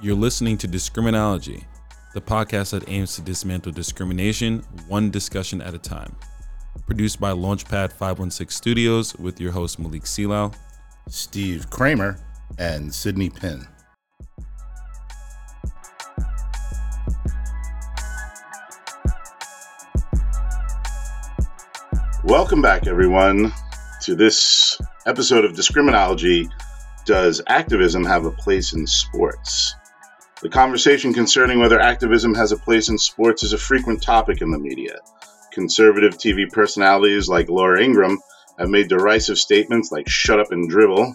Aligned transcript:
You're 0.00 0.14
listening 0.14 0.56
to 0.58 0.68
Discriminology, 0.68 1.64
the 2.14 2.20
podcast 2.20 2.70
that 2.70 2.88
aims 2.88 3.16
to 3.16 3.20
dismantle 3.20 3.72
discrimination 3.72 4.60
one 4.86 5.10
discussion 5.10 5.60
at 5.60 5.74
a 5.74 5.78
time. 5.78 6.14
Produced 6.86 7.18
by 7.18 7.32
Launchpad 7.32 7.90
516 7.90 8.48
Studios 8.48 9.16
with 9.16 9.40
your 9.40 9.50
host 9.50 9.80
Malik 9.80 10.06
Seelal, 10.06 10.54
Steve 11.08 11.68
Kramer, 11.70 12.16
and 12.58 12.94
Sydney 12.94 13.28
Pinn. 13.28 13.66
Welcome 22.22 22.62
back, 22.62 22.86
everyone, 22.86 23.52
to 24.02 24.14
this 24.14 24.80
episode 25.06 25.44
of 25.44 25.54
Discriminology. 25.54 26.48
Does 27.04 27.42
activism 27.48 28.04
have 28.04 28.26
a 28.26 28.30
place 28.30 28.72
in 28.74 28.86
sports? 28.86 29.74
The 30.40 30.48
conversation 30.48 31.12
concerning 31.12 31.58
whether 31.58 31.80
activism 31.80 32.32
has 32.34 32.52
a 32.52 32.56
place 32.56 32.88
in 32.88 32.96
sports 32.96 33.42
is 33.42 33.52
a 33.52 33.58
frequent 33.58 34.00
topic 34.00 34.40
in 34.40 34.52
the 34.52 34.58
media. 34.58 35.00
Conservative 35.50 36.16
TV 36.16 36.48
personalities 36.48 37.28
like 37.28 37.48
Laura 37.48 37.82
Ingraham 37.82 38.20
have 38.56 38.68
made 38.68 38.88
derisive 38.88 39.36
statements 39.36 39.90
like 39.90 40.08
shut 40.08 40.38
up 40.38 40.52
and 40.52 40.70
dribble 40.70 41.12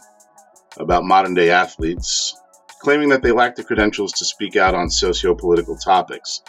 about 0.76 1.06
modern 1.06 1.36
day 1.36 1.52
athletes, 1.52 2.38
claiming 2.80 3.08
that 3.10 3.24
they 3.24 3.32
lack 3.32 3.56
the 3.56 3.64
credentials 3.64 4.12
to 4.12 4.26
speak 4.26 4.58
out 4.58 4.76
on 4.76 4.90
socio 4.90 5.34
political 5.34 5.78
topics. 5.78 6.42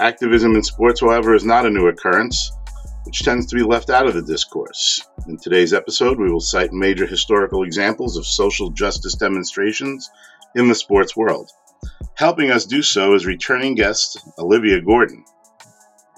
Activism 0.00 0.56
in 0.56 0.64
sports, 0.64 1.00
however, 1.00 1.36
is 1.36 1.44
not 1.44 1.66
a 1.66 1.70
new 1.70 1.86
occurrence, 1.86 2.50
which 3.04 3.22
tends 3.22 3.46
to 3.46 3.54
be 3.54 3.62
left 3.62 3.90
out 3.90 4.08
of 4.08 4.14
the 4.14 4.22
discourse. 4.22 5.06
In 5.28 5.38
today's 5.38 5.72
episode, 5.72 6.18
we 6.18 6.32
will 6.32 6.40
cite 6.40 6.72
major 6.72 7.06
historical 7.06 7.62
examples 7.62 8.16
of 8.16 8.26
social 8.26 8.70
justice 8.70 9.14
demonstrations 9.14 10.10
in 10.56 10.66
the 10.66 10.74
sports 10.74 11.16
world. 11.16 11.48
Helping 12.22 12.52
us 12.52 12.66
do 12.66 12.82
so 12.82 13.14
is 13.14 13.26
returning 13.26 13.74
guest 13.74 14.16
Olivia 14.38 14.80
Gordon. 14.80 15.24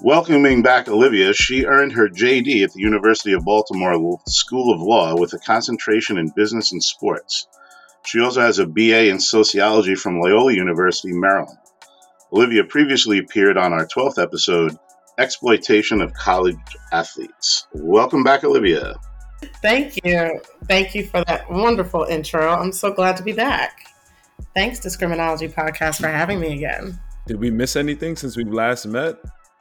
Welcoming 0.03 0.61
back 0.61 0.87
Olivia, 0.87 1.33
she 1.33 1.65
earned 1.65 1.93
her 1.93 2.11
JD 2.11 2.63
at 2.63 2.75
the 2.75 2.81
University 2.81 3.33
of 3.33 3.47
Baltimore 3.47 4.21
School 4.29 4.75
of 4.75 4.83
Law 4.83 5.17
with 5.17 5.33
a 5.33 5.39
concentration 5.39 6.19
in 6.19 6.29
business 6.37 6.73
and 6.73 6.85
sports. 6.85 7.47
She 8.05 8.21
also 8.21 8.43
has 8.43 8.59
a 8.59 8.67
BA 8.67 9.09
in 9.09 9.19
sociology 9.19 9.95
from 9.95 10.21
Loyola 10.21 10.53
University, 10.53 11.13
Maryland. 11.15 11.57
Olivia 12.35 12.65
previously 12.65 13.17
appeared 13.17 13.57
on 13.57 13.73
our 13.73 13.87
12th 13.87 14.23
episode, 14.23 14.77
Exploitation 15.17 16.03
of 16.03 16.13
College 16.13 16.59
Athletes. 16.93 17.67
Welcome 17.73 18.25
back, 18.25 18.45
Olivia. 18.45 18.97
Thank 19.63 20.05
you. 20.05 20.39
Thank 20.69 20.95
you 20.95 21.07
for 21.07 21.25
that 21.25 21.51
wonderful 21.51 22.05
intro. 22.05 22.47
I'm 22.47 22.73
so 22.73 22.93
glad 22.93 23.17
to 23.17 23.23
be 23.23 23.33
back. 23.33 23.94
Thanks, 24.55 24.81
Discriminology 24.81 25.53
Podcast, 25.53 26.01
for 26.01 26.09
having 26.09 26.41
me 26.41 26.53
again. 26.53 26.99
Did 27.27 27.41
we 27.41 27.51
miss 27.51 27.77
anything 27.77 28.17
since 28.17 28.37
we 28.37 28.45
last 28.45 28.87
met? 28.87 29.17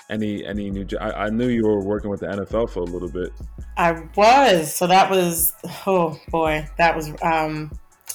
Any 0.09 0.45
any 0.45 0.69
new? 0.69 0.86
I, 0.99 1.25
I 1.25 1.30
knew 1.30 1.47
you 1.47 1.66
were 1.66 1.80
working 1.80 2.09
with 2.09 2.19
the 2.19 2.27
NFL 2.27 2.69
for 2.69 2.81
a 2.81 2.83
little 2.83 3.09
bit. 3.09 3.31
I 3.77 4.03
was. 4.16 4.73
So 4.75 4.86
that 4.88 5.09
was. 5.09 5.53
Oh 5.88 6.19
boy, 6.30 6.67
that 6.77 6.95
was 6.95 7.09
um 7.21 7.71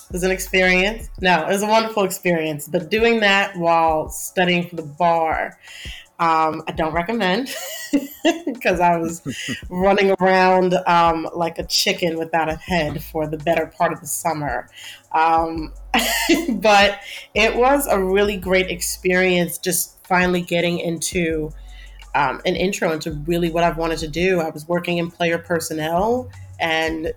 it 0.09 0.13
was 0.13 0.23
an 0.23 0.31
experience. 0.31 1.11
No, 1.21 1.43
it 1.43 1.49
was 1.49 1.63
a 1.63 1.67
wonderful 1.67 2.05
experience. 2.05 2.67
But 2.67 2.91
doing 2.91 3.21
that 3.21 3.57
while 3.57 4.09
studying 4.09 4.69
for 4.69 4.77
the 4.77 4.83
bar, 4.83 5.59
um, 6.21 6.63
I 6.67 6.73
don't 6.73 6.93
recommend 6.93 7.55
because 8.45 8.81
I 8.81 8.97
was 8.97 9.23
running 9.71 10.15
around 10.19 10.75
um, 10.87 11.29
like 11.33 11.59
a 11.59 11.65
chicken 11.65 12.19
without 12.19 12.49
a 12.49 12.57
head 12.57 13.03
for 13.05 13.29
the 13.29 13.37
better 13.37 13.67
part 13.67 13.93
of 13.93 14.01
the 14.01 14.07
summer. 14.07 14.69
Um, 15.13 15.73
but 16.55 16.99
it 17.35 17.57
was 17.57 17.87
a 17.87 18.03
really 18.03 18.37
great 18.37 18.69
experience 18.69 19.59
just 19.59 20.05
finally 20.07 20.41
getting 20.41 20.81
into 20.81 21.53
um, 22.15 22.41
an 22.45 22.57
intro 22.57 22.91
into 22.93 23.13
really 23.27 23.51
what 23.51 23.63
I've 23.63 23.77
wanted 23.77 23.99
to 24.01 24.09
do. 24.09 24.41
I 24.41 24.51
was 24.51 24.67
working 24.67 24.99
in 24.99 25.11
player 25.11 25.39
personnel 25.39 26.31
and 26.59 27.13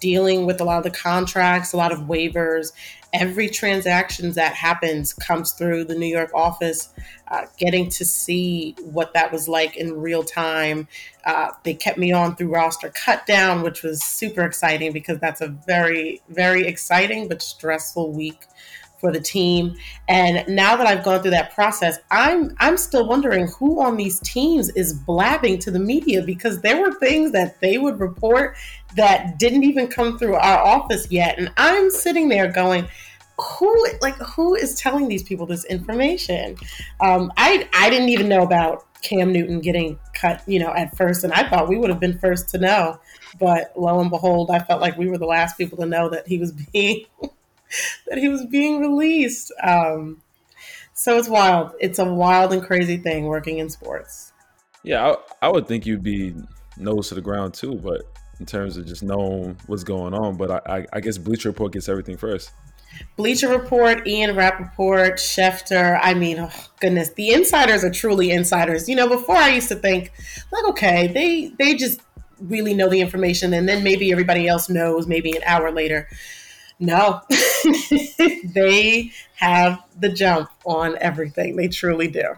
dealing 0.00 0.46
with 0.46 0.60
a 0.60 0.64
lot 0.64 0.78
of 0.78 0.84
the 0.84 0.98
contracts, 0.98 1.72
a 1.72 1.76
lot 1.76 1.92
of 1.92 2.00
waivers. 2.00 2.72
Every 3.18 3.48
transaction 3.48 4.32
that 4.32 4.54
happens 4.54 5.14
comes 5.14 5.52
through 5.52 5.84
the 5.84 5.94
New 5.94 6.06
York 6.06 6.30
office. 6.34 6.90
Uh, 7.28 7.46
getting 7.56 7.88
to 7.88 8.04
see 8.04 8.76
what 8.80 9.14
that 9.14 9.32
was 9.32 9.48
like 9.48 9.76
in 9.76 9.98
real 9.98 10.22
time. 10.22 10.86
Uh, 11.24 11.48
they 11.64 11.72
kept 11.72 11.96
me 11.96 12.12
on 12.12 12.36
through 12.36 12.52
roster 12.52 12.90
cut 12.90 13.26
down, 13.26 13.62
which 13.62 13.82
was 13.82 14.02
super 14.02 14.42
exciting 14.42 14.92
because 14.92 15.18
that's 15.18 15.40
a 15.40 15.48
very, 15.48 16.20
very 16.28 16.66
exciting 16.66 17.26
but 17.26 17.40
stressful 17.40 18.12
week 18.12 18.44
for 19.00 19.12
the 19.12 19.20
team. 19.20 19.76
And 20.08 20.46
now 20.48 20.76
that 20.76 20.86
I've 20.86 21.04
gone 21.04 21.22
through 21.22 21.32
that 21.32 21.54
process, 21.54 21.98
I'm 22.10 22.54
I'm 22.58 22.76
still 22.76 23.06
wondering 23.06 23.48
who 23.48 23.80
on 23.80 23.96
these 23.96 24.20
teams 24.20 24.68
is 24.70 24.92
blabbing 24.92 25.58
to 25.60 25.70
the 25.70 25.78
media 25.78 26.22
because 26.22 26.60
there 26.60 26.80
were 26.80 26.92
things 26.94 27.32
that 27.32 27.60
they 27.60 27.78
would 27.78 28.00
report 28.00 28.56
that 28.96 29.38
didn't 29.38 29.64
even 29.64 29.88
come 29.88 30.18
through 30.18 30.34
our 30.34 30.58
office 30.58 31.10
yet. 31.10 31.38
And 31.38 31.52
I'm 31.56 31.90
sitting 31.90 32.28
there 32.28 32.50
going, 32.50 32.88
who 33.38 33.86
like 34.00 34.16
who 34.16 34.54
is 34.54 34.74
telling 34.80 35.08
these 35.08 35.22
people 35.22 35.46
this 35.46 35.64
information? 35.66 36.56
Um, 37.00 37.32
I 37.36 37.68
I 37.74 37.90
didn't 37.90 38.08
even 38.08 38.28
know 38.28 38.42
about 38.42 38.86
Cam 39.02 39.32
Newton 39.32 39.60
getting 39.60 39.98
cut, 40.14 40.42
you 40.46 40.58
know, 40.58 40.72
at 40.72 40.96
first, 40.96 41.22
and 41.22 41.32
I 41.32 41.48
thought 41.48 41.68
we 41.68 41.76
would 41.76 41.90
have 41.90 42.00
been 42.00 42.18
first 42.18 42.48
to 42.50 42.58
know. 42.58 42.98
But 43.38 43.72
lo 43.76 44.00
and 44.00 44.10
behold, 44.10 44.50
I 44.50 44.58
felt 44.60 44.80
like 44.80 44.96
we 44.96 45.08
were 45.08 45.18
the 45.18 45.26
last 45.26 45.58
people 45.58 45.76
to 45.78 45.86
know 45.86 46.08
that 46.08 46.26
he 46.26 46.38
was 46.38 46.52
being 46.72 47.04
that 48.08 48.18
he 48.18 48.28
was 48.28 48.46
being 48.46 48.80
released. 48.80 49.52
Um, 49.62 50.22
so 50.94 51.18
it's 51.18 51.28
wild. 51.28 51.72
It's 51.78 51.98
a 51.98 52.04
wild 52.04 52.52
and 52.54 52.62
crazy 52.62 52.96
thing 52.96 53.26
working 53.26 53.58
in 53.58 53.68
sports. 53.68 54.32
Yeah, 54.82 55.14
I, 55.42 55.46
I 55.46 55.48
would 55.50 55.68
think 55.68 55.84
you'd 55.84 56.02
be 56.02 56.34
nose 56.78 57.08
to 57.08 57.14
the 57.14 57.20
ground 57.20 57.52
too, 57.52 57.74
but 57.74 58.02
in 58.40 58.46
terms 58.46 58.76
of 58.76 58.86
just 58.86 59.02
knowing 59.02 59.56
what's 59.66 59.84
going 59.84 60.14
on. 60.14 60.36
But 60.36 60.50
I, 60.50 60.78
I, 60.78 60.86
I 60.94 61.00
guess 61.00 61.18
Bleacher 61.18 61.48
Report 61.48 61.72
gets 61.72 61.88
everything 61.88 62.16
first. 62.16 62.50
Bleacher 63.16 63.48
Report, 63.48 64.06
Ian 64.06 64.36
Rapoport, 64.36 65.14
Schefter. 65.14 65.98
I 66.02 66.14
mean, 66.14 66.38
oh, 66.38 66.50
goodness, 66.80 67.10
the 67.10 67.30
insiders 67.30 67.84
are 67.84 67.90
truly 67.90 68.30
insiders. 68.30 68.88
You 68.88 68.96
know, 68.96 69.08
before 69.08 69.36
I 69.36 69.50
used 69.50 69.68
to 69.68 69.74
think, 69.74 70.12
like, 70.52 70.64
okay, 70.68 71.08
they 71.08 71.52
they 71.58 71.74
just 71.74 72.00
really 72.40 72.74
know 72.74 72.88
the 72.88 73.00
information, 73.00 73.52
and 73.54 73.68
then 73.68 73.82
maybe 73.82 74.12
everybody 74.12 74.48
else 74.48 74.68
knows. 74.68 75.06
Maybe 75.06 75.36
an 75.36 75.42
hour 75.44 75.70
later, 75.70 76.08
no, 76.78 77.22
they 78.54 79.10
have 79.34 79.82
the 79.98 80.10
jump 80.10 80.50
on 80.64 80.96
everything. 81.00 81.56
They 81.56 81.68
truly 81.68 82.08
do. 82.08 82.34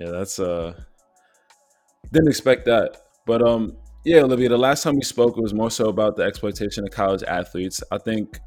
Yeah, 0.00 0.10
that's 0.10 0.38
uh 0.38 0.74
didn't 2.12 2.28
expect 2.28 2.64
that. 2.66 3.02
But 3.26 3.42
um 3.46 3.76
yeah, 4.04 4.22
Olivia, 4.22 4.48
the 4.48 4.56
last 4.58 4.82
time 4.82 4.96
we 4.96 5.02
spoke 5.02 5.36
it 5.36 5.42
was 5.42 5.52
more 5.52 5.70
so 5.70 5.88
about 5.88 6.16
the 6.16 6.22
exploitation 6.22 6.84
of 6.84 6.90
college 6.90 7.22
athletes. 7.22 7.82
I 7.90 7.98
think 7.98 8.38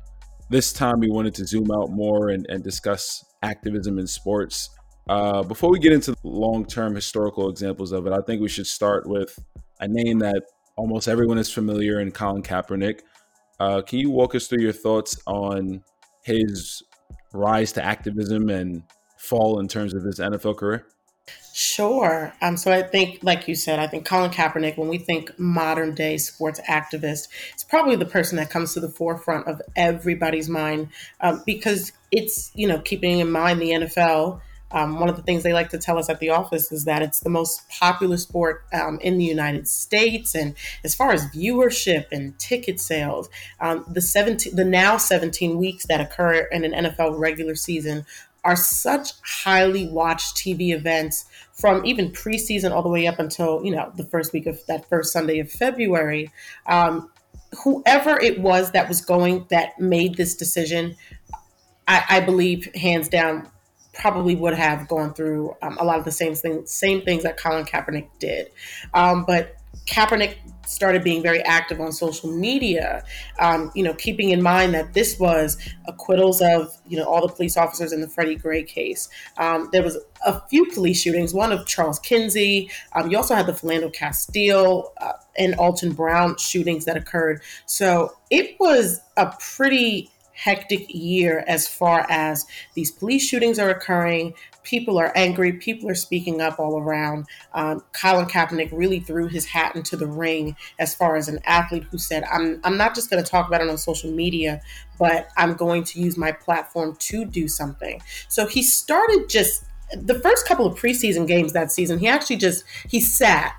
this 0.49 0.73
time 0.73 0.99
we 0.99 1.09
wanted 1.09 1.35
to 1.35 1.45
zoom 1.45 1.69
out 1.71 1.91
more 1.91 2.29
and, 2.29 2.45
and 2.49 2.63
discuss 2.63 3.23
activism 3.43 3.99
in 3.99 4.07
sports. 4.07 4.69
Uh, 5.07 5.43
before 5.43 5.69
we 5.69 5.79
get 5.79 5.93
into 5.93 6.15
long-term 6.23 6.95
historical 6.95 7.49
examples 7.49 7.91
of 7.91 8.07
it, 8.07 8.13
I 8.13 8.21
think 8.21 8.41
we 8.41 8.49
should 8.49 8.67
start 8.67 9.07
with 9.07 9.37
a 9.79 9.87
name 9.87 10.19
that 10.19 10.43
almost 10.75 11.07
everyone 11.07 11.37
is 11.37 11.51
familiar 11.51 11.99
in 11.99 12.11
Colin 12.11 12.41
Kaepernick. 12.41 13.01
Uh, 13.59 13.81
can 13.81 13.99
you 13.99 14.09
walk 14.09 14.33
us 14.33 14.47
through 14.47 14.63
your 14.63 14.73
thoughts 14.73 15.21
on 15.27 15.83
his 16.23 16.81
rise 17.33 17.71
to 17.73 17.83
activism 17.83 18.49
and 18.49 18.83
fall 19.19 19.59
in 19.59 19.67
terms 19.67 19.93
of 19.93 20.03
his 20.03 20.19
NFL 20.19 20.57
career? 20.57 20.87
Sure. 21.53 22.33
Um, 22.41 22.57
so 22.57 22.71
I 22.71 22.81
think, 22.81 23.19
like 23.21 23.47
you 23.47 23.53
said, 23.53 23.77
I 23.77 23.85
think 23.85 24.05
Colin 24.05 24.31
Kaepernick, 24.31 24.75
when 24.75 24.87
we 24.87 24.97
think 24.97 25.37
modern 25.37 25.93
day 25.93 26.17
sports 26.17 26.59
activist, 26.67 27.27
it's 27.53 27.63
probably 27.63 27.95
the 27.95 28.05
person 28.05 28.37
that 28.37 28.49
comes 28.49 28.73
to 28.73 28.79
the 28.79 28.89
forefront 28.89 29.47
of 29.47 29.61
everybody's 29.75 30.49
mind 30.49 30.89
um, 31.21 31.43
because 31.45 31.91
it's, 32.11 32.51
you 32.55 32.67
know, 32.67 32.79
keeping 32.79 33.19
in 33.19 33.29
mind 33.29 33.61
the 33.61 33.69
NFL 33.69 34.41
um, 34.73 34.99
one 34.99 35.07
of 35.07 35.15
the 35.15 35.21
things 35.21 35.43
they 35.43 35.53
like 35.53 35.69
to 35.69 35.77
tell 35.77 35.99
us 35.99 36.09
at 36.09 36.19
the 36.19 36.31
office 36.31 36.71
is 36.71 36.85
that 36.85 37.03
it's 37.03 37.19
the 37.19 37.29
most 37.29 37.69
popular 37.69 38.17
sport 38.17 38.65
um, 38.73 38.99
in 39.01 39.19
the 39.19 39.23
United 39.23 39.67
States, 39.67 40.33
and 40.33 40.55
as 40.83 40.95
far 40.95 41.11
as 41.11 41.25
viewership 41.27 42.05
and 42.11 42.37
ticket 42.39 42.79
sales, 42.79 43.29
um, 43.59 43.85
the 43.87 44.01
17, 44.01 44.55
the 44.55 44.65
now 44.65 44.97
17 44.97 45.57
weeks 45.57 45.85
that 45.85 46.01
occur 46.01 46.47
in 46.51 46.65
an 46.65 46.71
NFL 46.85 47.19
regular 47.19 47.55
season 47.55 48.05
are 48.43 48.55
such 48.55 49.11
highly 49.21 49.87
watched 49.87 50.35
TV 50.35 50.69
events 50.73 51.25
from 51.53 51.85
even 51.85 52.11
preseason 52.11 52.71
all 52.71 52.81
the 52.81 52.89
way 52.89 53.07
up 53.07 53.19
until 53.19 53.63
you 53.63 53.75
know 53.75 53.91
the 53.95 54.03
first 54.03 54.33
week 54.33 54.45
of 54.45 54.59
that 54.67 54.87
first 54.89 55.13
Sunday 55.13 55.39
of 55.39 55.49
February. 55.51 56.29
Um, 56.65 57.09
whoever 57.63 58.19
it 58.19 58.39
was 58.39 58.71
that 58.71 58.87
was 58.87 59.01
going 59.01 59.45
that 59.49 59.79
made 59.79 60.15
this 60.15 60.35
decision, 60.35 60.95
I, 61.87 62.03
I 62.09 62.19
believe 62.19 62.73
hands 62.75 63.07
down 63.09 63.47
probably 63.93 64.35
would 64.35 64.55
have 64.55 64.87
gone 64.87 65.13
through 65.13 65.55
um, 65.61 65.77
a 65.77 65.85
lot 65.85 65.99
of 65.99 66.05
the 66.05 66.11
same 66.11 66.33
things, 66.33 66.71
same 66.71 67.01
things 67.01 67.23
that 67.23 67.37
Colin 67.37 67.63
Kaepernick 67.63 68.09
did. 68.19 68.49
Um, 68.93 69.23
but 69.25 69.55
Kaepernick 69.85 70.37
started 70.65 71.03
being 71.03 71.21
very 71.21 71.41
active 71.41 71.81
on 71.81 71.91
social 71.91 72.31
media, 72.31 73.03
um, 73.39 73.71
you 73.75 73.83
know, 73.83 73.93
keeping 73.93 74.29
in 74.29 74.41
mind 74.41 74.73
that 74.73 74.93
this 74.93 75.19
was 75.19 75.57
acquittals 75.85 76.41
of, 76.41 76.75
you 76.87 76.97
know, 76.97 77.03
all 77.03 77.27
the 77.27 77.33
police 77.33 77.57
officers 77.57 77.91
in 77.91 78.01
the 78.01 78.07
Freddie 78.07 78.35
Gray 78.35 78.63
case. 78.63 79.09
Um, 79.37 79.69
there 79.71 79.83
was 79.83 79.97
a 80.25 80.39
few 80.47 80.71
police 80.71 81.01
shootings, 81.01 81.33
one 81.33 81.51
of 81.51 81.67
Charles 81.67 81.99
Kinsey. 81.99 82.69
Um, 82.93 83.11
you 83.11 83.17
also 83.17 83.35
had 83.35 83.45
the 83.45 83.53
Philando 83.53 83.91
Castile 83.91 84.93
uh, 85.01 85.13
and 85.37 85.55
Alton 85.55 85.91
Brown 85.91 86.37
shootings 86.37 86.85
that 86.85 86.95
occurred. 86.95 87.41
So 87.65 88.13
it 88.29 88.55
was 88.59 89.01
a 89.17 89.35
pretty 89.39 90.09
hectic 90.33 90.85
year 90.89 91.43
as 91.47 91.67
far 91.67 92.05
as 92.09 92.45
these 92.73 92.91
police 92.91 93.27
shootings 93.27 93.59
are 93.59 93.69
occurring. 93.69 94.33
People 94.63 94.97
are 94.97 95.11
angry. 95.15 95.53
People 95.53 95.89
are 95.89 95.95
speaking 95.95 96.41
up 96.41 96.59
all 96.59 96.79
around. 96.79 97.25
Um, 97.53 97.83
Colin 97.93 98.25
Kaepernick 98.25 98.69
really 98.71 98.99
threw 98.99 99.27
his 99.27 99.45
hat 99.45 99.75
into 99.75 99.95
the 99.95 100.07
ring 100.07 100.55
as 100.79 100.95
far 100.95 101.15
as 101.15 101.27
an 101.27 101.39
athlete 101.45 101.83
who 101.91 101.97
said, 101.97 102.23
"I'm 102.31 102.59
I'm 102.63 102.77
not 102.77 102.95
just 102.95 103.09
going 103.09 103.23
to 103.23 103.29
talk 103.29 103.47
about 103.47 103.61
it 103.61 103.69
on 103.69 103.77
social 103.77 104.11
media, 104.11 104.61
but 104.97 105.27
I'm 105.37 105.53
going 105.53 105.83
to 105.85 105.99
use 105.99 106.17
my 106.17 106.31
platform 106.31 106.95
to 106.99 107.25
do 107.25 107.47
something." 107.47 108.01
So 108.27 108.47
he 108.47 108.63
started 108.63 109.29
just 109.29 109.65
the 109.95 110.15
first 110.19 110.47
couple 110.47 110.65
of 110.65 110.79
preseason 110.79 111.27
games 111.27 111.53
that 111.53 111.71
season. 111.71 111.99
He 111.99 112.07
actually 112.07 112.37
just 112.37 112.63
he 112.87 112.99
sat 112.99 113.55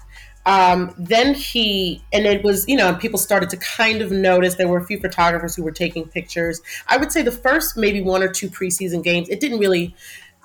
um, 0.47 0.95
then 0.99 1.35
he, 1.35 2.03
and 2.13 2.27
it 2.27 2.45
was, 2.45 2.69
you 2.69 2.77
know, 2.77 2.95
people 2.95 3.19
started 3.19 3.49
to 3.51 3.57
kind 3.57 4.03
of 4.03 4.11
notice 4.11 4.57
there 4.57 4.69
were 4.69 4.79
a 4.79 4.85
few 4.85 5.01
photographers 5.01 5.57
who 5.57 5.63
were 5.63 5.73
taking 5.73 6.07
pictures. 6.07 6.61
I 6.89 6.99
would 6.99 7.11
say 7.13 7.23
the 7.23 7.31
first 7.31 7.77
maybe 7.77 8.03
one 8.03 8.23
or 8.23 8.29
two 8.29 8.51
preseason 8.51 9.03
games, 9.03 9.29
it 9.31 9.41
didn't 9.41 9.59
really 9.59 9.95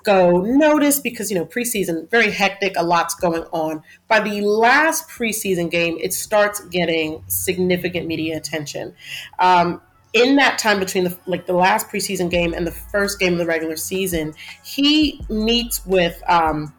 go 0.04 0.40
notice 0.40 1.00
because, 1.00 1.30
you 1.30 1.36
know, 1.36 1.44
preseason, 1.44 2.10
very 2.10 2.30
hectic, 2.30 2.74
a 2.76 2.82
lot's 2.82 3.14
going 3.14 3.44
on. 3.52 3.82
By 4.08 4.20
the 4.20 4.40
last 4.40 5.08
preseason 5.08 5.70
game, 5.70 5.98
it 6.00 6.12
starts 6.12 6.60
getting 6.66 7.22
significant 7.28 8.06
media 8.06 8.36
attention. 8.36 8.94
Um, 9.38 9.80
in 10.12 10.36
that 10.36 10.58
time 10.58 10.80
between 10.80 11.04
the 11.04 11.16
like 11.26 11.46
the 11.46 11.52
last 11.52 11.88
preseason 11.88 12.28
game 12.28 12.52
and 12.52 12.66
the 12.66 12.72
first 12.72 13.20
game 13.20 13.34
of 13.34 13.38
the 13.38 13.46
regular 13.46 13.76
season, 13.76 14.34
he 14.64 15.20
meets 15.28 15.86
with 15.86 16.20
um, 16.28 16.74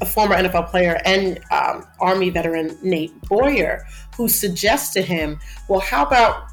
a 0.00 0.06
former 0.06 0.34
NFL 0.34 0.70
player 0.70 1.00
and 1.04 1.38
um, 1.50 1.86
Army 2.00 2.30
veteran 2.30 2.78
Nate 2.82 3.18
Boyer, 3.22 3.84
who 4.16 4.28
suggests 4.28 4.92
to 4.94 5.02
him, 5.02 5.38
well, 5.68 5.80
how 5.80 6.04
about 6.06 6.48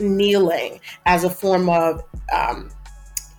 kneeling 0.00 0.80
as 1.06 1.24
a 1.24 1.30
form 1.30 1.68
of 1.68 2.02
um, 2.32 2.70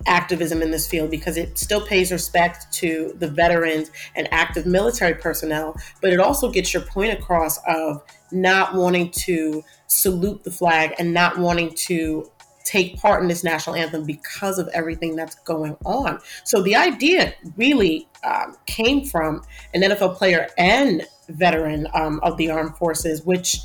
activism 0.07 0.61
in 0.61 0.71
this 0.71 0.87
field 0.87 1.09
because 1.09 1.37
it 1.37 1.57
still 1.57 1.85
pays 1.85 2.11
respect 2.11 2.71
to 2.73 3.15
the 3.19 3.27
veterans 3.27 3.91
and 4.15 4.27
active 4.31 4.65
military 4.65 5.15
personnel, 5.15 5.75
but 6.01 6.11
it 6.11 6.19
also 6.19 6.51
gets 6.51 6.73
your 6.73 6.83
point 6.83 7.11
across 7.13 7.57
of 7.67 8.03
not 8.31 8.75
wanting 8.75 9.11
to 9.11 9.63
salute 9.87 10.43
the 10.43 10.51
flag 10.51 10.93
and 10.99 11.13
not 11.13 11.37
wanting 11.37 11.73
to 11.73 12.29
take 12.65 12.97
part 12.97 13.21
in 13.21 13.27
this 13.27 13.43
national 13.43 13.75
anthem 13.75 14.03
because 14.03 14.57
of 14.57 14.67
everything 14.73 15.15
that's 15.15 15.35
going 15.35 15.77
on. 15.85 16.19
So 16.43 16.61
the 16.61 16.75
idea 16.75 17.33
really 17.55 18.07
um, 18.23 18.57
came 18.65 19.05
from 19.05 19.43
an 19.73 19.83
NFL 19.83 20.15
player 20.15 20.49
and 20.57 21.05
veteran 21.29 21.87
um, 21.93 22.19
of 22.23 22.37
the 22.37 22.49
armed 22.49 22.75
forces, 22.75 23.23
which, 23.23 23.59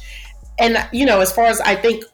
and 0.59 0.77
you 0.93 1.07
know, 1.07 1.21
as 1.21 1.33
far 1.33 1.47
as 1.47 1.61
I 1.63 1.75
think 1.75 2.05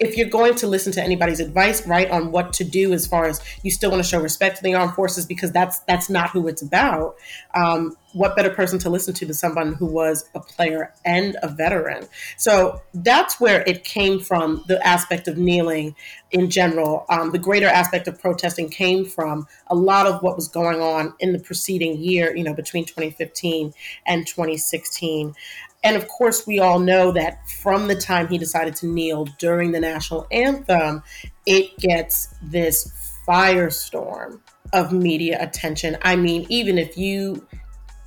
if 0.00 0.16
you're 0.16 0.28
going 0.28 0.54
to 0.56 0.66
listen 0.66 0.92
to 0.94 1.02
anybody's 1.02 1.40
advice, 1.40 1.86
right, 1.86 2.10
on 2.10 2.32
what 2.32 2.54
to 2.54 2.64
do 2.64 2.92
as 2.94 3.06
far 3.06 3.26
as 3.26 3.40
you 3.62 3.70
still 3.70 3.90
want 3.90 4.02
to 4.02 4.08
show 4.08 4.20
respect 4.20 4.56
to 4.56 4.62
the 4.62 4.74
armed 4.74 4.94
forces 4.94 5.26
because 5.26 5.52
that's 5.52 5.80
that's 5.80 6.08
not 6.08 6.30
who 6.30 6.48
it's 6.48 6.62
about. 6.62 7.16
Um, 7.54 7.96
what 8.12 8.34
better 8.34 8.50
person 8.50 8.78
to 8.80 8.90
listen 8.90 9.14
to 9.14 9.26
than 9.26 9.34
someone 9.34 9.74
who 9.74 9.86
was 9.86 10.28
a 10.34 10.40
player 10.40 10.92
and 11.04 11.36
a 11.42 11.48
veteran? 11.48 12.08
So 12.36 12.80
that's 12.94 13.38
where 13.38 13.62
it 13.66 13.84
came 13.84 14.18
from. 14.18 14.64
The 14.66 14.84
aspect 14.84 15.28
of 15.28 15.36
kneeling 15.36 15.94
in 16.32 16.50
general, 16.50 17.04
um, 17.08 17.30
the 17.30 17.38
greater 17.38 17.66
aspect 17.66 18.08
of 18.08 18.20
protesting 18.20 18.68
came 18.70 19.04
from 19.04 19.46
a 19.66 19.74
lot 19.74 20.06
of 20.06 20.22
what 20.22 20.34
was 20.34 20.48
going 20.48 20.80
on 20.80 21.14
in 21.20 21.32
the 21.32 21.38
preceding 21.38 21.98
year, 21.98 22.34
you 22.34 22.42
know, 22.42 22.54
between 22.54 22.84
2015 22.84 23.74
and 24.06 24.26
2016. 24.26 25.34
And 25.82 25.96
of 25.96 26.08
course, 26.08 26.46
we 26.46 26.58
all 26.58 26.78
know 26.78 27.12
that 27.12 27.48
from 27.48 27.88
the 27.88 27.96
time 27.96 28.28
he 28.28 28.38
decided 28.38 28.76
to 28.76 28.86
kneel 28.86 29.26
during 29.38 29.72
the 29.72 29.80
national 29.80 30.26
anthem, 30.30 31.02
it 31.46 31.76
gets 31.78 32.34
this 32.42 32.92
firestorm 33.26 34.40
of 34.72 34.92
media 34.92 35.38
attention. 35.40 35.96
I 36.02 36.16
mean, 36.16 36.46
even 36.48 36.76
if 36.78 36.98
you 36.98 37.46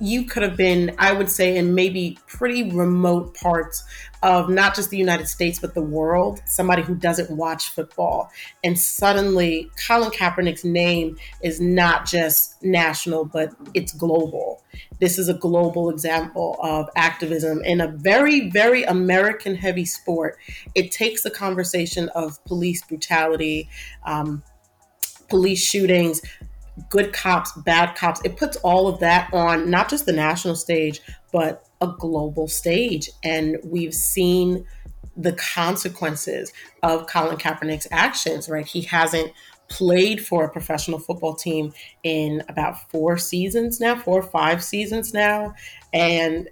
you 0.00 0.24
could 0.24 0.42
have 0.42 0.56
been, 0.56 0.94
I 0.98 1.12
would 1.12 1.30
say, 1.30 1.56
in 1.56 1.74
maybe 1.74 2.18
pretty 2.26 2.70
remote 2.70 3.34
parts 3.34 3.84
of 4.22 4.48
not 4.48 4.74
just 4.74 4.90
the 4.90 4.96
United 4.96 5.28
States, 5.28 5.58
but 5.58 5.74
the 5.74 5.82
world, 5.82 6.40
somebody 6.46 6.82
who 6.82 6.94
doesn't 6.94 7.30
watch 7.30 7.68
football. 7.70 8.30
And 8.64 8.78
suddenly, 8.78 9.70
Colin 9.86 10.10
Kaepernick's 10.10 10.64
name 10.64 11.16
is 11.42 11.60
not 11.60 12.06
just 12.06 12.62
national, 12.62 13.26
but 13.26 13.52
it's 13.74 13.92
global. 13.92 14.62
This 14.98 15.18
is 15.18 15.28
a 15.28 15.34
global 15.34 15.90
example 15.90 16.58
of 16.62 16.88
activism 16.96 17.62
in 17.62 17.80
a 17.80 17.88
very, 17.88 18.50
very 18.50 18.82
American 18.84 19.54
heavy 19.54 19.84
sport. 19.84 20.38
It 20.74 20.90
takes 20.90 21.22
the 21.22 21.30
conversation 21.30 22.08
of 22.10 22.42
police 22.44 22.82
brutality, 22.82 23.68
um, 24.04 24.42
police 25.28 25.62
shootings, 25.62 26.20
good 26.88 27.12
cops, 27.12 27.52
bad 27.52 27.94
cops. 27.94 28.20
It 28.24 28.36
puts 28.36 28.56
all 28.58 28.88
of 28.88 29.00
that 29.00 29.32
on 29.32 29.70
not 29.70 29.88
just 29.88 30.06
the 30.06 30.12
national 30.12 30.56
stage, 30.56 31.00
but 31.32 31.64
a 31.80 31.88
global 31.98 32.48
stage. 32.48 33.10
And 33.22 33.58
we've 33.64 33.94
seen 33.94 34.66
the 35.16 35.32
consequences 35.32 36.52
of 36.82 37.06
Colin 37.06 37.36
Kaepernick's 37.36 37.86
actions, 37.90 38.48
right? 38.48 38.66
He 38.66 38.82
hasn't 38.82 39.32
played 39.68 40.24
for 40.24 40.44
a 40.44 40.50
professional 40.50 40.98
football 40.98 41.34
team 41.34 41.72
in 42.02 42.42
about 42.48 42.90
four 42.90 43.16
seasons 43.16 43.80
now, 43.80 43.96
four 43.96 44.20
or 44.20 44.22
five 44.22 44.62
seasons 44.62 45.14
now. 45.14 45.54
And, 45.92 46.48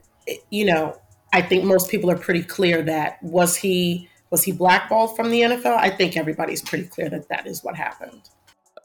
you 0.50 0.64
know, 0.64 0.96
I 1.32 1.42
think 1.42 1.64
most 1.64 1.90
people 1.90 2.10
are 2.10 2.18
pretty 2.18 2.42
clear 2.42 2.82
that 2.82 3.22
was 3.22 3.56
he 3.56 4.08
was 4.30 4.42
he 4.42 4.52
blackballed 4.52 5.14
from 5.14 5.30
the 5.30 5.42
NFL? 5.42 5.76
I 5.76 5.90
think 5.90 6.16
everybody's 6.16 6.62
pretty 6.62 6.84
clear 6.84 7.10
that 7.10 7.28
that 7.28 7.46
is 7.46 7.62
what 7.62 7.76
happened. 7.76 8.30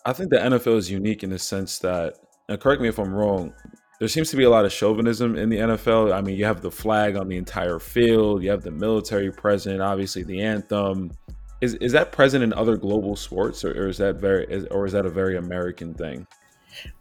I 0.08 0.14
think 0.14 0.30
the 0.30 0.38
NFL 0.38 0.78
is 0.78 0.90
unique 0.90 1.24
in 1.24 1.32
the 1.32 1.38
sense 1.38 1.80
that, 1.80 2.16
and 2.48 2.58
correct 2.62 2.82
me 2.82 2.88
if 2.88 2.98
I'm 2.98 3.14
wrong, 3.14 3.54
there 4.00 4.08
seems 4.08 4.30
to 4.32 4.38
be 4.38 4.46
a 4.46 4.50
lot 4.50 4.64
of 4.64 4.72
chauvinism 4.72 5.36
in 5.36 5.50
the 5.50 5.58
NFL. 5.58 6.14
I 6.14 6.22
mean, 6.22 6.38
you 6.38 6.46
have 6.46 6.62
the 6.62 6.72
flag 6.72 7.18
on 7.18 7.28
the 7.28 7.36
entire 7.36 7.78
field, 7.78 8.42
you 8.42 8.50
have 8.50 8.64
the 8.64 8.72
military 8.72 9.34
present, 9.34 9.82
obviously 9.82 10.24
the 10.24 10.42
anthem. 10.42 11.12
Is 11.60 11.74
is 11.76 11.92
that 11.92 12.14
present 12.14 12.42
in 12.42 12.54
other 12.54 12.78
global 12.78 13.18
sports, 13.18 13.66
or, 13.66 13.72
or 13.72 13.90
is 13.90 13.98
that 13.98 14.16
very, 14.16 14.46
is, 14.46 14.66
or 14.68 14.86
is 14.86 14.94
that 14.94 15.06
a 15.06 15.10
very 15.10 15.36
American 15.36 15.94
thing? 15.94 16.26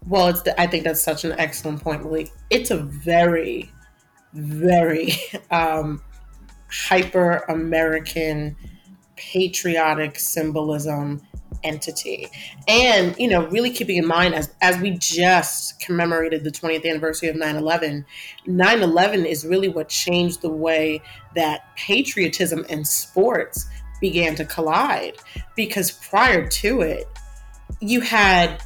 Well, 0.09 0.27
it's 0.27 0.43
the, 0.43 0.61
I 0.61 0.67
think 0.67 0.83
that's 0.83 1.01
such 1.01 1.25
an 1.25 1.33
excellent 1.39 1.83
point, 1.83 2.03
Malik. 2.03 2.33
It's 2.51 2.73
a 2.73 2.79
very, 2.79 3.71
very 4.33 5.13
um, 5.53 6.03
hyper 6.71 7.45
American 7.49 8.57
patriotic 9.17 10.19
symbolism 10.19 11.23
entity. 11.65 12.29
And, 12.69 13.17
you 13.19 13.29
know, 13.29 13.47
really 13.49 13.71
keeping 13.71 13.97
in 13.97 14.07
mind 14.07 14.35
as 14.35 14.55
as 14.61 14.79
we 14.79 14.91
just 14.93 15.81
commemorated 15.81 16.45
the 16.45 16.51
20th 16.51 16.89
anniversary 16.89 17.29
of 17.29 17.37
9/11, 17.37 18.05
9/11 18.47 19.27
is 19.27 19.47
really 19.47 19.69
what 19.69 19.89
changed 19.89 20.43
the 20.43 20.51
way 20.51 21.01
that 21.35 21.75
patriotism 21.77 22.65
and 22.69 22.87
sports 22.87 23.67
began 24.01 24.35
to 24.35 24.45
collide 24.45 25.15
because 25.57 25.91
prior 25.91 26.47
to 26.47 26.83
it, 26.83 27.07
you 27.81 28.01
had 28.01 28.63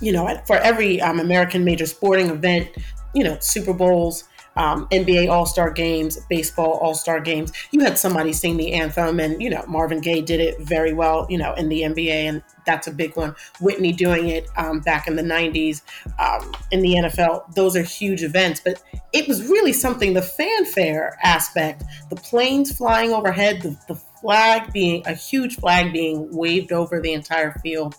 you 0.00 0.12
know, 0.12 0.38
for 0.46 0.56
every 0.56 1.00
um, 1.00 1.20
American 1.20 1.64
major 1.64 1.86
sporting 1.86 2.28
event, 2.28 2.68
you 3.14 3.24
know, 3.24 3.38
Super 3.40 3.72
Bowls, 3.72 4.24
um, 4.56 4.86
NBA 4.88 5.30
All 5.30 5.46
Star 5.46 5.70
games, 5.70 6.18
baseball 6.28 6.78
All 6.82 6.94
Star 6.94 7.20
games, 7.20 7.52
you 7.70 7.80
had 7.80 7.98
somebody 7.98 8.32
sing 8.32 8.56
the 8.56 8.72
anthem, 8.72 9.20
and 9.20 9.40
you 9.42 9.50
know 9.50 9.64
Marvin 9.66 10.00
Gaye 10.00 10.20
did 10.20 10.40
it 10.40 10.60
very 10.60 10.92
well, 10.92 11.26
you 11.28 11.38
know, 11.38 11.54
in 11.54 11.68
the 11.68 11.82
NBA, 11.82 12.08
and 12.08 12.42
that's 12.66 12.86
a 12.86 12.92
big 12.92 13.16
one. 13.16 13.34
Whitney 13.60 13.92
doing 13.92 14.28
it 14.28 14.48
um, 14.56 14.80
back 14.80 15.06
in 15.06 15.16
the 15.16 15.22
'90s 15.22 15.82
um, 16.18 16.52
in 16.70 16.80
the 16.80 16.94
NFL; 16.94 17.54
those 17.54 17.76
are 17.76 17.82
huge 17.82 18.22
events. 18.22 18.60
But 18.64 18.82
it 19.12 19.28
was 19.28 19.46
really 19.48 19.72
something. 19.72 20.14
The 20.14 20.22
fanfare 20.22 21.18
aspect, 21.22 21.84
the 22.10 22.16
planes 22.16 22.76
flying 22.76 23.12
overhead, 23.12 23.62
the, 23.62 23.76
the 23.88 23.94
flag 23.94 24.72
being 24.72 25.06
a 25.06 25.14
huge 25.14 25.56
flag 25.56 25.92
being 25.92 26.34
waved 26.34 26.72
over 26.72 27.00
the 27.00 27.12
entire 27.12 27.52
field. 27.62 27.94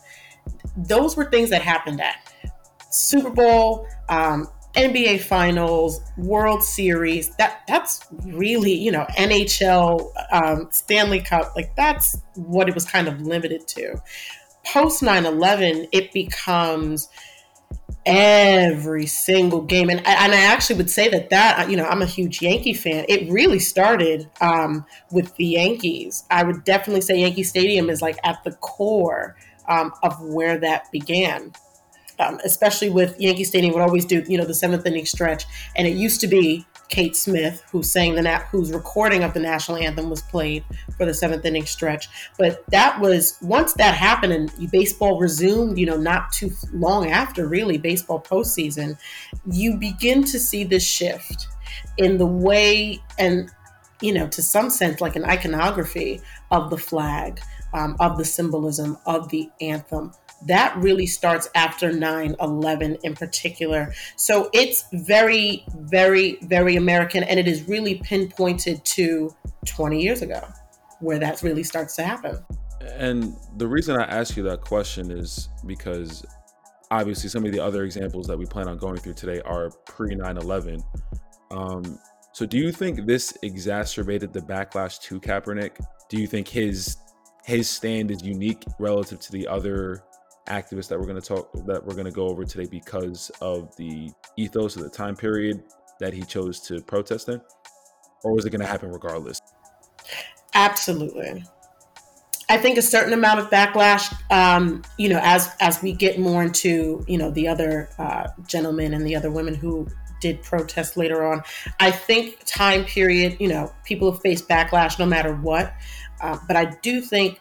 Those 0.76 1.16
were 1.16 1.26
things 1.26 1.52
that 1.52 1.62
happened 1.62 2.02
at 2.02 2.16
Super 2.96 3.30
Bowl, 3.30 3.88
um, 4.10 4.48
NBA 4.76 5.22
Finals, 5.22 6.02
World 6.18 6.64
Series. 6.64 7.36
That 7.38 7.62
that's 7.68 8.06
really 8.26 8.74
you 8.74 8.92
know 8.92 9.06
NHL, 9.18 10.12
um, 10.32 10.68
Stanley 10.72 11.22
Cup. 11.22 11.54
Like 11.56 11.76
that's 11.76 12.22
what 12.36 12.68
it 12.68 12.76
was 12.76 12.86
kind 12.86 13.08
of 13.08 13.22
limited 13.22 13.68
to. 13.70 14.02
Post 14.66 15.02
9/11, 15.04 15.88
it 15.92 16.12
becomes 16.12 17.10
every 18.06 19.06
single 19.06 19.62
game. 19.62 19.90
And, 19.90 20.00
and 20.06 20.34
I 20.34 20.42
actually 20.42 20.78
would 20.78 20.90
say 20.90 21.10
that 21.10 21.30
that, 21.32 21.70
you 21.70 21.78
know, 21.78 21.86
I'm 21.86 22.02
a 22.02 22.06
huge 22.06 22.42
Yankee 22.42 22.74
fan. 22.74 23.06
It 23.10 23.32
really 23.32 23.60
started 23.60 24.30
um, 24.42 24.86
with 25.12 25.36
the 25.38 25.46
Yankees. 25.46 26.24
I 26.30 26.44
would 26.44 26.64
definitely 26.64 27.02
say 27.02 27.20
Yankee 27.20 27.44
Stadium 27.44 27.90
is 27.90 28.02
like 28.02 28.18
at 28.24 28.44
the 28.44 28.52
core 28.52 29.36
um, 29.68 29.92
of 30.04 30.22
where 30.22 30.58
that 30.60 30.92
began. 30.92 31.54
Um, 32.20 32.40
especially 32.46 32.90
with 32.90 33.20
Yankee 33.20 33.44
Stadium, 33.44 33.74
would 33.74 33.82
always 33.82 34.06
do, 34.06 34.24
you 34.28 34.38
know, 34.38 34.46
the 34.46 34.54
seventh 34.54 34.86
inning 34.86 35.06
stretch. 35.06 35.46
And 35.76 35.88
it 35.88 35.96
used 35.98 36.22
to 36.22 36.28
be 36.28 36.66
Kate 36.88 37.16
Smith, 37.16 37.64
who 37.72 37.84
sang 37.84 38.16
the 38.16 38.22
nat- 38.22 38.48
whose 38.52 38.72
recording 38.72 39.24
of 39.24 39.34
the 39.34 39.40
national 39.40 39.78
anthem 39.78 40.10
was 40.10 40.22
played 40.22 40.64
for 40.98 41.06
the 41.06 41.14
seventh 41.14 41.46
inning 41.46 41.66
stretch. 41.66 42.08
But 42.38 42.64
that 42.70 43.00
was 43.00 43.38
once 43.42 43.74
that 43.74 43.96
happened 43.96 44.34
and 44.34 44.72
baseball 44.72 45.20
resumed, 45.20 45.78
you 45.78 45.86
know, 45.86 45.98
not 45.98 46.32
too 46.32 46.52
long 46.72 47.10
after 47.10 47.48
really 47.48 47.78
baseball 47.78 48.22
postseason, 48.22 48.98
you 49.52 49.76
begin 49.76 50.24
to 50.26 50.40
see 50.40 50.64
this 50.64 50.86
shift 50.86 51.48
in 51.98 52.18
the 52.18 52.26
way 52.26 53.00
and 53.18 53.50
you 54.02 54.14
know, 54.14 54.28
to 54.28 54.42
some 54.42 54.70
sense, 54.70 55.00
like 55.00 55.16
an 55.16 55.24
iconography 55.24 56.22
of 56.52 56.70
the 56.70 56.78
flag, 56.78 57.40
um, 57.74 57.96
of 58.00 58.18
the 58.18 58.26
symbolism 58.26 58.98
of 59.06 59.30
the 59.30 59.50
anthem 59.62 60.12
that 60.46 60.76
really 60.78 61.06
starts 61.06 61.50
after 61.56 61.92
9 61.92 62.36
11 62.40 62.98
in 63.04 63.16
particular. 63.16 63.94
So 64.16 64.50
it's 64.54 64.86
very, 64.94 65.66
very, 65.76 66.38
very 66.44 66.76
American, 66.76 67.24
and 67.24 67.40
it 67.40 67.48
is 67.48 67.68
really 67.68 67.96
pinpointed 67.96 68.84
to 68.86 69.36
20 69.66 70.02
years 70.02 70.22
ago 70.22 70.46
where 71.00 71.20
that 71.20 71.42
really 71.42 71.64
starts 71.64 71.96
to 71.98 72.04
happen. 72.04 72.44
And 72.82 73.36
the 73.58 73.68
reason 73.68 74.00
I 74.00 74.04
ask 74.04 74.38
you 74.38 74.44
that 74.44 74.62
question 74.62 75.12
is 75.12 75.50
because 75.66 76.26
obviously 76.92 77.30
some 77.30 77.46
of 77.46 77.52
the 77.52 77.60
other 77.60 77.84
examples 77.84 78.28
that 78.28 78.38
we 78.38 78.46
plan 78.46 78.68
on 78.68 78.78
going 78.78 78.98
through 78.98 79.14
today 79.14 79.42
are 79.42 79.72
pre 79.86 80.16
9 80.16 80.38
11. 80.38 80.84
Um, 81.52 82.00
so 82.34 82.46
do 82.46 82.58
you 82.58 82.72
think 82.72 83.06
this 83.06 83.38
exacerbated 83.44 84.34
the 84.34 84.42
backlash 84.42 85.00
to 85.04 85.20
Kaepernick? 85.20 85.80
Do 86.10 86.20
you 86.20 86.28
think 86.28 86.48
his 86.48 86.98
his 87.46 87.70
stand 87.70 88.10
is 88.10 88.24
unique 88.24 88.64
relative 88.80 89.20
to 89.20 89.32
the 89.32 89.48
other 89.48 90.04
activists 90.48 90.88
that 90.90 91.00
we're 91.00 91.08
going 91.08 91.20
to 91.20 91.28
talk 91.28 91.52
that 91.66 91.84
we're 91.84 91.94
going 91.94 92.06
to 92.06 92.12
go 92.12 92.28
over 92.28 92.46
today 92.46 92.68
because 92.70 93.32
of 93.42 93.76
the 93.78 94.12
ethos 94.38 94.76
of 94.76 94.84
the 94.84 94.90
time 94.90 95.16
period 95.16 95.64
that 96.00 96.14
he 96.14 96.22
chose 96.22 96.60
to 96.62 96.82
protest 96.82 97.30
in? 97.30 97.42
Or 98.24 98.34
was 98.34 98.46
it 98.46 98.50
going 98.50 98.62
to 98.62 98.68
happen 98.68 98.92
regardless? 98.92 99.40
Absolutely. 100.54 101.44
I 102.48 102.58
think 102.58 102.78
a 102.78 102.82
certain 102.82 103.14
amount 103.14 103.40
of 103.40 103.50
backlash 103.50 104.14
um, 104.32 104.84
you 104.98 105.10
know 105.10 105.20
as 105.24 105.50
as 105.60 105.82
we 105.82 105.94
get 105.94 106.20
more 106.20 106.44
into 106.44 107.04
you 107.08 107.18
know 107.18 107.32
the 107.32 107.48
other 107.48 107.90
uh, 107.98 108.28
gentlemen 108.48 108.94
and 108.94 109.06
the 109.06 109.16
other 109.16 109.32
women 109.32 109.56
who 109.56 109.88
did 110.22 110.42
protest 110.42 110.96
later 110.96 111.26
on 111.26 111.44
i 111.82 111.92
think 111.92 112.40
time 112.46 112.86
period 112.86 113.36
you 113.38 113.50
know 113.50 113.72
people 113.84 114.10
have 114.10 114.22
faced 114.22 114.48
backlash 114.48 114.98
no 114.98 115.06
matter 115.06 115.36
what. 115.36 115.74
Uh, 116.22 116.38
but 116.48 116.56
i 116.56 116.66
do 116.82 117.02
think 117.02 117.38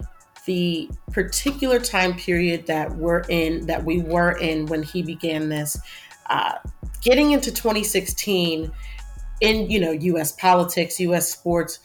the 0.47 0.91
particular 1.13 1.79
time 1.79 2.15
period 2.15 2.67
that 2.67 2.95
we're 2.97 3.23
in, 3.29 3.67
that 3.67 3.85
we 3.85 4.01
were 4.01 4.33
in 4.39 4.67
when 4.67 4.83
he 4.83 5.03
began 5.03 5.49
this, 5.49 5.79
uh, 6.31 6.55
getting 7.03 7.33
into 7.33 7.51
2016 7.51 8.71
in 9.41 9.71
you 9.71 9.81
know 9.81 9.91
U.S. 9.91 10.33
politics, 10.33 11.01
U.S. 11.01 11.31
sports, 11.31 11.81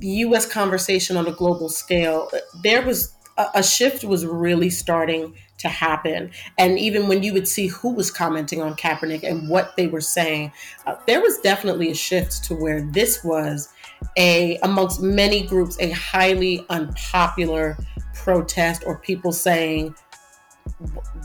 U.S. 0.00 0.50
conversation 0.50 1.16
on 1.16 1.26
a 1.26 1.32
global 1.32 1.68
scale, 1.68 2.30
there 2.62 2.82
was 2.82 3.14
a, 3.36 3.46
a 3.56 3.62
shift 3.62 4.04
was 4.04 4.26
really 4.26 4.70
starting 4.70 5.34
to 5.58 5.68
happen. 5.68 6.30
And 6.58 6.78
even 6.78 7.06
when 7.06 7.22
you 7.22 7.34
would 7.34 7.46
see 7.46 7.66
who 7.66 7.92
was 7.92 8.10
commenting 8.10 8.62
on 8.62 8.74
Kaepernick 8.76 9.22
and 9.22 9.48
what 9.48 9.76
they 9.76 9.88
were 9.88 10.00
saying, 10.00 10.52
uh, 10.86 10.96
there 11.06 11.20
was 11.20 11.38
definitely 11.38 11.90
a 11.90 11.94
shift 11.94 12.44
to 12.44 12.54
where 12.54 12.82
this 12.92 13.22
was 13.22 13.68
a 14.16 14.56
amongst 14.62 15.02
many 15.02 15.46
groups 15.46 15.76
a 15.78 15.90
highly 15.90 16.64
unpopular 16.70 17.76
protest 18.22 18.84
or 18.86 18.98
people 18.98 19.32
saying 19.32 19.94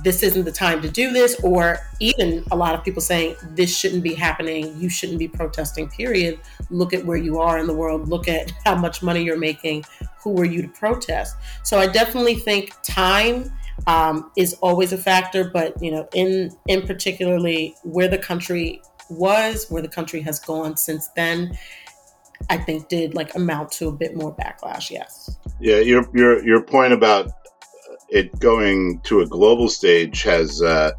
this 0.04 0.24
isn't 0.24 0.46
the 0.46 0.52
time 0.52 0.82
to 0.82 0.90
do 0.90 1.12
this 1.12 1.40
or 1.44 1.78
even 2.00 2.44
a 2.52 2.56
lot 2.56 2.76
of 2.76 2.84
people 2.84 3.02
saying 3.02 3.36
this 3.52 3.76
shouldn't 3.76 4.04
be 4.04 4.14
happening 4.14 4.76
you 4.80 4.90
shouldn't 4.90 5.20
be 5.20 5.28
protesting 5.28 5.90
period 5.90 6.40
look 6.70 6.94
at 6.94 7.06
where 7.06 7.18
you 7.18 7.40
are 7.40 7.58
in 7.58 7.68
the 7.68 7.74
world 7.74 8.08
look 8.08 8.28
at 8.28 8.52
how 8.66 8.76
much 8.76 9.02
money 9.04 9.24
you're 9.24 9.38
making 9.38 9.84
who 10.20 10.40
are 10.40 10.46
you 10.46 10.62
to 10.62 10.68
protest 10.70 11.36
so 11.64 11.78
i 11.78 11.88
definitely 11.88 12.36
think 12.36 12.74
time 12.84 13.52
um, 13.88 14.32
is 14.38 14.54
always 14.62 14.94
a 14.94 14.98
factor 14.98 15.50
but 15.50 15.82
you 15.82 15.92
know 15.92 16.08
in 16.14 16.52
in 16.68 16.82
particularly 16.86 17.76
where 17.84 18.08
the 18.08 18.18
country 18.18 18.82
was 19.10 19.70
where 19.70 19.82
the 19.82 19.88
country 19.88 20.22
has 20.22 20.40
gone 20.40 20.78
since 20.78 21.10
then 21.10 21.56
I 22.50 22.58
think 22.58 22.90
did 22.90 23.14
like 23.14 23.36
amount 23.36 23.72
to 23.74 23.88
a 23.88 23.92
bit 23.92 24.16
more 24.16 24.36
backlash. 24.36 24.90
Yes. 24.92 25.38
Yeah, 25.60 25.80
your 25.80 26.06
your 26.14 26.46
your 26.46 26.62
point 26.62 26.94
about 26.94 27.32
it 28.10 28.38
going 28.40 29.00
to 29.02 29.22
a 29.22 29.26
global 29.26 29.70
stage 29.70 30.24
has 30.24 30.62
uh, 30.62 30.92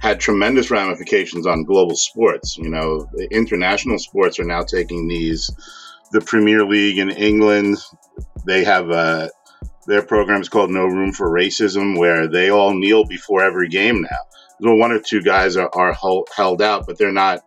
had 0.00 0.18
tremendous 0.20 0.70
ramifications 0.70 1.46
on 1.46 1.64
global 1.64 1.96
sports. 1.96 2.56
You 2.56 2.70
know, 2.70 3.08
international 3.30 3.98
sports 3.98 4.38
are 4.38 4.44
now 4.44 4.62
taking 4.62 5.08
these. 5.08 5.50
The 6.10 6.22
Premier 6.22 6.64
League 6.64 6.96
in 6.96 7.10
England, 7.10 7.76
they 8.46 8.64
have 8.64 8.90
uh, 8.90 9.28
their 9.86 10.02
program 10.02 10.40
is 10.40 10.48
called 10.48 10.70
No 10.70 10.86
Room 10.86 11.12
for 11.12 11.28
Racism, 11.28 11.98
where 11.98 12.26
they 12.26 12.48
all 12.48 12.72
kneel 12.72 13.04
before 13.04 13.42
every 13.42 13.68
game 13.68 14.00
now. 14.00 14.18
Well, 14.60 14.76
one 14.76 14.90
or 14.90 15.00
two 15.00 15.22
guys 15.22 15.56
are, 15.56 15.70
are 15.74 15.96
held 16.34 16.62
out, 16.62 16.86
but 16.86 16.96
they're 16.96 17.12
not 17.12 17.40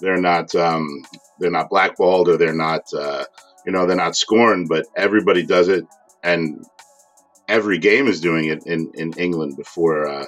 they're 0.00 0.20
not 0.20 0.54
um, 0.54 1.02
they're 1.38 1.50
not 1.50 1.70
blackballed 1.70 2.28
or 2.28 2.36
they're 2.36 2.54
not 2.54 2.82
uh, 2.94 3.24
you 3.68 3.72
know 3.72 3.84
they're 3.84 3.96
not 3.96 4.16
scorned, 4.16 4.66
but 4.66 4.86
everybody 4.96 5.44
does 5.44 5.68
it, 5.68 5.84
and 6.22 6.64
every 7.48 7.76
game 7.76 8.06
is 8.08 8.18
doing 8.18 8.46
it 8.46 8.62
in, 8.64 8.90
in 8.94 9.12
England 9.18 9.58
before 9.58 10.08
uh, 10.08 10.24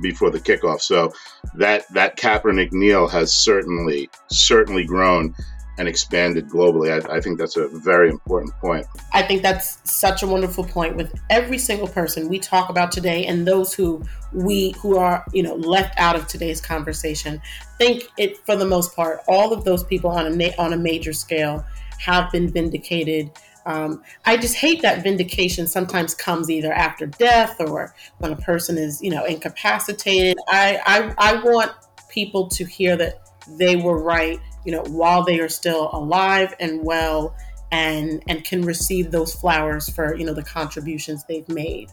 before 0.00 0.30
the 0.30 0.38
kickoff. 0.38 0.80
So 0.80 1.12
that 1.56 1.92
that 1.94 2.16
Kaepernick 2.16 2.70
kneel 2.70 3.08
has 3.08 3.34
certainly 3.34 4.08
certainly 4.30 4.84
grown 4.84 5.34
and 5.76 5.88
expanded 5.88 6.48
globally. 6.48 6.88
I, 6.88 7.16
I, 7.16 7.20
think 7.20 7.36
that's 7.36 7.56
a 7.56 7.66
very 7.66 8.08
important 8.08 8.54
point. 8.60 8.86
I 9.12 9.22
think 9.22 9.42
that's 9.42 9.80
such 9.90 10.22
a 10.22 10.26
wonderful 10.28 10.62
point 10.62 10.94
with 10.94 11.12
every 11.30 11.58
single 11.58 11.88
person 11.88 12.28
we 12.28 12.38
talk 12.38 12.68
about 12.68 12.92
today 12.92 13.26
and 13.26 13.44
those 13.44 13.74
who 13.74 14.04
we 14.32 14.70
who 14.78 14.98
are, 14.98 15.24
you 15.32 15.42
know, 15.42 15.56
left 15.56 15.98
out 15.98 16.14
of 16.14 16.28
today's 16.28 16.60
conversation. 16.60 17.42
Think 17.76 18.04
it 18.18 18.36
for 18.46 18.54
the 18.54 18.66
most 18.66 18.94
part, 18.94 19.22
all 19.26 19.52
of 19.52 19.64
those 19.64 19.82
people 19.82 20.10
on 20.10 20.40
a 20.40 20.56
on 20.58 20.72
a 20.72 20.76
major 20.76 21.12
scale 21.12 21.66
have 22.04 22.30
been 22.32 22.50
vindicated. 22.50 23.30
Um, 23.66 24.02
I 24.26 24.36
just 24.36 24.56
hate 24.56 24.82
that 24.82 25.02
vindication 25.02 25.66
sometimes 25.66 26.14
comes 26.14 26.50
either 26.50 26.72
after 26.72 27.06
death 27.06 27.56
or 27.60 27.94
when 28.18 28.32
a 28.32 28.36
person 28.36 28.76
is, 28.76 29.00
you 29.02 29.10
know, 29.10 29.24
incapacitated. 29.24 30.36
I, 30.48 30.78
I, 30.84 31.14
I 31.32 31.42
want 31.42 31.72
people 32.10 32.48
to 32.48 32.64
hear 32.64 32.96
that 32.96 33.20
they 33.58 33.76
were 33.76 34.02
right 34.02 34.38
you 34.64 34.72
know, 34.72 34.82
while 34.84 35.22
they 35.22 35.40
are 35.40 35.48
still 35.48 35.90
alive 35.92 36.54
and 36.58 36.82
well 36.82 37.34
and 37.70 38.22
and 38.28 38.44
can 38.44 38.62
receive 38.62 39.10
those 39.10 39.34
flowers 39.34 39.88
for, 39.88 40.14
you 40.16 40.24
know, 40.24 40.34
the 40.34 40.42
contributions 40.42 41.24
they've 41.28 41.48
made. 41.48 41.90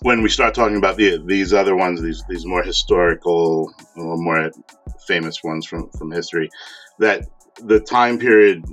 When 0.00 0.22
we 0.22 0.28
start 0.28 0.54
talking 0.54 0.76
about 0.76 0.96
the, 0.96 1.22
these 1.24 1.52
other 1.52 1.76
ones, 1.76 2.02
these 2.02 2.22
these 2.28 2.46
more 2.46 2.62
historical 2.62 3.72
or 3.96 4.16
more 4.16 4.50
famous 5.06 5.42
ones 5.42 5.66
from, 5.66 5.90
from 5.90 6.10
history, 6.10 6.50
that 6.98 7.26
the 7.62 7.80
time 7.80 8.18
period 8.18 8.64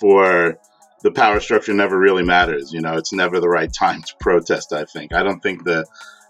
for 0.00 0.58
the 1.02 1.10
power 1.10 1.40
structure 1.40 1.72
never 1.72 1.98
really 1.98 2.24
matters. 2.24 2.72
You 2.72 2.80
know, 2.80 2.96
it's 2.96 3.12
never 3.12 3.40
the 3.40 3.48
right 3.48 3.72
time 3.72 4.02
to 4.02 4.14
protest. 4.20 4.72
I 4.72 4.84
think. 4.84 5.12
I 5.12 5.22
don't 5.22 5.40
think 5.40 5.64
the, 5.64 5.84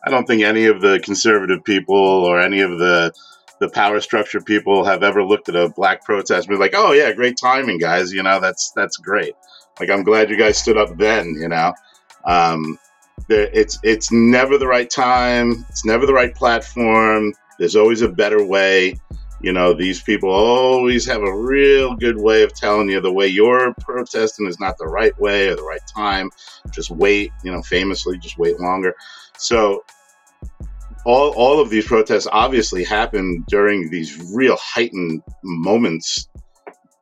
I 0.04 0.10
don't 0.10 0.26
think 0.26 0.42
any 0.42 0.66
of 0.66 0.80
the 0.80 1.00
conservative 1.00 1.64
people 1.64 1.96
or 1.96 2.40
any 2.40 2.60
of 2.60 2.78
the 2.78 3.12
the 3.60 3.68
power 3.68 4.00
structure 4.00 4.40
people 4.40 4.84
have 4.84 5.02
ever 5.02 5.22
looked 5.22 5.48
at 5.50 5.54
a 5.54 5.68
black 5.68 6.02
protest 6.04 6.48
and 6.48 6.56
be 6.56 6.60
like, 6.60 6.74
"Oh 6.74 6.92
yeah, 6.92 7.12
great 7.12 7.36
timing, 7.36 7.78
guys. 7.78 8.12
You 8.12 8.22
know, 8.22 8.40
that's 8.40 8.72
that's 8.74 8.96
great. 8.96 9.34
Like, 9.78 9.90
I'm 9.90 10.02
glad 10.02 10.30
you 10.30 10.36
guys 10.36 10.58
stood 10.58 10.76
up 10.76 10.96
then. 10.96 11.34
You 11.38 11.48
know, 11.48 11.72
um, 12.24 12.78
it's 13.28 13.78
it's 13.82 14.10
never 14.10 14.58
the 14.58 14.66
right 14.66 14.90
time. 14.90 15.64
It's 15.68 15.84
never 15.84 16.06
the 16.06 16.14
right 16.14 16.34
platform. 16.34 17.34
There's 17.58 17.76
always 17.76 18.02
a 18.02 18.08
better 18.08 18.42
way. 18.44 18.94
You 19.42 19.52
know, 19.52 19.72
these 19.72 20.02
people 20.02 20.30
always 20.30 21.06
have 21.06 21.22
a 21.22 21.36
real 21.36 21.94
good 21.96 22.18
way 22.18 22.42
of 22.42 22.52
telling 22.52 22.90
you 22.90 23.00
the 23.00 23.12
way 23.12 23.26
you're 23.26 23.74
protesting 23.80 24.46
is 24.46 24.60
not 24.60 24.76
the 24.78 24.86
right 24.86 25.18
way 25.18 25.48
or 25.48 25.56
the 25.56 25.62
right 25.62 25.80
time. 25.86 26.30
Just 26.70 26.90
wait. 26.90 27.32
You 27.42 27.52
know, 27.52 27.62
famously, 27.62 28.18
just 28.18 28.38
wait 28.38 28.60
longer. 28.60 28.94
So 29.38 29.82
all, 31.06 31.30
all 31.30 31.60
of 31.60 31.70
these 31.70 31.86
protests 31.86 32.26
obviously 32.30 32.84
happened 32.84 33.46
during 33.46 33.88
these 33.90 34.20
real 34.34 34.58
heightened 34.60 35.22
moments 35.42 36.28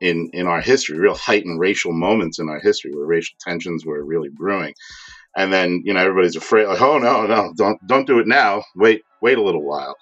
in 0.00 0.30
in 0.32 0.46
our 0.46 0.60
history, 0.60 0.98
real 0.98 1.16
heightened 1.16 1.58
racial 1.58 1.92
moments 1.92 2.38
in 2.38 2.48
our 2.48 2.60
history 2.60 2.92
where 2.94 3.06
racial 3.06 3.36
tensions 3.40 3.84
were 3.84 4.04
really 4.04 4.28
brewing. 4.28 4.74
And 5.36 5.52
then, 5.52 5.82
you 5.84 5.92
know, 5.92 6.00
everybody's 6.00 6.36
afraid, 6.36 6.66
like, 6.66 6.80
oh 6.80 6.98
no, 6.98 7.26
no, 7.26 7.52
don't 7.56 7.84
don't 7.86 8.06
do 8.06 8.18
it 8.18 8.26
now. 8.26 8.62
Wait, 8.76 9.02
wait 9.20 9.38
a 9.38 9.42
little 9.42 9.64
while. 9.64 9.96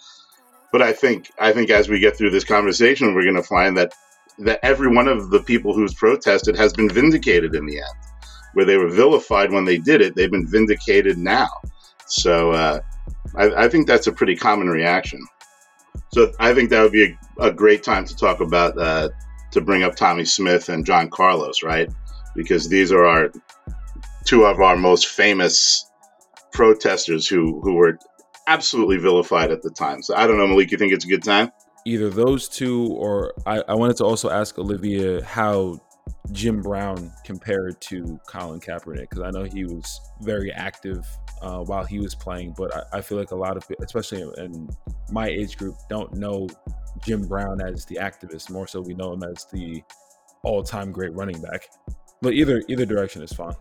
But 0.76 0.86
I 0.86 0.92
think 0.92 1.30
I 1.38 1.52
think 1.52 1.70
as 1.70 1.88
we 1.88 2.00
get 2.00 2.18
through 2.18 2.32
this 2.32 2.44
conversation, 2.44 3.14
we're 3.14 3.22
going 3.22 3.36
to 3.36 3.42
find 3.42 3.78
that 3.78 3.94
that 4.40 4.60
every 4.62 4.94
one 4.94 5.08
of 5.08 5.30
the 5.30 5.40
people 5.40 5.72
who's 5.72 5.94
protested 5.94 6.54
has 6.54 6.74
been 6.74 6.90
vindicated 6.90 7.54
in 7.54 7.64
the 7.64 7.78
end. 7.78 7.96
Where 8.52 8.66
they 8.66 8.76
were 8.76 8.90
vilified 8.90 9.50
when 9.50 9.64
they 9.64 9.78
did 9.78 10.02
it, 10.02 10.14
they've 10.14 10.30
been 10.30 10.46
vindicated 10.46 11.16
now. 11.16 11.48
So 12.08 12.50
uh, 12.50 12.80
I, 13.34 13.64
I, 13.64 13.68
think 13.70 13.86
that's 13.86 14.06
a 14.06 14.12
pretty 14.12 14.36
common 14.36 14.68
reaction. 14.68 15.26
So 16.12 16.30
I 16.38 16.52
think 16.52 16.68
that 16.68 16.82
would 16.82 16.92
be 16.92 17.16
a, 17.38 17.44
a 17.44 17.50
great 17.50 17.82
time 17.82 18.04
to 18.04 18.14
talk 18.14 18.40
about 18.40 18.76
uh, 18.76 19.08
to 19.52 19.62
bring 19.62 19.82
up 19.82 19.96
Tommie 19.96 20.26
Smith 20.26 20.68
and 20.68 20.84
John 20.84 21.08
Carlos, 21.08 21.62
right? 21.62 21.88
Because 22.34 22.68
these 22.68 22.92
are 22.92 23.06
our 23.06 23.32
two 24.26 24.44
of 24.44 24.60
our 24.60 24.76
most 24.76 25.06
famous 25.06 25.88
protesters 26.52 27.26
who 27.26 27.62
who 27.62 27.76
were 27.76 27.98
absolutely 28.46 28.98
vilified 28.98 29.50
at 29.50 29.62
the 29.62 29.70
time. 29.70 30.02
So 30.02 30.14
I 30.16 30.26
don't 30.26 30.38
know, 30.38 30.46
Malik. 30.46 30.70
You 30.70 30.78
think 30.78 30.92
it's 30.92 31.04
a 31.04 31.08
good 31.08 31.22
time? 31.22 31.52
Either 31.84 32.10
those 32.10 32.48
two, 32.48 32.88
or 32.92 33.32
I, 33.46 33.62
I 33.68 33.74
wanted 33.74 33.96
to 33.98 34.04
also 34.04 34.28
ask 34.28 34.58
Olivia 34.58 35.24
how 35.24 35.80
Jim 36.32 36.60
Brown 36.60 37.12
compared 37.24 37.80
to 37.82 38.18
Colin 38.26 38.60
Kaepernick 38.60 39.08
because 39.10 39.20
I 39.20 39.30
know 39.30 39.44
he 39.44 39.64
was 39.64 40.00
very 40.20 40.50
active 40.52 41.06
uh, 41.42 41.60
while 41.60 41.84
he 41.84 42.00
was 42.00 42.14
playing, 42.14 42.54
but 42.56 42.74
I, 42.74 42.98
I, 42.98 43.00
feel 43.00 43.18
like 43.18 43.30
a 43.30 43.36
lot 43.36 43.56
of, 43.56 43.64
especially 43.82 44.22
in 44.38 44.68
my 45.10 45.28
age 45.28 45.56
group, 45.56 45.76
don't 45.88 46.14
know 46.14 46.48
Jim 47.04 47.26
Brown 47.26 47.60
as 47.60 47.84
the 47.84 47.96
activist. 47.96 48.50
More 48.50 48.66
so, 48.66 48.80
we 48.80 48.94
know 48.94 49.12
him 49.12 49.22
as 49.22 49.46
the 49.52 49.82
all-time 50.42 50.92
great 50.92 51.12
running 51.14 51.40
back. 51.40 51.68
But 52.22 52.32
either 52.32 52.62
either 52.68 52.86
direction 52.86 53.22
is 53.22 53.32
fine. 53.32 53.54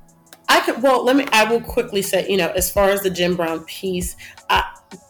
I 0.48 0.62
could 0.62 0.82
well 0.82 1.04
let 1.04 1.16
me 1.16 1.26
I 1.32 1.44
will 1.44 1.62
quickly 1.62 2.02
say, 2.02 2.28
you 2.30 2.38
know, 2.38 2.50
as 2.52 2.72
far 2.72 2.90
as 2.90 3.02
the 3.02 3.10
Jim 3.10 3.36
Brown 3.36 3.64
piece, 3.66 4.16
I, 4.50 4.64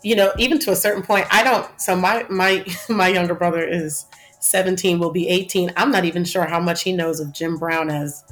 you 0.03 0.15
know, 0.15 0.32
even 0.38 0.60
to 0.60 0.72
a 0.72 0.75
certain 0.75 1.03
point, 1.03 1.27
I 1.32 1.44
don't 1.44 1.67
so 1.79 1.96
my 1.96 2.25
my 2.29 2.65
my 2.89 3.08
younger 3.08 3.36
brother 3.36 3.63
is 3.63 4.05
17 4.39 5.00
will 5.00 5.12
be 5.12 5.27
18. 5.27 5.72
I'm 5.75 5.91
not 5.91 6.05
even 6.05 6.24
sure 6.24 6.46
how 6.46 6.60
much 6.60 6.84
he 6.84 6.94
knows 6.94 7.20
of 7.20 7.34
Jim 7.34 7.58
Brown 7.58 7.89
as 7.89 8.24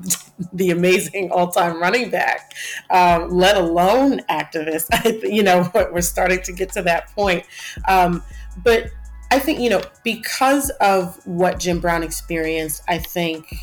the 0.52 0.70
amazing 0.70 1.30
all-time 1.30 1.80
running 1.80 2.10
back, 2.10 2.52
um, 2.90 3.30
let 3.30 3.56
alone 3.56 4.20
activist. 4.30 4.88
you 5.22 5.42
know, 5.42 5.70
we're 5.74 6.00
starting 6.00 6.42
to 6.42 6.52
get 6.52 6.72
to 6.72 6.82
that 6.82 7.10
point. 7.14 7.44
Um, 7.86 8.22
but 8.64 8.90
I 9.30 9.38
think 9.38 9.60
you 9.60 9.70
know 9.70 9.82
because 10.04 10.70
of 10.80 11.24
what 11.26 11.58
Jim 11.58 11.80
Brown 11.80 12.02
experienced, 12.02 12.82
I 12.88 12.98
think 12.98 13.54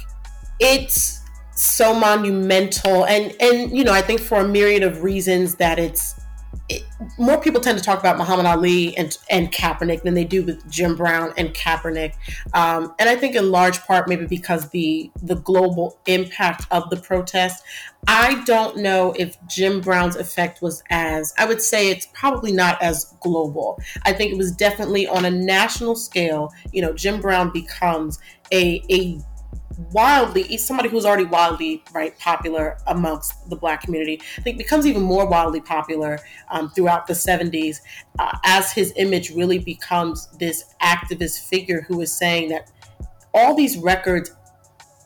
it's 0.59 1.19
so 1.55 1.93
monumental 1.93 3.05
and 3.05 3.35
and 3.41 3.75
you 3.75 3.83
know 3.83 3.91
i 3.91 4.01
think 4.01 4.21
for 4.21 4.39
a 4.39 4.47
myriad 4.47 4.81
of 4.81 5.03
reasons 5.03 5.55
that 5.55 5.77
it's 5.77 6.15
it, 6.67 6.83
more 7.17 7.39
people 7.39 7.61
tend 7.61 7.77
to 7.77 7.83
talk 7.83 7.99
about 7.99 8.17
Muhammad 8.17 8.45
Ali 8.45 8.95
and 8.97 9.17
and 9.29 9.51
Kaepernick 9.51 10.03
than 10.03 10.13
they 10.13 10.23
do 10.23 10.43
with 10.43 10.69
Jim 10.69 10.95
Brown 10.95 11.33
and 11.37 11.53
Kaepernick, 11.53 12.13
um, 12.53 12.93
and 12.99 13.09
I 13.09 13.15
think 13.15 13.35
in 13.35 13.51
large 13.51 13.81
part 13.81 14.07
maybe 14.07 14.25
because 14.25 14.69
the 14.69 15.11
the 15.21 15.35
global 15.35 15.99
impact 16.05 16.65
of 16.71 16.89
the 16.89 16.97
protest. 16.97 17.63
I 18.07 18.41
don't 18.45 18.77
know 18.77 19.13
if 19.17 19.37
Jim 19.47 19.81
Brown's 19.81 20.15
effect 20.15 20.61
was 20.61 20.83
as 20.89 21.33
I 21.37 21.45
would 21.45 21.61
say 21.61 21.89
it's 21.89 22.07
probably 22.13 22.51
not 22.51 22.81
as 22.81 23.15
global. 23.19 23.79
I 24.03 24.13
think 24.13 24.31
it 24.31 24.37
was 24.37 24.51
definitely 24.51 25.07
on 25.07 25.25
a 25.25 25.31
national 25.31 25.95
scale. 25.95 26.53
You 26.71 26.81
know, 26.81 26.93
Jim 26.93 27.19
Brown 27.19 27.51
becomes 27.51 28.19
a 28.51 28.81
a 28.89 29.19
wildly 29.91 30.57
somebody 30.57 30.89
who's 30.89 31.05
already 31.05 31.25
wildly 31.25 31.83
right 31.93 32.17
popular 32.19 32.77
amongst 32.87 33.49
the 33.49 33.55
black 33.55 33.81
community. 33.81 34.21
I 34.37 34.41
think 34.41 34.57
becomes 34.57 34.85
even 34.85 35.01
more 35.01 35.25
wildly 35.27 35.61
popular 35.61 36.19
um, 36.49 36.69
throughout 36.71 37.07
the 37.07 37.13
70s 37.13 37.77
uh, 38.19 38.37
as 38.43 38.71
his 38.71 38.93
image 38.97 39.31
really 39.31 39.59
becomes 39.59 40.27
this 40.37 40.75
activist 40.81 41.47
figure 41.47 41.81
who 41.81 42.01
is 42.01 42.11
saying 42.11 42.49
that 42.49 42.71
all 43.33 43.55
these 43.55 43.77
records 43.77 44.31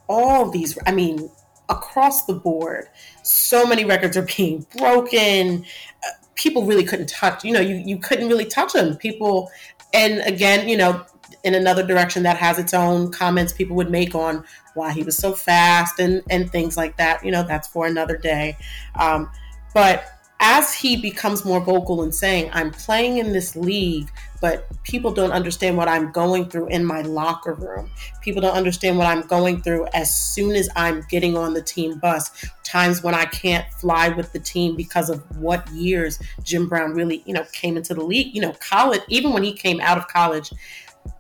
all 0.08 0.50
these 0.50 0.78
i 0.86 0.92
mean 0.92 1.30
across 1.70 2.26
the 2.26 2.34
board 2.34 2.88
so 3.24 3.66
many 3.66 3.86
records 3.86 4.18
are 4.18 4.28
being 4.38 4.66
broken. 4.78 5.66
Uh, 6.04 6.10
people 6.36 6.66
really 6.66 6.84
couldn't 6.84 7.08
touch 7.08 7.44
you 7.44 7.52
know 7.52 7.62
you, 7.62 7.76
you 7.76 7.98
couldn't 7.98 8.28
really 8.28 8.46
touch 8.46 8.74
them. 8.74 8.96
People 8.98 9.50
and 9.94 10.20
again 10.22 10.68
you 10.68 10.78
know 10.78 11.06
in 11.44 11.56
another 11.56 11.86
direction 11.86 12.24
that 12.24 12.38
has 12.38 12.58
its 12.58 12.74
own 12.74 13.12
comments 13.12 13.52
people 13.54 13.76
would 13.76 13.92
make 13.92 14.16
on 14.16 14.44
why 14.74 14.92
he 14.92 15.04
was 15.04 15.18
so 15.18 15.34
fast 15.34 16.00
and 16.00 16.24
and 16.30 16.52
things 16.52 16.78
like 16.78 16.98
that. 16.98 17.24
You 17.24 17.32
know, 17.32 17.44
that's 17.44 17.68
for 17.68 17.86
another 17.86 18.18
day. 18.18 18.58
Um, 19.00 19.30
but 19.74 20.06
as 20.40 20.74
he 20.74 20.98
becomes 20.98 21.46
more 21.46 21.62
vocal 21.62 22.02
and 22.04 22.14
saying, 22.14 22.50
"I'm 22.54 22.72
playing 22.72 23.18
in 23.18 23.32
this 23.34 23.56
league, 23.56 24.10
but 24.42 24.68
people 24.84 25.14
don't 25.14 25.32
understand 25.32 25.78
what 25.78 25.88
I'm 25.88 26.12
going 26.12 26.50
through 26.50 26.68
in 26.68 26.84
my 26.84 27.02
locker 27.02 27.54
room. 27.54 27.90
People 28.22 28.42
don't 28.42 28.56
understand 28.56 28.98
what 28.98 29.08
I'm 29.08 29.22
going 29.22 29.62
through 29.62 29.88
as 29.94 30.14
soon 30.14 30.54
as 30.56 30.68
I'm 30.76 31.02
getting 31.10 31.38
on 31.38 31.54
the 31.54 31.62
team 31.62 31.98
bus. 31.98 32.30
Times 32.66 33.02
when 33.02 33.16
I 33.16 33.24
can't 33.24 33.66
fly 33.76 34.10
with 34.10 34.34
the 34.34 34.40
team 34.40 34.76
because 34.76 35.10
of 35.10 35.24
what 35.38 35.66
years 35.70 36.20
Jim 36.44 36.68
Brown 36.68 36.94
really, 36.94 37.24
you 37.26 37.34
know, 37.34 37.46
came 37.54 37.78
into 37.78 37.94
the 37.94 38.04
league. 38.04 38.36
You 38.36 38.42
know, 38.42 38.54
college, 38.60 39.02
even 39.08 39.32
when 39.32 39.44
he 39.44 39.54
came 39.54 39.80
out 39.80 39.98
of 39.98 40.10
college, 40.10 40.52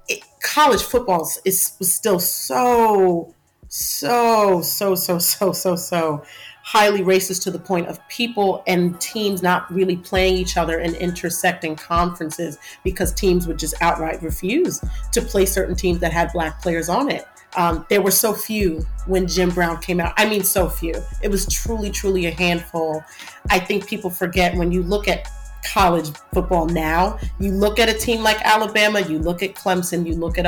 it, 0.07 0.23
college 0.41 0.81
football 0.81 1.29
is 1.45 1.73
was 1.79 1.91
still 1.91 2.19
so 2.19 3.33
so, 3.75 4.61
so, 4.61 4.93
so, 4.93 5.17
so, 5.17 5.51
so, 5.51 5.75
so 5.75 6.23
highly 6.61 7.01
racist 7.01 7.41
to 7.41 7.49
the 7.49 7.57
point 7.57 7.87
of 7.87 8.07
people 8.07 8.63
and 8.67 9.01
teams 9.01 9.41
not 9.41 9.71
really 9.73 9.97
playing 9.97 10.37
each 10.37 10.57
other 10.57 10.77
and 10.77 10.95
intersecting 10.97 11.75
conferences 11.75 12.59
because 12.83 13.11
teams 13.11 13.47
would 13.47 13.57
just 13.57 13.73
outright 13.81 14.21
refuse 14.21 14.79
to 15.11 15.23
play 15.23 15.47
certain 15.47 15.75
teams 15.75 15.97
that 15.99 16.13
had 16.13 16.31
black 16.33 16.61
players 16.61 16.87
on 16.87 17.09
it. 17.09 17.25
Um, 17.57 17.83
there 17.89 18.03
were 18.03 18.11
so 18.11 18.31
few 18.31 18.85
when 19.07 19.27
Jim 19.27 19.49
Brown 19.49 19.81
came 19.81 19.99
out. 19.99 20.13
I 20.17 20.29
mean, 20.29 20.43
so 20.43 20.69
few. 20.69 20.93
It 21.23 21.29
was 21.29 21.47
truly, 21.47 21.89
truly 21.89 22.27
a 22.27 22.31
handful. 22.31 23.03
I 23.49 23.57
think 23.57 23.87
people 23.87 24.11
forget 24.11 24.55
when 24.55 24.71
you 24.71 24.83
look 24.83 25.07
at 25.07 25.27
college 25.63 26.09
football 26.33 26.65
now. 26.65 27.17
You 27.39 27.51
look 27.51 27.79
at 27.79 27.89
a 27.89 27.93
team 27.93 28.21
like 28.21 28.37
Alabama, 28.43 29.01
you 29.01 29.19
look 29.19 29.43
at 29.43 29.55
Clemson, 29.55 30.05
you 30.05 30.15
look 30.15 30.37
at 30.37 30.45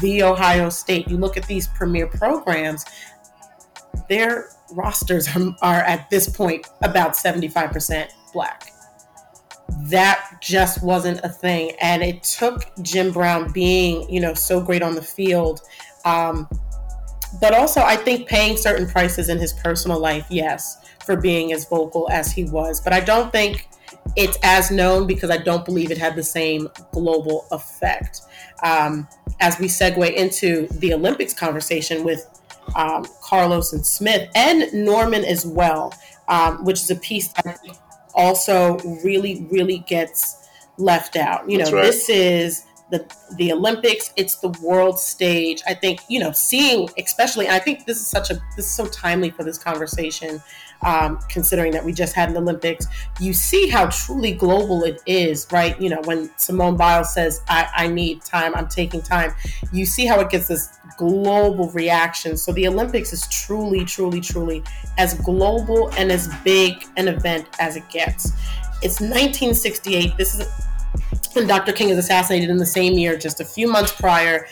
the 0.00 0.22
Ohio 0.22 0.68
State, 0.68 1.08
you 1.08 1.16
look 1.16 1.36
at 1.36 1.46
these 1.46 1.68
premier 1.68 2.06
programs, 2.06 2.84
their 4.08 4.50
rosters 4.72 5.28
are, 5.36 5.54
are 5.62 5.82
at 5.82 6.08
this 6.10 6.28
point 6.28 6.66
about 6.82 7.12
75% 7.12 8.10
black. 8.32 8.70
That 9.84 10.38
just 10.40 10.82
wasn't 10.82 11.20
a 11.24 11.28
thing. 11.28 11.72
And 11.80 12.02
it 12.02 12.22
took 12.22 12.70
Jim 12.82 13.10
Brown 13.10 13.52
being, 13.52 14.08
you 14.12 14.20
know, 14.20 14.34
so 14.34 14.60
great 14.60 14.82
on 14.82 14.94
the 14.94 15.02
field. 15.02 15.60
Um, 16.04 16.48
but 17.40 17.54
also, 17.54 17.80
I 17.80 17.96
think 17.96 18.28
paying 18.28 18.56
certain 18.56 18.86
prices 18.86 19.28
in 19.30 19.38
his 19.38 19.54
personal 19.54 19.98
life, 19.98 20.26
yes, 20.28 20.76
for 21.04 21.16
being 21.16 21.52
as 21.52 21.64
vocal 21.66 22.08
as 22.10 22.30
he 22.30 22.44
was. 22.44 22.80
But 22.80 22.92
I 22.92 23.00
don't 23.00 23.32
think 23.32 23.68
it's 24.16 24.38
as 24.42 24.70
known 24.70 25.06
because 25.06 25.30
I 25.30 25.38
don't 25.38 25.64
believe 25.64 25.90
it 25.90 25.98
had 25.98 26.16
the 26.16 26.22
same 26.22 26.68
global 26.92 27.46
effect. 27.50 28.22
Um, 28.62 29.08
as 29.40 29.58
we 29.58 29.66
segue 29.66 30.12
into 30.14 30.68
the 30.78 30.94
Olympics 30.94 31.34
conversation 31.34 32.04
with 32.04 32.26
um, 32.76 33.06
Carlos 33.22 33.72
and 33.72 33.84
Smith 33.84 34.30
and 34.34 34.72
Norman 34.72 35.24
as 35.24 35.46
well, 35.46 35.94
um, 36.28 36.64
which 36.64 36.80
is 36.80 36.90
a 36.90 36.96
piece 36.96 37.28
that 37.28 37.58
also 38.14 38.78
really, 39.04 39.46
really 39.50 39.78
gets 39.78 40.48
left 40.78 41.16
out. 41.16 41.48
You 41.48 41.58
know, 41.58 41.70
right. 41.70 41.82
this 41.82 42.08
is 42.08 42.64
the 42.90 43.04
the 43.36 43.52
Olympics. 43.52 44.12
It's 44.16 44.36
the 44.36 44.50
world 44.62 44.98
stage. 44.98 45.62
I 45.66 45.74
think 45.74 46.00
you 46.08 46.20
know, 46.20 46.32
seeing 46.32 46.88
especially. 46.98 47.48
I 47.48 47.58
think 47.58 47.86
this 47.86 47.98
is 47.98 48.06
such 48.06 48.30
a 48.30 48.34
this 48.56 48.66
is 48.66 48.74
so 48.74 48.86
timely 48.86 49.30
for 49.30 49.44
this 49.44 49.58
conversation 49.58 50.42
um, 50.82 51.18
considering 51.28 51.72
that 51.72 51.84
we 51.84 51.92
just 51.92 52.14
had 52.14 52.30
an 52.30 52.36
Olympics. 52.36 52.86
You 53.20 53.32
see 53.32 53.68
how 53.68 53.86
truly 53.86 54.32
global 54.32 54.84
it 54.84 55.00
is, 55.06 55.46
right? 55.52 55.80
You 55.80 55.90
know, 55.90 56.00
when 56.04 56.30
Simone 56.38 56.76
Biles 56.76 57.12
says, 57.14 57.42
I, 57.48 57.68
I 57.74 57.86
need 57.88 58.22
time, 58.22 58.54
I'm 58.54 58.68
taking 58.68 59.02
time, 59.02 59.34
you 59.72 59.86
see 59.86 60.06
how 60.06 60.20
it 60.20 60.30
gets 60.30 60.48
this 60.48 60.78
global 60.98 61.70
reaction. 61.70 62.36
So 62.36 62.52
the 62.52 62.68
Olympics 62.68 63.12
is 63.12 63.26
truly, 63.28 63.84
truly, 63.84 64.20
truly 64.20 64.62
as 64.98 65.14
global 65.20 65.90
and 65.96 66.10
as 66.12 66.28
big 66.44 66.84
an 66.96 67.08
event 67.08 67.48
as 67.60 67.76
it 67.76 67.88
gets. 67.88 68.32
It's 68.82 69.00
1968. 69.00 70.16
This 70.16 70.38
is 70.38 70.48
when 71.34 71.46
Dr. 71.46 71.72
King 71.72 71.90
is 71.90 71.98
assassinated 71.98 72.50
in 72.50 72.56
the 72.56 72.66
same 72.66 72.94
year, 72.94 73.16
just 73.16 73.40
a 73.40 73.44
few 73.44 73.70
months 73.70 73.92
prior. 73.92 74.46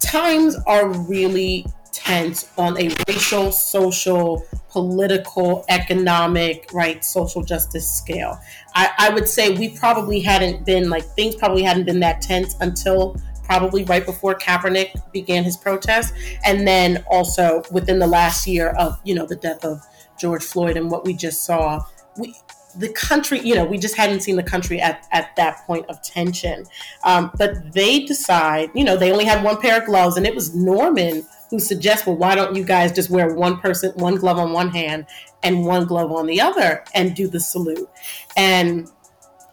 Times 0.00 0.56
are 0.66 0.88
really 0.88 1.66
tense 1.92 2.48
on 2.56 2.78
a 2.78 2.90
racial, 3.08 3.52
social, 3.52 4.44
political, 4.70 5.64
economic, 5.68 6.68
right, 6.72 7.04
social 7.04 7.42
justice 7.42 7.90
scale. 7.90 8.38
I, 8.74 8.90
I 8.98 9.10
would 9.10 9.28
say 9.28 9.56
we 9.56 9.70
probably 9.70 10.20
hadn't 10.20 10.64
been 10.64 10.88
like 10.88 11.04
things 11.14 11.34
probably 11.34 11.62
hadn't 11.62 11.84
been 11.84 12.00
that 12.00 12.22
tense 12.22 12.54
until 12.60 13.16
probably 13.44 13.84
right 13.84 14.06
before 14.06 14.36
Kaepernick 14.36 15.12
began 15.12 15.42
his 15.42 15.56
protest, 15.56 16.14
and 16.44 16.66
then 16.66 17.04
also 17.10 17.62
within 17.70 17.98
the 17.98 18.06
last 18.06 18.46
year 18.46 18.70
of 18.70 18.98
you 19.04 19.14
know 19.14 19.26
the 19.26 19.36
death 19.36 19.64
of 19.64 19.82
George 20.18 20.44
Floyd 20.44 20.76
and 20.76 20.90
what 20.90 21.04
we 21.04 21.14
just 21.14 21.44
saw. 21.44 21.84
We 22.16 22.34
the 22.78 22.88
country, 22.90 23.40
you 23.40 23.54
know, 23.54 23.64
we 23.64 23.78
just 23.78 23.96
hadn't 23.96 24.20
seen 24.20 24.36
the 24.36 24.44
country 24.44 24.80
at, 24.80 25.06
at 25.10 25.34
that 25.36 25.66
point 25.66 25.86
of 25.88 26.00
tension. 26.02 26.64
Um, 27.02 27.32
but 27.36 27.72
they 27.72 28.04
decide, 28.04 28.70
you 28.74 28.84
know, 28.84 28.96
they 28.96 29.10
only 29.10 29.24
had 29.24 29.42
one 29.42 29.60
pair 29.60 29.80
of 29.80 29.86
gloves, 29.86 30.16
and 30.16 30.26
it 30.26 30.34
was 30.34 30.54
Norman 30.54 31.26
who 31.50 31.58
suggests, 31.58 32.06
well, 32.06 32.16
why 32.16 32.34
don't 32.34 32.54
you 32.54 32.64
guys 32.64 32.92
just 32.92 33.10
wear 33.10 33.34
one 33.34 33.58
person, 33.58 33.92
one 33.96 34.14
glove 34.14 34.38
on 34.38 34.52
one 34.52 34.70
hand 34.70 35.06
and 35.42 35.66
one 35.66 35.84
glove 35.84 36.12
on 36.12 36.26
the 36.26 36.40
other 36.40 36.84
and 36.94 37.14
do 37.14 37.26
the 37.28 37.40
salute? 37.40 37.88
And 38.36 38.88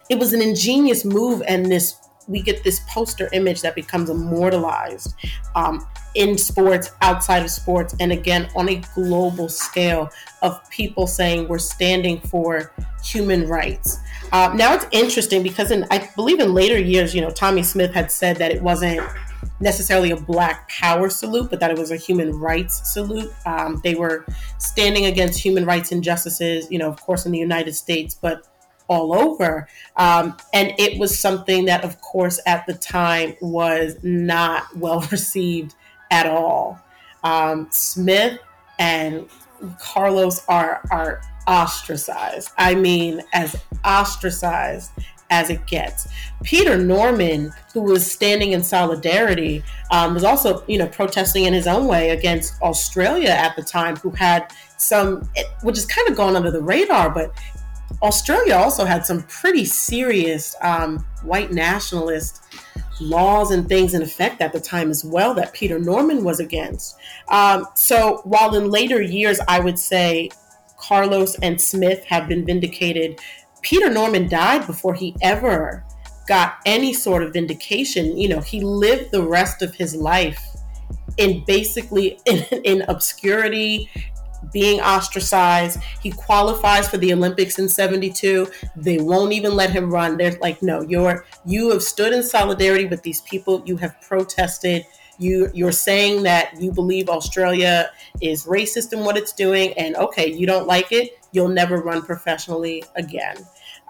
it 0.09 0.19
was 0.19 0.33
an 0.33 0.41
ingenious 0.41 1.03
move, 1.03 1.41
and 1.47 1.65
this 1.65 1.95
we 2.27 2.41
get 2.41 2.63
this 2.63 2.81
poster 2.89 3.29
image 3.31 3.61
that 3.61 3.73
becomes 3.73 4.09
immortalized 4.09 5.13
um, 5.55 5.87
in 6.13 6.37
sports, 6.37 6.91
outside 7.01 7.41
of 7.41 7.49
sports, 7.49 7.95
and 7.99 8.11
again 8.11 8.49
on 8.55 8.69
a 8.69 8.81
global 8.93 9.47
scale 9.47 10.09
of 10.41 10.69
people 10.69 11.07
saying 11.07 11.47
we're 11.47 11.57
standing 11.57 12.19
for 12.19 12.73
human 13.03 13.47
rights. 13.47 13.99
Uh, 14.33 14.51
now 14.55 14.73
it's 14.73 14.85
interesting 14.91 15.41
because 15.41 15.71
in 15.71 15.85
I 15.89 16.09
believe 16.15 16.39
in 16.39 16.53
later 16.53 16.77
years, 16.77 17.15
you 17.15 17.21
know, 17.21 17.29
Tommie 17.29 17.63
Smith 17.63 17.93
had 17.93 18.11
said 18.11 18.35
that 18.37 18.51
it 18.51 18.61
wasn't 18.61 19.01
necessarily 19.59 20.11
a 20.11 20.15
black 20.15 20.69
power 20.69 21.09
salute, 21.09 21.49
but 21.49 21.59
that 21.59 21.71
it 21.71 21.77
was 21.77 21.91
a 21.91 21.95
human 21.95 22.31
rights 22.31 22.91
salute. 22.93 23.31
Um, 23.45 23.81
they 23.83 23.95
were 23.95 24.25
standing 24.57 25.05
against 25.05 25.39
human 25.39 25.65
rights 25.65 25.91
injustices, 25.91 26.69
you 26.71 26.77
know, 26.79 26.89
of 26.89 27.01
course, 27.01 27.25
in 27.25 27.31
the 27.31 27.37
United 27.39 27.73
States, 27.75 28.15
but 28.15 28.47
all 28.87 29.13
over. 29.13 29.67
Um, 29.95 30.37
and 30.53 30.73
it 30.77 30.99
was 30.99 31.17
something 31.17 31.65
that, 31.65 31.83
of 31.83 31.99
course, 32.01 32.39
at 32.45 32.65
the 32.65 32.73
time 32.73 33.35
was 33.41 33.97
not 34.03 34.63
well 34.75 35.01
received 35.11 35.75
at 36.11 36.25
all. 36.25 36.79
Um, 37.23 37.67
Smith 37.71 38.39
and 38.79 39.27
Carlos 39.79 40.45
are 40.47 40.81
are 40.91 41.21
ostracized. 41.47 42.51
I 42.57 42.75
mean, 42.75 43.21
as 43.33 43.55
ostracized 43.83 44.91
as 45.29 45.49
it 45.49 45.65
gets. 45.67 46.07
Peter 46.43 46.77
Norman, 46.77 47.51
who 47.73 47.81
was 47.81 48.09
standing 48.09 48.51
in 48.51 48.63
solidarity, 48.63 49.63
um, 49.91 50.13
was 50.13 50.23
also, 50.23 50.63
you 50.67 50.77
know, 50.77 50.87
protesting 50.87 51.45
in 51.45 51.53
his 51.53 51.67
own 51.67 51.87
way 51.87 52.09
against 52.11 52.61
Australia 52.61 53.29
at 53.29 53.55
the 53.55 53.63
time, 53.63 53.95
who 53.97 54.09
had 54.11 54.51
some, 54.77 55.27
which 55.63 55.75
has 55.75 55.85
kind 55.85 56.07
of 56.07 56.15
gone 56.15 56.35
under 56.35 56.51
the 56.51 56.61
radar, 56.61 57.09
but 57.09 57.33
Australia 58.01 58.55
also 58.55 58.85
had 58.85 59.05
some 59.05 59.23
pretty 59.23 59.65
serious 59.65 60.55
um, 60.61 60.99
white 61.23 61.51
nationalist 61.51 62.43
laws 62.99 63.51
and 63.51 63.67
things 63.67 63.93
in 63.93 64.01
effect 64.01 64.41
at 64.41 64.53
the 64.53 64.59
time 64.59 64.89
as 64.89 65.03
well 65.03 65.33
that 65.33 65.53
Peter 65.53 65.79
Norman 65.79 66.23
was 66.23 66.39
against. 66.39 66.95
Um, 67.29 67.65
so 67.75 68.21
while 68.23 68.55
in 68.55 68.69
later 68.69 69.01
years, 69.01 69.39
I 69.47 69.59
would 69.59 69.79
say 69.79 70.29
Carlos 70.77 71.35
and 71.39 71.59
Smith 71.59 72.03
have 72.05 72.27
been 72.27 72.45
vindicated, 72.45 73.19
Peter 73.67 73.89
Norman 73.89 74.29
died 74.29 74.65
before 74.65 74.93
he 74.93 75.13
ever 75.21 75.83
got 76.25 76.55
any 76.65 76.93
sort 76.93 77.21
of 77.21 77.33
vindication. 77.33 78.17
You 78.17 78.29
know, 78.29 78.39
he 78.39 78.61
lived 78.61 79.11
the 79.11 79.21
rest 79.21 79.61
of 79.61 79.75
his 79.75 79.93
life 79.93 80.41
in 81.17 81.43
basically 81.45 82.17
in, 82.25 82.45
in 82.63 82.83
obscurity 82.83 83.89
being 84.53 84.79
ostracized. 84.79 85.81
He 86.01 86.11
qualifies 86.11 86.87
for 86.87 86.95
the 86.95 87.11
Olympics 87.11 87.59
in 87.59 87.67
72. 87.67 88.49
They 88.77 88.99
won't 88.99 89.33
even 89.33 89.53
let 89.53 89.71
him 89.71 89.91
run. 89.91 90.15
They're 90.15 90.37
like, 90.39 90.63
no, 90.63 90.79
you're 90.83 91.25
you 91.45 91.69
have 91.71 91.83
stood 91.83 92.13
in 92.13 92.23
solidarity 92.23 92.85
with 92.85 93.03
these 93.03 93.19
people. 93.21 93.63
You 93.65 93.75
have 93.77 93.99
protested. 93.99 94.85
You 95.19 95.49
you're 95.53 95.73
saying 95.73 96.23
that 96.23 96.53
you 96.61 96.71
believe 96.71 97.09
Australia 97.09 97.89
is 98.21 98.45
racist 98.45 98.93
in 98.93 99.03
what 99.03 99.17
it's 99.17 99.33
doing, 99.33 99.73
and 99.73 99.97
okay, 99.97 100.31
you 100.31 100.47
don't 100.47 100.67
like 100.67 100.93
it. 100.93 101.16
You'll 101.31 101.49
never 101.49 101.81
run 101.81 102.01
professionally 102.01 102.83
again. 102.95 103.37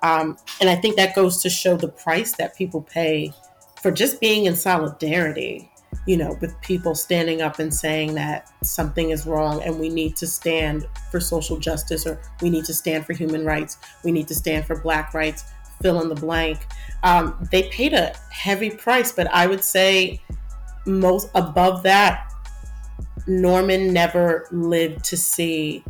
Um, 0.04 0.38
and 0.62 0.70
I 0.70 0.76
think 0.76 0.96
that 0.98 1.16
goes 1.16 1.42
to 1.44 1.50
show 1.50 1.78
the 1.78 1.88
price 1.88 2.34
that 2.34 2.56
people 2.56 2.82
pay 2.82 3.32
for 3.82 3.92
just 3.92 4.20
being 4.20 4.46
in 4.46 4.56
solidarity 4.56 5.72
you 6.08 6.16
know, 6.16 6.38
with 6.40 6.60
people 6.62 6.96
standing 6.96 7.42
up 7.42 7.60
and 7.60 7.72
saying 7.74 8.16
that 8.16 8.50
something 8.64 9.10
is 9.10 9.28
wrong 9.28 9.62
and 9.64 9.78
we 9.78 9.90
need 9.90 10.16
to 10.16 10.26
stand 10.26 10.88
for 11.12 11.20
social 11.20 11.58
justice 11.58 12.08
or 12.08 12.20
we 12.42 12.50
need 12.50 12.64
to 12.66 12.74
stand 12.74 13.06
for 13.06 13.14
human 13.14 13.46
rights, 13.46 13.78
we 14.04 14.12
need 14.12 14.28
to 14.28 14.34
stand 14.34 14.66
for 14.66 14.80
black 14.80 15.14
rights, 15.14 15.44
fill 15.82 16.02
in 16.02 16.08
the 16.08 16.16
blank. 16.16 16.66
Um, 17.04 17.48
they 17.52 17.64
paid 17.64 17.94
a 17.94 18.16
heavy 18.32 18.70
price, 18.70 19.12
but 19.12 19.28
I 19.34 19.48
would 19.48 19.64
say 19.64 20.22
most 20.86 21.30
above 21.36 21.84
that, 21.84 22.32
Norman 23.28 23.92
never 23.92 24.48
lived 24.52 25.04
to 25.06 25.18
see 25.18 25.84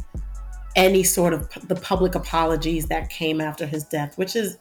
any 0.78 1.04
sort 1.04 1.34
of 1.34 1.50
the 1.68 1.76
public 1.76 2.16
apologies 2.16 2.86
that 2.86 3.10
came 3.10 3.42
after 3.42 3.66
his 3.66 3.84
death, 3.84 4.18
which 4.18 4.36
is 4.36 4.58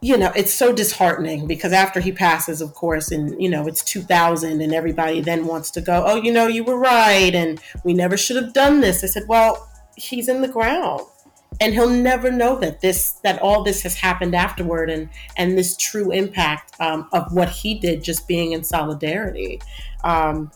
you 0.00 0.16
know, 0.16 0.30
it's 0.36 0.54
so 0.54 0.72
disheartening 0.72 1.48
because 1.48 1.72
after 1.72 1.98
he 1.98 2.12
passes, 2.12 2.60
of 2.60 2.72
course, 2.74 3.10
and 3.10 3.40
you 3.42 3.48
know, 3.48 3.66
it's 3.66 3.82
2000 3.82 4.60
and 4.60 4.72
everybody 4.72 5.20
then 5.20 5.46
wants 5.46 5.72
to 5.72 5.80
go, 5.80 6.04
oh, 6.06 6.16
you 6.16 6.32
know, 6.32 6.46
you 6.46 6.62
were 6.62 6.78
right 6.78 7.34
and 7.34 7.60
we 7.84 7.94
never 7.94 8.16
should 8.16 8.36
have 8.36 8.52
done 8.52 8.80
this. 8.80 9.02
I 9.02 9.08
said, 9.08 9.24
well, 9.26 9.68
he's 9.96 10.28
in 10.28 10.40
the 10.40 10.46
ground 10.46 11.00
and 11.60 11.74
he'll 11.74 11.90
never 11.90 12.30
know 12.30 12.56
that 12.60 12.80
this, 12.80 13.12
that 13.24 13.42
all 13.42 13.64
this 13.64 13.82
has 13.82 13.96
happened 13.96 14.36
afterward 14.36 14.88
and, 14.88 15.08
and 15.36 15.58
this 15.58 15.76
true 15.76 16.12
impact 16.12 16.74
um, 16.78 17.08
of 17.12 17.32
what 17.32 17.48
he 17.48 17.76
did 17.76 18.04
just 18.04 18.28
being 18.28 18.52
in 18.52 18.62
solidarity. 18.62 19.60
Um, 20.04 20.52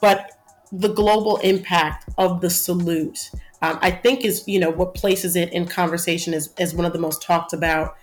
but 0.00 0.30
the 0.70 0.92
global 0.92 1.38
impact 1.38 2.08
of 2.18 2.40
the 2.40 2.50
salute, 2.50 3.30
um, 3.66 3.78
I 3.82 3.90
think 3.90 4.24
is, 4.24 4.44
you 4.46 4.58
know, 4.58 4.70
what 4.70 4.94
places 4.94 5.36
it 5.36 5.52
in 5.52 5.66
conversation 5.66 6.34
as, 6.34 6.52
as 6.58 6.74
one 6.74 6.86
of 6.86 6.92
the 6.92 6.98
most 6.98 7.22
talked 7.22 7.52
about 7.52 7.96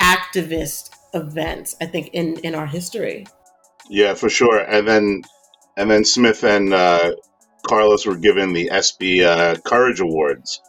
activist 0.00 0.90
events 1.12 1.76
i 1.80 1.86
think 1.86 2.08
in 2.12 2.38
in 2.38 2.54
our 2.54 2.66
history. 2.66 3.26
Yeah 3.88 4.14
for 4.14 4.28
sure. 4.28 4.58
And 4.58 4.86
then 4.86 5.22
and 5.76 5.90
then 5.90 6.04
smith 6.04 6.44
and 6.44 6.72
uh, 6.72 7.14
carlos 7.66 8.06
were 8.06 8.16
given 8.16 8.52
the 8.52 8.70
sb 8.72 9.22
uh, 9.24 9.60
courage 9.60 10.00
awards 10.00 10.60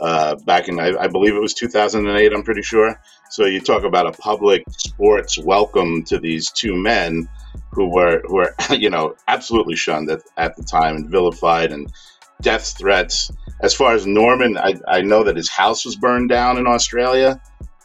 uh, 0.00 0.34
back 0.44 0.68
in 0.68 0.78
I, 0.80 0.92
I, 0.96 1.06
believe 1.06 1.34
it 1.34 1.40
was 1.40 1.54
2008 1.54 2.32
i'm 2.32 2.42
pretty 2.42 2.62
sure. 2.62 3.00
So 3.30 3.46
you 3.46 3.60
talk 3.60 3.84
about 3.84 4.06
a 4.06 4.12
public 4.12 4.64
sports 4.70 5.38
welcome 5.38 6.04
to 6.04 6.18
these 6.18 6.50
two 6.50 6.74
men 6.74 7.28
who 7.70 7.88
were 7.88 8.22
who 8.26 8.34
were 8.36 8.54
you 8.70 8.90
know 8.90 9.14
absolutely 9.28 9.76
shunned 9.76 10.10
at, 10.10 10.22
at 10.36 10.56
the 10.56 10.64
time 10.64 10.96
and 10.96 11.10
vilified 11.10 11.72
and 11.72 11.92
death 12.42 12.76
threats 12.78 13.30
as 13.62 13.74
far 13.74 13.94
as 13.94 14.06
norman 14.06 14.56
I, 14.58 14.74
I 14.88 15.00
know 15.02 15.24
that 15.24 15.36
his 15.36 15.50
house 15.50 15.84
was 15.84 15.96
burned 15.96 16.28
down 16.28 16.58
in 16.58 16.66
australia 16.66 17.40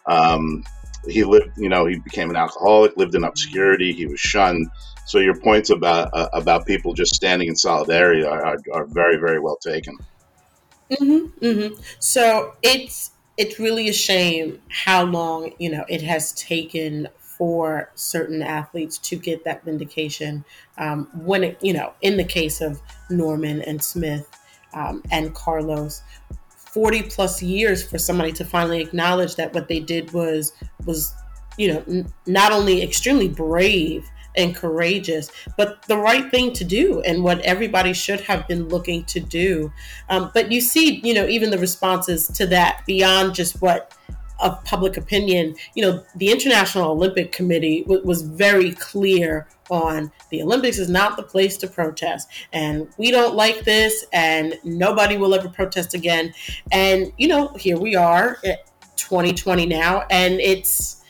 um, 0.06 0.64
he 1.08 1.24
lived, 1.24 1.58
you 1.58 1.70
know, 1.70 1.86
he 1.86 2.00
became 2.00 2.30
an 2.30 2.36
alcoholic, 2.36 2.98
lived 2.98 3.16
in 3.16 3.24
obscurity, 3.24 3.94
he 3.94 4.06
was 4.06 4.20
shunned. 4.20 4.68
So 5.06 5.20
your 5.20 5.36
points 5.36 5.70
about 5.70 6.10
uh, 6.14 6.30
about 6.34 6.66
people 6.66 6.94
just 6.94 7.16
standing 7.16 7.48
in 7.48 7.56
solidarity 7.56 8.24
are, 8.24 8.46
are, 8.46 8.58
are 8.74 8.86
very, 8.86 9.18
very 9.18 9.40
well 9.40 9.58
taken. 9.58 9.98
Mm-hmm, 10.92 11.46
mm-hmm. 11.46 11.82
So 12.00 12.54
it's 12.62 13.12
it's 13.38 13.60
really 13.60 13.90
a 13.90 13.94
shame 13.94 14.62
how 14.70 15.06
long 15.06 15.54
you 15.58 15.72
know 15.72 15.86
it 15.88 16.02
has 16.04 16.34
taken 16.34 17.08
for 17.18 17.90
certain 17.96 18.44
athletes 18.44 18.98
to 18.98 19.16
get 19.16 19.46
that 19.46 19.64
vindication. 19.64 20.46
Um, 20.78 21.10
when 21.14 21.44
it, 21.44 21.58
you 21.62 21.74
know, 21.74 21.94
in 22.02 22.18
the 22.18 22.24
case 22.24 22.62
of 22.62 22.80
Norman 23.10 23.62
and 23.62 23.84
Smith 23.84 24.28
um, 24.74 25.04
and 25.12 25.34
Carlos, 25.34 26.02
40 26.74 27.04
plus 27.04 27.42
years 27.42 27.84
for 27.84 27.98
somebody 27.98 28.32
to 28.34 28.46
finally 28.46 28.82
acknowledge 28.82 29.36
that 29.36 29.54
what 29.54 29.68
they 29.68 29.80
did 29.80 30.12
was 30.14 30.54
was 30.86 31.14
you 31.58 31.74
know 31.74 31.84
n- 31.88 32.14
not 32.28 32.52
only 32.52 32.84
extremely 32.84 33.28
brave 33.28 34.08
and 34.38 34.56
courageous 34.56 35.32
but 35.58 35.82
the 35.88 35.98
right 35.98 36.30
thing 36.30 36.54
to 36.54 36.64
do 36.64 37.02
and 37.02 37.24
what 37.24 37.40
everybody 37.42 37.92
should 37.92 38.22
have 38.22 38.48
been 38.48 38.70
looking 38.70 39.04
to 39.06 39.20
do. 39.20 39.74
Um, 40.10 40.30
but 40.34 40.52
you 40.52 40.62
see 40.62 41.02
you 41.04 41.14
know 41.14 41.28
even 41.28 41.50
the 41.50 41.58
responses 41.58 42.28
to 42.28 42.46
that 42.48 42.84
beyond 42.86 43.34
just 43.34 43.62
what 43.62 43.96
of 44.40 44.64
public 44.64 44.98
opinion, 44.98 45.56
you 45.76 45.84
know, 45.84 46.04
the 46.16 46.32
International 46.32 46.92
Olympic 46.92 47.32
Committee 47.32 47.84
w- 47.84 48.04
was 48.06 48.22
very 48.22 48.72
clear 48.72 49.48
on 49.70 50.12
the 50.30 50.42
Olympics 50.42 50.78
is 50.78 50.90
not 50.90 51.18
the 51.18 51.24
place 51.24 51.58
to 51.58 51.68
protest. 51.68 52.28
And 52.52 52.88
we 52.98 53.12
don't 53.12 53.36
like 53.36 53.64
this, 53.66 54.06
and 54.12 54.56
nobody 54.64 55.18
will 55.18 55.34
ever 55.34 55.50
protest 55.50 55.94
again. 55.94 56.34
And, 56.72 57.12
you 57.18 57.28
know, 57.28 57.50
here 57.50 57.78
we 57.78 57.96
are, 57.96 58.38
at 58.44 58.66
2020 58.96 59.66
now, 59.66 60.06
and 60.10 60.40
it's 60.40 61.04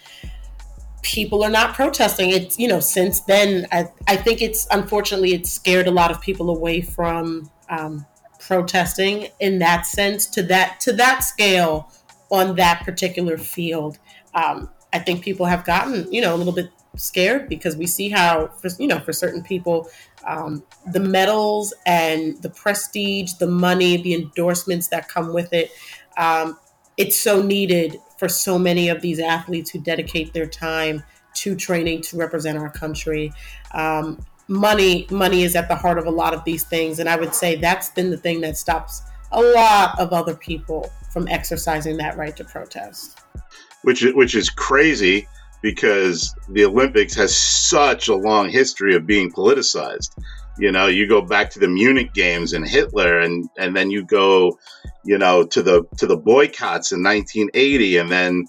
people 1.02 1.44
are 1.44 1.50
not 1.50 1.74
protesting. 1.74 2.30
It's, 2.32 2.60
you 2.60 2.68
know, 2.68 2.80
since 2.80 3.22
then, 3.22 3.65
I, 3.72 3.88
I 4.08 4.15
think 4.18 4.42
it's 4.42 4.68
unfortunately, 4.72 5.34
it's 5.34 5.52
scared 5.52 5.88
a 5.88 5.92
lot 5.92 6.12
of 6.12 6.22
people 6.22 6.50
away 6.50 6.82
from. 6.82 7.50
Um, 7.70 8.06
protesting 8.39 9.28
in 9.39 9.60
that 9.60 9.86
sense 9.86 10.26
to 10.26 10.42
that 10.42 10.80
to 10.80 10.92
that 10.94 11.20
scale 11.20 11.92
on 12.30 12.56
that 12.56 12.84
particular 12.84 13.38
field. 13.38 13.98
Um, 14.34 14.70
I 14.94 15.00
think 15.00 15.24
people 15.24 15.46
have 15.46 15.65
gotten, 15.65 16.12
you 16.12 16.22
know, 16.22 16.36
a 16.36 16.38
little 16.38 16.54
bit 16.54 16.70
scared 16.96 17.50
because 17.50 17.76
we 17.76 17.88
see 17.88 18.10
how, 18.10 18.48
for, 18.48 18.70
you 18.80 18.88
know, 18.88 19.00
for 19.00 19.13
certain 19.13 19.44
people, 19.44 19.89
um, 20.26 20.63
the 20.92 21.00
medals 21.00 21.74
and 21.86 22.42
the 22.42 22.50
prestige, 22.50 23.34
the 23.34 23.48
money, 23.48 23.98
the 23.98 24.13
endorsements 24.13 24.88
that 24.88 25.08
come 25.08 25.34
with 25.34 25.54
it, 25.54 25.72
um, 26.18 26.58
it's 26.98 27.15
so 27.15 27.42
needed 27.42 27.98
for 28.18 28.28
so 28.28 28.60
many 28.60 28.89
of 28.89 29.02
these 29.02 29.20
athletes 29.20 29.70
who 29.70 29.80
dedicate 29.80 30.34
their 30.34 30.48
time 30.48 31.04
to 31.34 31.56
training 31.56 32.02
to 32.02 32.18
represent 32.18 32.58
our 32.58 32.70
country. 32.70 33.32
Um, 33.74 34.26
money, 34.48 35.08
money 35.10 35.44
is 35.44 35.56
at 35.56 35.70
the 35.70 35.76
heart 35.76 35.98
of 35.98 36.06
a 36.06 36.12
lot 36.12 36.34
of 36.34 36.44
these 36.44 36.63
things, 36.63 37.00
and 37.00 37.08
I 37.08 37.15
would 37.15 37.34
say 37.34 37.56
that's 37.56 37.89
been 37.92 38.10
the 38.10 38.18
thing 38.18 38.42
that 38.42 38.58
stops 38.58 39.04
a 39.32 39.42
lot 39.42 39.98
of 40.00 40.12
other 40.12 40.36
people 40.36 40.92
from 41.12 41.28
exercising 41.28 41.98
that 41.98 42.17
right 42.17 42.36
to 42.38 42.43
protest. 42.43 43.19
Which 43.84 44.04
which 44.13 44.36
is 44.36 44.50
crazy 44.50 45.28
because 45.62 46.34
the 46.50 46.65
Olympics 46.65 47.15
has 47.15 47.36
such 47.36 48.08
a 48.08 48.15
long 48.15 48.50
history 48.50 48.95
of 48.95 49.06
being 49.06 49.32
politicized. 49.32 50.12
You 50.58 50.72
know, 50.72 50.88
you 50.88 51.08
go 51.08 51.22
back 51.22 51.50
to 51.52 51.60
the 51.60 51.67
Munich 51.67 52.13
games 52.13 52.54
and 52.54 52.67
Hitler 52.67 53.19
and 53.19 53.50
and 53.58 53.76
then 53.76 53.89
you 53.91 54.04
go, 54.04 54.58
you 55.06 55.17
know, 55.17 55.45
to 55.45 55.62
the 55.62 55.84
to 55.98 56.08
the 56.08 56.17
boycotts 56.17 56.91
in 56.91 57.04
1980 57.04 57.98
and 57.98 58.12
then 58.12 58.45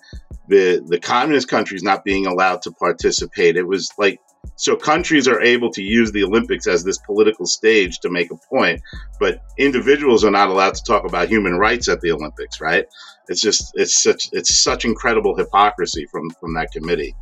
the 0.49 0.83
the 0.87 0.99
communist 0.99 1.49
countries 1.49 1.83
not 1.83 2.05
being 2.05 2.27
allowed 2.27 2.63
to 2.63 2.73
participate. 2.73 3.57
It 3.57 3.67
was 3.67 3.91
like 3.97 4.21
so 4.61 4.77
countries 4.77 5.27
are 5.27 5.41
able 5.41 5.71
to 5.71 5.83
use 5.83 6.13
the 6.13 6.23
Olympics 6.23 6.67
as 6.67 6.85
this 6.85 6.99
political 6.99 7.47
stage 7.47 7.99
to 8.01 8.11
make 8.11 8.31
a 8.31 8.37
point, 8.37 8.83
but 9.19 9.43
individuals 9.57 10.23
are 10.23 10.31
not 10.31 10.51
allowed 10.51 10.75
to 10.75 10.83
talk 10.85 11.07
about 11.07 11.31
human 11.31 11.55
rights 11.55 11.89
at 11.89 12.03
the 12.03 12.13
Olympics, 12.13 12.61
right? 12.61 12.85
It's 13.29 13.41
just 13.41 13.73
it's 13.75 14.03
such 14.03 14.29
it's 14.33 14.63
such 14.63 14.85
incredible 14.85 15.35
hypocrisy 15.35 16.05
from 16.13 16.29
from 16.39 16.53
that 16.55 16.73
committee, 16.73 17.17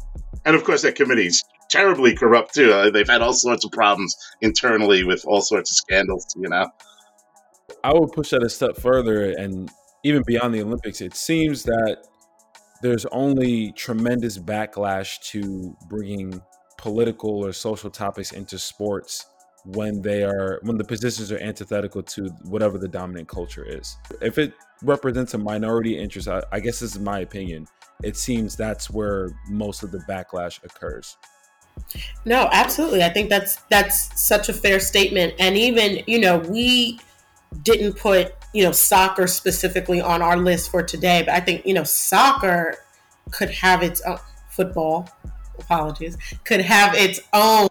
and 0.44 0.57
of 0.57 0.64
course 0.64 0.83
that 0.83 0.96
committee's 0.96 1.44
terribly 1.70 2.12
corrupt 2.16 2.55
too. 2.55 2.72
Uh, 2.72 2.90
they've 2.90 3.09
had 3.09 3.22
all 3.22 3.33
sorts 3.33 3.64
of 3.64 3.70
problems 3.70 4.16
internally 4.40 5.05
with 5.05 5.24
all 5.24 5.40
sorts 5.40 5.70
of 5.70 5.77
scandals, 5.77 6.27
you 6.37 6.48
know. 6.48 6.66
I 7.85 7.92
would 7.94 8.11
push 8.11 8.31
that 8.31 8.42
a 8.42 8.48
step 8.48 8.77
further, 8.79 9.31
and 9.31 9.70
even 10.03 10.24
beyond 10.27 10.55
the 10.55 10.62
Olympics, 10.62 11.01
it 11.01 11.14
seems 11.14 11.62
that 11.62 11.98
there's 12.83 13.07
only 13.12 13.70
tremendous 13.72 14.38
backlash 14.38 15.20
to 15.31 15.77
bringing 15.88 16.42
political 16.78 17.44
or 17.44 17.52
social 17.52 17.90
topics 17.90 18.32
into 18.32 18.58
sports 18.58 19.26
when 19.64 20.00
they 20.00 20.22
are 20.22 20.60
when 20.62 20.78
the 20.78 20.84
positions 20.84 21.30
are 21.30 21.38
antithetical 21.38 22.02
to 22.02 22.28
whatever 22.44 22.78
the 22.78 22.88
dominant 22.88 23.28
culture 23.28 23.64
is. 23.64 23.96
If 24.22 24.38
it 24.38 24.54
represents 24.82 25.34
a 25.34 25.38
minority 25.38 25.98
interest, 25.98 26.28
I, 26.28 26.42
I 26.50 26.60
guess 26.60 26.80
this 26.80 26.94
is 26.94 27.00
my 27.00 27.20
opinion. 27.20 27.66
It 28.02 28.16
seems 28.16 28.56
that's 28.56 28.88
where 28.88 29.30
most 29.50 29.82
of 29.82 29.90
the 29.90 29.98
backlash 30.08 30.62
occurs. 30.64 31.16
No, 32.24 32.48
absolutely. 32.52 33.02
I 33.02 33.08
think 33.08 33.28
that's 33.28 33.56
that's 33.70 34.20
such 34.20 34.48
a 34.48 34.52
fair 34.52 34.80
statement. 34.80 35.34
And 35.38 35.56
even, 35.56 36.02
you 36.06 36.20
know, 36.20 36.38
we 36.38 37.00
didn't 37.62 37.94
put, 37.94 38.34
you 38.54 38.64
know, 38.64 38.72
soccer 38.72 39.26
specifically 39.26 40.00
on 40.00 40.22
our 40.22 40.36
list 40.36 40.70
for 40.70 40.82
today, 40.82 41.22
but 41.22 41.34
I 41.34 41.40
think, 41.40 41.66
you 41.66 41.74
know, 41.74 41.84
soccer 41.84 42.76
could 43.30 43.50
have 43.50 43.82
its 43.82 44.00
own 44.02 44.18
football 44.50 45.08
apologies, 45.59 46.16
could 46.44 46.61
have 46.61 46.94
its 46.94 47.21
own 47.33 47.68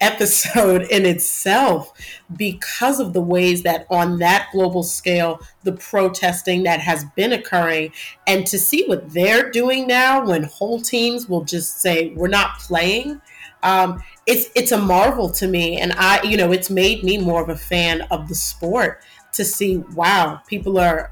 episode 0.00 0.82
in 0.90 1.06
itself 1.06 1.92
because 2.36 2.98
of 2.98 3.12
the 3.12 3.20
ways 3.20 3.62
that 3.62 3.86
on 3.88 4.18
that 4.18 4.48
global 4.52 4.82
scale 4.82 5.40
the 5.62 5.72
protesting 5.72 6.64
that 6.64 6.80
has 6.80 7.04
been 7.16 7.32
occurring. 7.32 7.92
And 8.26 8.46
to 8.48 8.58
see 8.58 8.84
what 8.86 9.10
they're 9.12 9.50
doing 9.50 9.86
now 9.86 10.26
when 10.26 10.42
whole 10.42 10.80
teams 10.80 11.28
will 11.28 11.44
just 11.44 11.80
say 11.80 12.12
we're 12.16 12.28
not 12.28 12.58
playing 12.58 13.20
um, 13.62 14.02
it's 14.26 14.50
it's 14.54 14.72
a 14.72 14.78
marvel 14.78 15.30
to 15.30 15.48
me. 15.48 15.78
And 15.78 15.92
i 15.96 16.22
you 16.22 16.36
know 16.36 16.52
it's 16.52 16.70
made 16.70 17.02
me 17.02 17.18
more 17.18 17.42
of 17.42 17.48
a 17.48 17.56
fan 17.56 18.02
of 18.10 18.28
the 18.28 18.34
sport 18.34 19.00
to 19.32 19.44
see 19.44 19.78
wow 19.94 20.40
people 20.46 20.78
are 20.78 21.10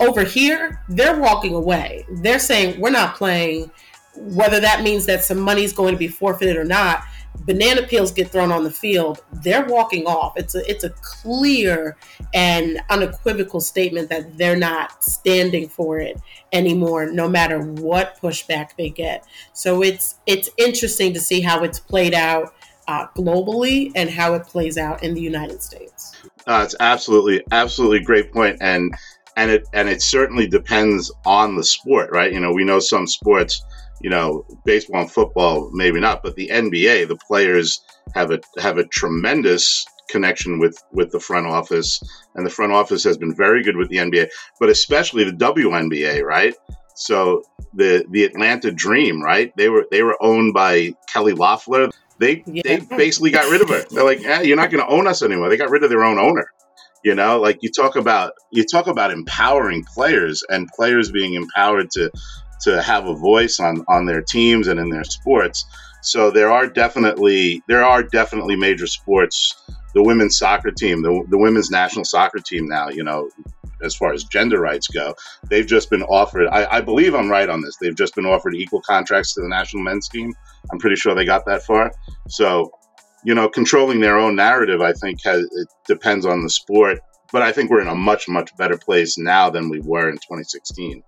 over 0.00 0.24
here 0.24 0.82
they're 0.88 1.20
walking 1.20 1.54
away. 1.54 2.04
They're 2.10 2.38
saying 2.38 2.80
we're 2.80 2.90
not 2.90 3.16
playing 3.16 3.70
whether 4.16 4.60
that 4.60 4.82
means 4.82 5.06
that 5.06 5.24
some 5.24 5.38
money 5.38 5.64
is 5.64 5.72
going 5.72 5.92
to 5.92 5.98
be 5.98 6.08
forfeited 6.08 6.56
or 6.56 6.64
not 6.64 7.04
banana 7.40 7.82
peels 7.82 8.12
get 8.12 8.28
thrown 8.30 8.52
on 8.52 8.64
the 8.64 8.70
field. 8.70 9.22
They're 9.32 9.66
walking 9.66 10.06
off. 10.06 10.34
It's 10.36 10.54
a 10.54 10.68
it's 10.70 10.84
a 10.84 10.90
clear 10.90 11.96
and 12.32 12.80
unequivocal 12.90 13.60
statement 13.60 14.08
that 14.10 14.36
they're 14.38 14.56
not 14.56 15.02
standing 15.02 15.68
for 15.68 15.98
it 15.98 16.20
anymore 16.52 17.06
no 17.06 17.28
matter 17.28 17.60
what 17.60 18.20
pushback 18.20 18.76
they 18.76 18.90
get. 18.90 19.26
So 19.52 19.82
it's 19.82 20.16
it's 20.26 20.48
interesting 20.56 21.12
to 21.14 21.20
see 21.20 21.40
how 21.40 21.64
it's 21.64 21.80
played 21.80 22.14
out 22.14 22.54
uh, 22.86 23.06
globally 23.16 23.90
and 23.94 24.10
how 24.10 24.34
it 24.34 24.44
plays 24.46 24.76
out 24.76 25.02
in 25.02 25.14
the 25.14 25.20
united 25.20 25.62
states. 25.62 26.14
Uh, 26.46 26.62
it's 26.64 26.76
absolutely 26.80 27.42
absolutely 27.50 28.00
great 28.00 28.32
point 28.32 28.58
and 28.60 28.94
and 29.36 29.50
it 29.50 29.66
and 29.72 29.88
it 29.88 30.02
certainly 30.02 30.46
depends 30.46 31.10
on 31.24 31.56
the 31.56 31.64
sport 31.64 32.10
right? 32.10 32.32
You 32.32 32.40
know 32.40 32.52
we 32.52 32.64
know 32.64 32.78
some 32.78 33.06
sports 33.06 33.62
you 34.00 34.10
know, 34.10 34.44
baseball 34.64 35.02
and 35.02 35.10
football, 35.10 35.70
maybe 35.72 36.00
not, 36.00 36.22
but 36.22 36.36
the 36.36 36.48
NBA, 36.48 37.08
the 37.08 37.16
players 37.16 37.80
have 38.14 38.30
a 38.30 38.40
have 38.58 38.78
a 38.78 38.86
tremendous 38.86 39.84
connection 40.08 40.58
with 40.58 40.82
with 40.92 41.10
the 41.10 41.20
front 41.20 41.46
office, 41.46 42.02
and 42.34 42.44
the 42.44 42.50
front 42.50 42.72
office 42.72 43.04
has 43.04 43.16
been 43.16 43.34
very 43.34 43.62
good 43.62 43.76
with 43.76 43.88
the 43.88 43.96
NBA, 43.96 44.28
but 44.60 44.68
especially 44.68 45.24
the 45.24 45.32
WNBA, 45.32 46.22
right? 46.22 46.54
So 46.94 47.42
the 47.74 48.04
the 48.10 48.24
Atlanta 48.24 48.70
Dream, 48.70 49.22
right? 49.22 49.54
They 49.56 49.68
were 49.68 49.86
they 49.90 50.02
were 50.02 50.16
owned 50.22 50.54
by 50.54 50.94
Kelly 51.12 51.32
Loeffler. 51.32 51.90
They 52.18 52.42
yeah. 52.46 52.62
they 52.64 52.80
basically 52.96 53.30
got 53.30 53.50
rid 53.50 53.62
of 53.62 53.68
her. 53.68 53.84
They're 53.90 54.04
like, 54.04 54.24
eh, 54.24 54.42
you're 54.42 54.56
not 54.56 54.70
going 54.70 54.84
to 54.84 54.92
own 54.92 55.06
us 55.06 55.22
anymore. 55.22 55.48
They 55.48 55.56
got 55.56 55.70
rid 55.70 55.82
of 55.82 55.90
their 55.90 56.04
own 56.04 56.18
owner. 56.18 56.46
You 57.02 57.14
know, 57.14 57.38
like 57.38 57.58
you 57.60 57.70
talk 57.70 57.96
about 57.96 58.32
you 58.50 58.64
talk 58.64 58.86
about 58.86 59.10
empowering 59.10 59.84
players 59.84 60.42
and 60.48 60.68
players 60.68 61.10
being 61.10 61.34
empowered 61.34 61.90
to 61.92 62.10
to 62.62 62.82
have 62.82 63.06
a 63.06 63.14
voice 63.14 63.60
on 63.60 63.84
on 63.88 64.06
their 64.06 64.22
teams 64.22 64.68
and 64.68 64.80
in 64.80 64.90
their 64.90 65.04
sports. 65.04 65.64
So 66.02 66.30
there 66.30 66.50
are 66.50 66.66
definitely 66.66 67.62
there 67.66 67.84
are 67.84 68.02
definitely 68.02 68.56
major 68.56 68.86
sports. 68.86 69.54
The 69.94 70.02
women's 70.02 70.36
soccer 70.36 70.72
team, 70.72 71.02
the, 71.02 71.24
the 71.30 71.38
women's 71.38 71.70
national 71.70 72.04
soccer 72.04 72.40
team 72.40 72.66
now, 72.66 72.88
you 72.88 73.04
know, 73.04 73.30
as 73.82 73.94
far 73.94 74.12
as 74.12 74.24
gender 74.24 74.60
rights 74.60 74.88
go, 74.88 75.14
they've 75.48 75.66
just 75.66 75.90
been 75.90 76.02
offered. 76.02 76.48
I, 76.48 76.78
I 76.78 76.80
believe 76.80 77.14
I'm 77.14 77.30
right 77.30 77.48
on 77.48 77.60
this. 77.60 77.76
They've 77.76 77.94
just 77.94 78.14
been 78.14 78.26
offered 78.26 78.54
equal 78.54 78.80
contracts 78.82 79.34
to 79.34 79.40
the 79.40 79.48
national 79.48 79.82
men's 79.82 80.08
team. 80.08 80.32
I'm 80.70 80.78
pretty 80.78 80.96
sure 80.96 81.14
they 81.14 81.24
got 81.24 81.46
that 81.46 81.62
far. 81.62 81.92
So, 82.28 82.72
you 83.24 83.34
know, 83.34 83.48
controlling 83.48 84.00
their 84.00 84.18
own 84.18 84.36
narrative, 84.36 84.80
I 84.80 84.92
think, 84.92 85.22
has, 85.24 85.44
it 85.52 85.68
depends 85.86 86.26
on 86.26 86.42
the 86.42 86.50
sport. 86.50 86.98
But 87.32 87.42
I 87.42 87.52
think 87.52 87.70
we're 87.70 87.80
in 87.80 87.88
a 87.88 87.94
much, 87.94 88.28
much 88.28 88.56
better 88.56 88.76
place 88.76 89.18
now 89.18 89.50
than 89.50 89.68
we 89.68 89.80
were 89.80 90.08
in 90.08 90.16
2016. 90.16 91.02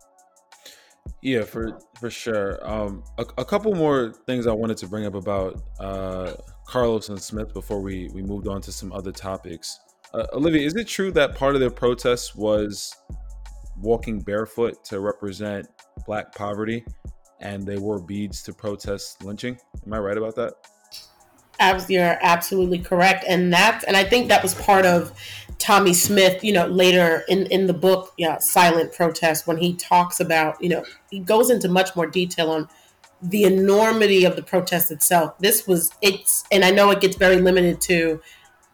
Yeah, 1.22 1.42
for 1.42 1.78
for 1.98 2.10
sure. 2.10 2.58
Um, 2.68 3.02
a, 3.18 3.26
a, 3.38 3.44
couple 3.44 3.74
more 3.74 4.12
things 4.26 4.46
I 4.46 4.52
wanted 4.52 4.76
to 4.78 4.86
bring 4.86 5.06
up 5.06 5.14
about 5.14 5.62
uh, 5.80 6.34
Carlos 6.66 7.08
and 7.08 7.20
Smith 7.20 7.52
before 7.52 7.80
we 7.80 8.08
we 8.12 8.22
moved 8.22 8.48
on 8.48 8.60
to 8.62 8.72
some 8.72 8.92
other 8.92 9.12
topics. 9.12 9.78
Uh, 10.14 10.26
Olivia, 10.32 10.64
is 10.64 10.74
it 10.76 10.86
true 10.86 11.10
that 11.12 11.34
part 11.34 11.54
of 11.54 11.60
their 11.60 11.70
protest 11.70 12.36
was 12.36 12.94
walking 13.80 14.20
barefoot 14.20 14.84
to 14.84 15.00
represent 15.00 15.66
Black 16.06 16.34
poverty, 16.34 16.84
and 17.40 17.66
they 17.66 17.78
wore 17.78 18.00
beads 18.00 18.42
to 18.44 18.52
protest 18.52 19.24
lynching? 19.24 19.58
Am 19.84 19.92
I 19.92 19.98
right 19.98 20.16
about 20.16 20.36
that? 20.36 20.54
You're 21.88 22.18
absolutely 22.20 22.78
correct, 22.78 23.24
and 23.26 23.52
that, 23.52 23.84
and 23.86 23.96
I 23.96 24.04
think 24.04 24.28
that 24.28 24.42
was 24.42 24.54
part 24.54 24.84
of 24.84 25.12
Tommie 25.58 25.94
Smith, 25.94 26.44
you 26.44 26.52
know, 26.52 26.66
later 26.66 27.24
in, 27.28 27.46
in 27.46 27.66
the 27.66 27.72
book, 27.72 28.12
yeah, 28.18 28.38
Silent 28.38 28.92
Protest, 28.92 29.46
when 29.46 29.56
he 29.56 29.74
talks 29.74 30.20
about, 30.20 30.62
you 30.62 30.68
know, 30.68 30.84
he 31.10 31.18
goes 31.18 31.50
into 31.50 31.68
much 31.68 31.96
more 31.96 32.06
detail 32.06 32.50
on 32.50 32.68
the 33.22 33.44
enormity 33.44 34.24
of 34.24 34.36
the 34.36 34.42
protest 34.42 34.90
itself. 34.90 35.38
This 35.38 35.66
was, 35.66 35.90
it's, 36.02 36.44
and 36.52 36.64
I 36.64 36.70
know 36.70 36.90
it 36.90 37.00
gets 37.00 37.16
very 37.16 37.40
limited 37.40 37.80
to 37.82 38.20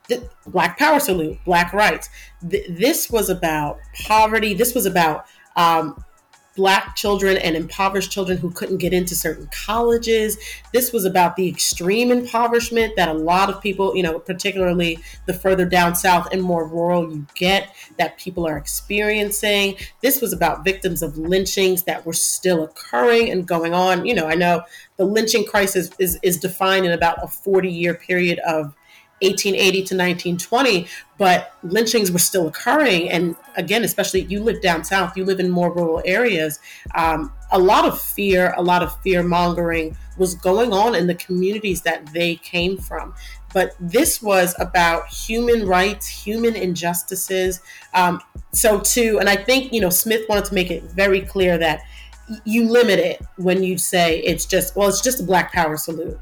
the 0.09 0.29
Black 0.47 0.79
Power 0.79 0.99
Salute, 0.99 1.39
Black 1.45 1.73
rights. 1.73 2.09
Th- 2.49 2.67
this 2.69 3.09
was 3.09 3.31
about 3.31 3.79
poverty. 4.05 4.53
This 4.53 4.75
was 4.75 4.85
about 4.85 5.27
um, 5.55 6.05
black 6.57 6.97
children 6.97 7.37
and 7.39 7.57
impoverished 7.57 8.11
children 8.11 8.39
who 8.39 8.51
couldn't 8.51 8.79
get 8.79 8.93
into 8.93 9.15
certain 9.15 9.49
colleges. 9.67 10.37
This 10.73 10.93
was 10.93 11.05
about 11.05 11.37
the 11.37 11.49
extreme 11.49 12.11
impoverishment 12.11 12.97
that 12.97 13.09
a 13.09 13.15
lot 13.15 13.49
of 13.49 13.61
people, 13.63 13.97
you 13.97 14.03
know, 14.03 14.19
particularly 14.19 14.99
the 15.27 15.35
further 15.35 15.65
down 15.65 15.95
south 15.95 16.29
and 16.33 16.43
more 16.43 16.67
rural 16.67 17.11
you 17.11 17.27
get, 17.35 17.75
that 17.99 18.19
people 18.19 18.47
are 18.47 18.59
experiencing. 18.59 19.77
This 20.03 20.21
was 20.21 20.33
about 20.33 20.65
victims 20.65 21.03
of 21.03 21.17
lynchings 21.17 21.85
that 21.85 22.05
were 22.05 22.13
still 22.13 22.65
occurring 22.65 23.31
and 23.31 23.47
going 23.47 23.75
on. 23.75 24.05
You 24.05 24.15
know, 24.15 24.27
I 24.27 24.35
know 24.35 24.63
the 24.97 25.05
lynching 25.05 25.45
crisis 25.45 25.91
is, 25.99 26.19
is 26.23 26.39
defined 26.39 26.87
in 26.87 26.93
about 26.93 27.23
a 27.23 27.29
40 27.29 27.71
year 27.71 27.95
period 27.95 28.39
of 28.41 28.75
1880 29.23 29.73
to 29.73 29.95
1920, 29.95 30.87
but 31.19 31.55
lynchings 31.63 32.11
were 32.11 32.19
still 32.19 32.49
occurring. 32.49 33.11
And 33.11 33.37
again, 33.57 33.85
especially 33.85 34.23
you 34.23 34.43
live 34.43 34.61
down 34.61 34.85
south, 34.85 35.17
you 35.17 35.25
live 35.25 35.41
in 35.41 35.51
more 35.51 35.73
rural 35.73 36.03
areas. 36.05 36.59
Um, 36.95 37.33
a 37.51 37.59
lot 37.59 37.85
of 37.85 38.01
fear, 38.01 38.55
a 38.57 38.63
lot 38.63 38.83
of 38.83 39.01
fear 39.03 39.23
mongering 39.23 39.97
was 40.19 40.35
going 40.35 40.73
on 40.73 40.95
in 40.95 41.07
the 41.07 41.15
communities 41.15 41.83
that 41.83 42.13
they 42.13 42.37
came 42.37 42.77
from. 42.77 43.15
but 43.53 43.75
this 43.79 44.23
was 44.23 44.55
about 44.59 45.07
human 45.09 45.67
rights, 45.67 46.07
human 46.07 46.57
injustices. 46.57 47.61
Um, 47.93 48.21
so, 48.53 48.81
too, 48.81 49.19
and 49.21 49.29
I 49.29 49.37
think, 49.37 49.73
you 49.75 49.81
know, 49.81 49.91
Smith 49.91 50.23
wanted 50.29 50.47
to 50.47 50.55
make 50.55 50.71
it 50.71 50.85
very 50.85 51.21
clear 51.21 51.59
that 51.59 51.83
you 52.45 52.69
limit 52.69 52.99
it 52.99 53.21
when 53.37 53.63
you 53.63 53.77
say 53.79 54.21
it's 54.21 54.47
just, 54.47 54.75
well, 54.75 54.89
it's 54.89 55.03
just 55.03 55.21
a 55.21 55.25
Black 55.25 55.53
Power 55.53 55.77
salute. 55.77 56.19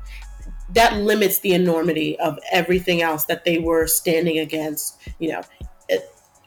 That 0.75 0.97
limits 0.99 1.39
the 1.41 1.53
enormity 1.53 2.19
of 2.21 2.39
everything 2.53 3.03
else 3.03 3.25
that 3.25 3.45
they 3.45 3.59
were 3.59 3.87
standing 3.87 4.39
against, 4.39 4.99
you 5.19 5.33
know, 5.33 5.43
eh, 5.89 5.99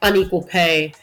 unequal 0.01 0.43
pay, 0.43 0.93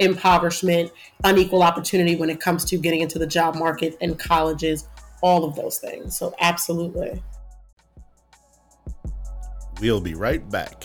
impoverishment, 0.00 0.92
unequal 1.24 1.62
opportunity 1.62 2.16
when 2.16 2.30
it 2.30 2.40
comes 2.40 2.64
to 2.66 2.76
getting 2.76 3.00
into 3.00 3.18
the 3.18 3.26
job 3.26 3.54
market 3.54 3.96
and 4.00 4.18
colleges, 4.18 4.86
all 5.22 5.44
of 5.44 5.56
those 5.56 5.78
things. 5.78 6.16
So, 6.16 6.34
absolutely. 6.40 7.22
We'll 9.80 10.00
be 10.00 10.14
right 10.14 10.48
back. 10.50 10.84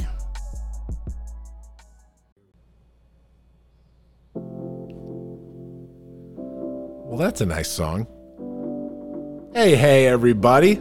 Well, 7.07 7.17
that's 7.17 7.41
a 7.41 7.45
nice 7.45 7.69
song. 7.69 8.07
Hey, 9.53 9.75
hey, 9.75 10.07
everybody. 10.07 10.79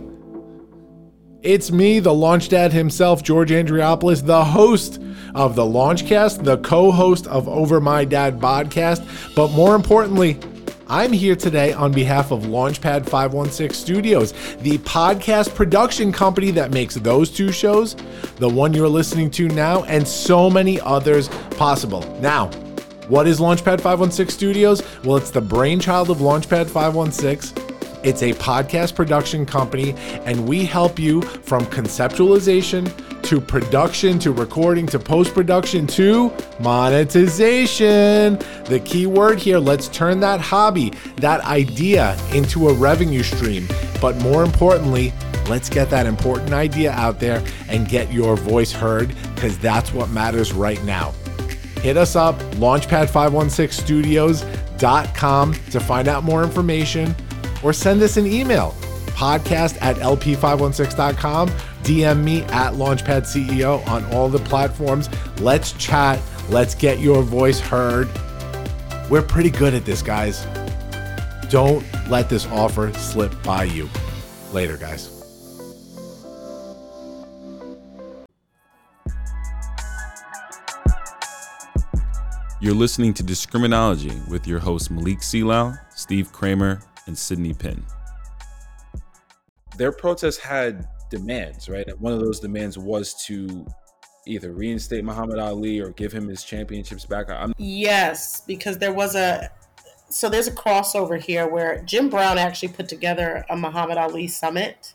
It's 1.47 1.71
me, 1.71 2.01
the 2.01 2.13
launch 2.13 2.49
dad 2.49 2.73
himself, 2.73 3.23
George 3.23 3.51
Andriopoulos, 3.51 4.27
the 4.27 4.45
host 4.45 5.01
of 5.33 5.55
the 5.55 5.63
Launchcast, 5.63 6.43
the 6.43 6.59
co 6.59 6.91
host 6.91 7.29
of 7.29 7.49
Over 7.49 7.81
My 7.81 8.05
Dad 8.05 8.41
podcast, 8.41 9.07
but 9.37 9.53
more 9.53 9.77
importantly, 9.77 10.41
I'm 10.89 11.13
here 11.13 11.37
today 11.37 11.73
on 11.73 11.93
behalf 11.93 12.33
of 12.33 12.47
Launchpad 12.47 13.09
516 13.09 13.71
Studios, 13.81 14.33
the 14.57 14.79
podcast 14.79 15.55
production 15.55 16.11
company 16.11 16.51
that 16.51 16.73
makes 16.73 16.97
those 16.97 17.31
two 17.31 17.53
shows, 17.53 17.95
the 18.39 18.49
one 18.49 18.75
you're 18.75 18.89
listening 18.89 19.31
to 19.31 19.47
now, 19.47 19.85
and 19.85 20.07
so 20.07 20.51
many 20.51 20.81
others 20.81 21.29
possible. 21.51 22.01
Now, 22.21 22.49
what 23.07 23.29
is 23.29 23.39
Launchpad 23.39 23.81
516 23.81 24.37
Studios? 24.37 24.83
Well, 25.05 25.17
it's 25.17 25.31
the 25.31 25.43
brainchild 25.43 26.11
of 26.11 26.19
Launchpad 26.19 26.67
516. 26.67 27.66
It's 28.07 28.23
a 28.23 28.33
podcast 28.35 28.95
production 28.95 29.45
company, 29.45 29.93
and 30.27 30.47
we 30.47 30.65
help 30.65 30.97
you 30.97 31.23
from 31.23 31.67
conceptualization 31.67 32.89
to 33.23 33.41
production 33.41 34.21
to 34.21 34.31
recording 34.31 34.87
to 34.87 35.01
post 35.01 35.35
production 35.35 35.89
to 35.89 36.33
monetization. 36.61 38.39
The 38.67 38.81
key 38.85 39.07
word 39.07 39.41
here 39.41 39.59
let's 39.59 39.89
turn 39.89 40.21
that 40.21 40.41
hobby, 40.41 40.93
that 41.17 41.41
idea 41.41 42.17
into 42.33 42.69
a 42.69 42.75
revenue 42.75 43.25
stream. 43.25 43.67
But 44.01 44.17
more 44.19 44.45
importantly, 44.45 45.13
let's 45.49 45.69
get 45.69 45.91
that 45.91 46.07
important 46.07 46.53
idea 46.53 46.93
out 46.93 47.19
there 47.19 47.43
and 47.69 47.89
get 47.89 48.13
your 48.13 48.37
voice 48.37 48.71
heard 48.71 49.13
because 49.35 49.59
that's 49.59 49.93
what 49.93 50.11
matters 50.11 50.53
right 50.53 50.81
now. 50.85 51.13
Hit 51.83 51.97
us 51.97 52.15
up, 52.15 52.39
launchpad516studios.com 52.55 55.55
to 55.55 55.81
find 55.81 56.07
out 56.07 56.23
more 56.23 56.45
information 56.45 57.13
or 57.67 57.73
send 57.73 58.01
us 58.01 58.17
an 58.17 58.29
email 58.29 58.77
podcast 59.09 59.77
at 59.81 59.97
lp516.com 59.97 61.49
DM 61.83 62.23
me 62.23 62.43
at 62.43 62.75
Launchpad 62.75 63.23
CEO 63.23 63.85
on 63.89 64.05
all 64.07 64.29
the 64.29 64.39
platforms. 64.41 65.09
Let's 65.41 65.73
chat. 65.73 66.21
Let's 66.49 66.75
get 66.75 67.01
your 67.01 67.23
voice 67.23 67.59
heard. 67.59 68.09
We're 69.11 69.23
pretty 69.23 69.51
good 69.51 69.75
at 69.75 69.85
this, 69.85 70.01
guys. 70.01 70.47
Don't 71.49 71.85
let 72.09 72.29
this 72.29 72.47
offer 72.47 72.93
slip 72.95 73.41
by 73.43 73.65
you. 73.65 73.89
Later, 74.53 74.77
guys. 74.77 75.13
You're 82.61 82.75
listening 82.75 83.15
to 83.15 83.23
Discriminology 83.23 84.27
with 84.29 84.47
your 84.47 84.59
hosts 84.59 84.91
Malik 84.91 85.23
Seelal, 85.23 85.75
Steve 85.95 86.33
Kramer, 86.33 86.81
and 87.07 87.17
Sydney 87.17 87.55
Pinn. 87.55 87.85
Their 89.77 89.93
protest 89.93 90.41
had 90.41 90.89
demands, 91.11 91.69
right? 91.69 91.87
One 92.01 92.13
of 92.13 92.21
those 92.21 92.41
demands 92.41 92.79
was 92.79 93.15
to 93.27 93.67
either 94.27 94.53
reinstate 94.53 95.05
Muhammad 95.05 95.39
Ali 95.39 95.81
or 95.81 95.91
give 95.91 96.13
him 96.13 96.29
his 96.29 96.43
championships 96.43 97.05
back. 97.05 97.31
I'm- 97.31 97.55
yes, 97.59 98.41
because 98.41 98.79
there 98.79 98.93
was 98.93 99.15
a 99.15 99.51
so 100.09 100.29
there's 100.29 100.47
a 100.47 100.53
crossover 100.53 101.21
here 101.21 101.49
where 101.49 101.83
Jim 101.83 102.09
Brown 102.09 102.39
actually 102.39 102.69
put 102.69 102.89
together 102.89 103.45
a 103.51 103.57
Muhammad 103.57 103.99
Ali 103.99 104.29
summit 104.29 104.95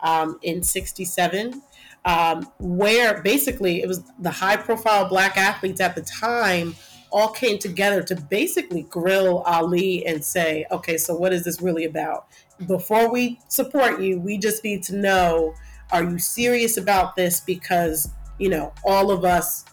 um, 0.00 0.38
in 0.42 0.62
'67, 0.62 1.60
um, 2.04 2.48
where 2.58 3.22
basically 3.22 3.82
it 3.82 3.88
was 3.88 4.02
the 4.20 4.30
high 4.30 4.56
profile 4.56 5.08
black 5.08 5.36
athletes 5.36 5.80
at 5.80 5.96
the 5.96 6.02
time 6.02 6.76
all 7.12 7.28
came 7.28 7.58
together 7.58 8.02
to 8.02 8.16
basically 8.16 8.82
grill 8.82 9.40
Ali 9.40 10.04
and 10.06 10.24
say, 10.24 10.66
okay, 10.70 10.96
so 10.96 11.14
what 11.14 11.32
is 11.32 11.44
this 11.44 11.60
really 11.60 11.84
about? 11.84 12.26
before 12.66 13.10
we 13.10 13.40
support 13.48 14.00
you, 14.00 14.20
we 14.20 14.38
just 14.38 14.64
need 14.64 14.82
to 14.84 14.96
know 14.96 15.54
are 15.90 16.04
you 16.04 16.18
serious 16.18 16.78
about 16.78 17.16
this? 17.16 17.40
Because, 17.40 18.10
you 18.38 18.48
know, 18.48 18.72
all 18.82 19.10
of 19.10 19.26
us 19.26 19.66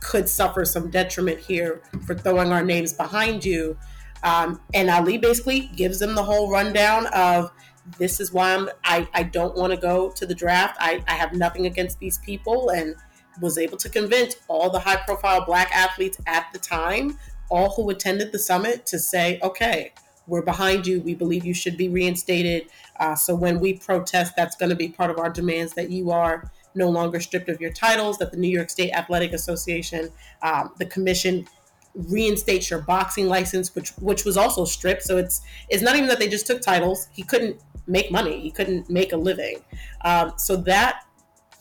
could 0.00 0.28
suffer 0.28 0.66
some 0.66 0.90
detriment 0.90 1.38
here 1.38 1.82
for 2.06 2.14
throwing 2.14 2.52
our 2.52 2.62
names 2.62 2.92
behind 2.92 3.42
you. 3.42 3.76
Um, 4.22 4.60
and 4.74 4.90
Ali 4.90 5.16
basically 5.16 5.70
gives 5.74 5.98
them 5.98 6.14
the 6.14 6.22
whole 6.22 6.50
rundown 6.50 7.06
of 7.06 7.52
this 7.98 8.20
is 8.20 8.32
why 8.32 8.54
I'm, 8.54 8.68
I, 8.84 9.08
I 9.14 9.22
don't 9.22 9.56
want 9.56 9.72
to 9.72 9.78
go 9.78 10.10
to 10.10 10.26
the 10.26 10.34
draft. 10.34 10.76
I, 10.78 11.02
I 11.08 11.12
have 11.12 11.32
nothing 11.32 11.64
against 11.64 12.00
these 12.00 12.18
people 12.18 12.68
and 12.70 12.94
was 13.40 13.58
able 13.58 13.76
to 13.78 13.88
convince 13.88 14.36
all 14.48 14.70
the 14.70 14.78
high 14.78 14.96
profile 14.96 15.44
black 15.44 15.70
athletes 15.74 16.18
at 16.26 16.46
the 16.52 16.58
time, 16.58 17.18
all 17.50 17.70
who 17.70 17.90
attended 17.90 18.32
the 18.32 18.38
summit, 18.38 18.86
to 18.86 18.98
say, 18.98 19.38
okay, 19.42 19.92
we're 20.26 20.42
behind 20.42 20.86
you. 20.86 21.00
We 21.00 21.14
believe 21.14 21.44
you 21.44 21.54
should 21.54 21.76
be 21.76 21.88
reinstated. 21.88 22.68
Uh, 22.98 23.14
so 23.14 23.34
when 23.34 23.60
we 23.60 23.74
protest, 23.74 24.34
that's 24.36 24.56
going 24.56 24.70
to 24.70 24.76
be 24.76 24.88
part 24.88 25.10
of 25.10 25.18
our 25.18 25.30
demands 25.30 25.74
that 25.74 25.90
you 25.90 26.10
are 26.10 26.50
no 26.74 26.90
longer 26.90 27.20
stripped 27.20 27.48
of 27.48 27.60
your 27.60 27.72
titles, 27.72 28.18
that 28.18 28.32
the 28.32 28.36
New 28.36 28.48
York 28.48 28.70
State 28.70 28.90
Athletic 28.92 29.32
Association, 29.32 30.10
um, 30.42 30.72
the 30.78 30.86
commission 30.86 31.46
reinstates 31.94 32.68
your 32.68 32.80
boxing 32.80 33.26
license, 33.26 33.74
which 33.74 33.90
which 34.00 34.24
was 34.24 34.36
also 34.36 34.64
stripped. 34.64 35.02
So 35.02 35.16
it's 35.16 35.40
it's 35.70 35.82
not 35.82 35.96
even 35.96 36.08
that 36.08 36.18
they 36.18 36.28
just 36.28 36.46
took 36.46 36.60
titles. 36.60 37.08
He 37.12 37.22
couldn't 37.22 37.62
make 37.86 38.10
money. 38.10 38.40
He 38.40 38.50
couldn't 38.50 38.90
make 38.90 39.12
a 39.12 39.16
living. 39.16 39.64
Um, 40.04 40.32
so 40.36 40.56
that 40.56 41.05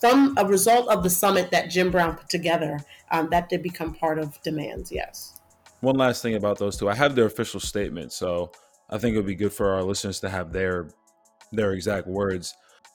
from 0.08 0.36
a 0.38 0.46
result 0.46 0.88
of 0.90 1.04
the 1.04 1.10
summit 1.10 1.52
that 1.52 1.70
Jim 1.70 1.92
Brown 1.92 2.16
put 2.16 2.30
together, 2.30 2.80
um, 3.12 3.30
that 3.32 3.50
did 3.50 3.64
become 3.64 3.94
part 3.94 4.20
of 4.20 4.42
demands. 4.44 4.92
Yes 4.92 5.36
one 5.86 5.96
last 5.96 6.22
thing 6.22 6.36
about 6.36 6.58
those 6.58 6.78
two. 6.78 6.90
I 6.90 6.96
have 6.96 7.16
their 7.16 7.26
official 7.26 7.60
statement, 7.60 8.12
so 8.12 8.52
I 8.90 8.98
think 8.98 9.14
it 9.14 9.18
would 9.18 9.28
be 9.28 9.36
good 9.36 9.54
for 9.54 9.74
our 9.74 9.84
listeners 9.84 10.20
to 10.22 10.30
have 10.30 10.52
their 10.52 10.90
their 11.52 11.72
exact 11.72 12.08
words. 12.08 12.54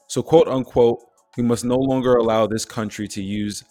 So 0.08 0.22
quote 0.22 0.48
unquote, 0.48 0.98
we 1.36 1.44
must 1.44 1.64
no 1.64 1.76
longer 1.76 2.16
allow 2.16 2.46
this 2.46 2.64
country 2.64 3.06
to 3.08 3.22
use 3.22 3.64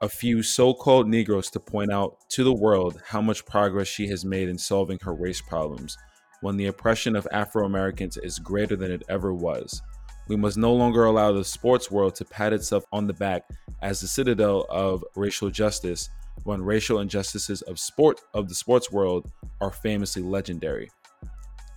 a 0.00 0.08
few 0.08 0.42
so-called 0.42 1.06
Negroes 1.06 1.48
to 1.50 1.60
point 1.60 1.92
out 1.92 2.16
to 2.30 2.42
the 2.42 2.54
world 2.54 3.00
how 3.06 3.20
much 3.20 3.46
progress 3.46 3.86
she 3.86 4.08
has 4.08 4.24
made 4.24 4.48
in 4.48 4.58
solving 4.58 4.98
her 5.02 5.14
race 5.14 5.40
problems 5.40 5.96
when 6.40 6.56
the 6.56 6.66
oppression 6.66 7.14
of 7.14 7.28
Afro 7.30 7.64
Americans 7.64 8.16
is 8.16 8.40
greater 8.40 8.74
than 8.74 8.90
it 8.90 9.04
ever 9.08 9.32
was. 9.32 9.80
We 10.28 10.36
must 10.36 10.56
no 10.56 10.72
longer 10.72 11.04
allow 11.04 11.32
the 11.32 11.44
sports 11.44 11.90
world 11.90 12.14
to 12.16 12.24
pat 12.24 12.52
itself 12.52 12.84
on 12.92 13.06
the 13.06 13.12
back 13.12 13.44
as 13.82 14.00
the 14.00 14.08
citadel 14.08 14.66
of 14.70 15.04
racial 15.16 15.50
justice 15.50 16.08
when 16.44 16.62
racial 16.62 17.00
injustices 17.00 17.62
of 17.62 17.78
sport 17.78 18.20
of 18.34 18.48
the 18.48 18.54
sports 18.54 18.90
world 18.90 19.30
are 19.60 19.70
famously 19.70 20.22
legendary. 20.22 20.90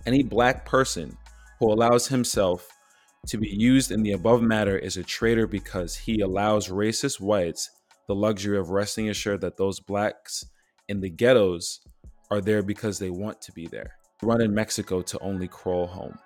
Any 0.06 0.22
black 0.22 0.64
person 0.64 1.16
who 1.58 1.72
allows 1.72 2.06
himself 2.06 2.68
to 3.26 3.38
be 3.38 3.48
used 3.48 3.90
in 3.90 4.02
the 4.02 4.12
above 4.12 4.42
matter 4.42 4.78
is 4.78 4.96
a 4.96 5.02
traitor 5.02 5.46
because 5.46 5.96
he 5.96 6.20
allows 6.20 6.68
racist 6.68 7.20
whites 7.20 7.70
the 8.06 8.14
luxury 8.14 8.56
of 8.56 8.70
resting 8.70 9.08
assured 9.08 9.40
that 9.40 9.56
those 9.56 9.80
blacks 9.80 10.46
in 10.88 11.00
the 11.00 11.10
ghettos 11.10 11.80
are 12.30 12.40
there 12.40 12.62
because 12.62 12.98
they 12.98 13.10
want 13.10 13.40
to 13.42 13.52
be 13.52 13.66
there. 13.66 13.96
Run 14.22 14.40
in 14.40 14.54
Mexico 14.54 15.02
to 15.02 15.18
only 15.18 15.48
crawl 15.48 15.86
home. 15.86 16.16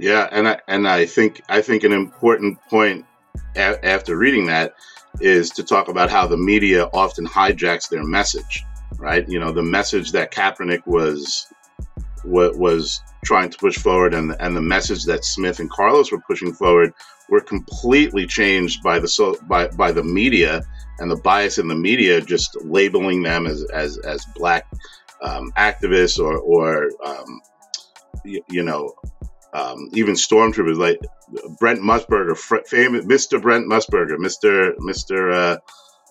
Yeah, 0.00 0.26
and 0.32 0.48
I 0.48 0.58
and 0.66 0.88
I 0.88 1.04
think 1.04 1.42
I 1.50 1.60
think 1.60 1.84
an 1.84 1.92
important 1.92 2.58
point 2.70 3.04
a- 3.54 3.84
after 3.84 4.16
reading 4.16 4.46
that 4.46 4.72
is 5.20 5.50
to 5.50 5.62
talk 5.62 5.88
about 5.88 6.08
how 6.08 6.26
the 6.26 6.38
media 6.38 6.88
often 6.94 7.26
hijacks 7.26 7.90
their 7.90 8.02
message, 8.02 8.64
right? 8.96 9.28
You 9.28 9.38
know, 9.38 9.52
the 9.52 9.62
message 9.62 10.12
that 10.12 10.32
Kaepernick 10.32 10.86
was 10.86 11.46
what 12.24 12.56
was 12.56 13.02
trying 13.26 13.50
to 13.50 13.58
push 13.58 13.76
forward 13.76 14.14
and 14.14 14.34
and 14.40 14.56
the 14.56 14.62
message 14.62 15.04
that 15.04 15.22
Smith 15.22 15.60
and 15.60 15.68
Carlos 15.68 16.10
were 16.10 16.22
pushing 16.26 16.54
forward 16.54 16.94
were 17.28 17.42
completely 17.42 18.26
changed 18.26 18.82
by 18.82 18.98
the 18.98 19.08
so 19.08 19.36
by 19.48 19.68
by 19.68 19.92
the 19.92 20.02
media 20.02 20.62
and 20.98 21.10
the 21.10 21.16
bias 21.16 21.58
in 21.58 21.68
the 21.68 21.74
media 21.74 22.22
just 22.22 22.56
labeling 22.64 23.22
them 23.22 23.46
as 23.46 23.64
as 23.64 23.98
as 23.98 24.24
black 24.34 24.66
um, 25.20 25.52
activists 25.58 26.18
or 26.18 26.38
or 26.38 26.88
um, 27.04 27.42
you, 28.24 28.42
you 28.48 28.62
know 28.62 28.94
um, 29.52 29.88
even 29.92 30.14
stormtroopers 30.14 30.76
like 30.76 31.00
Brent 31.58 31.80
Musburger, 31.80 32.36
famous 32.66 33.04
Mr. 33.04 33.40
Brent 33.40 33.66
Musburger, 33.66 34.16
Mr. 34.16 34.76
Mr. 34.78 35.34
Uh, 35.34 35.58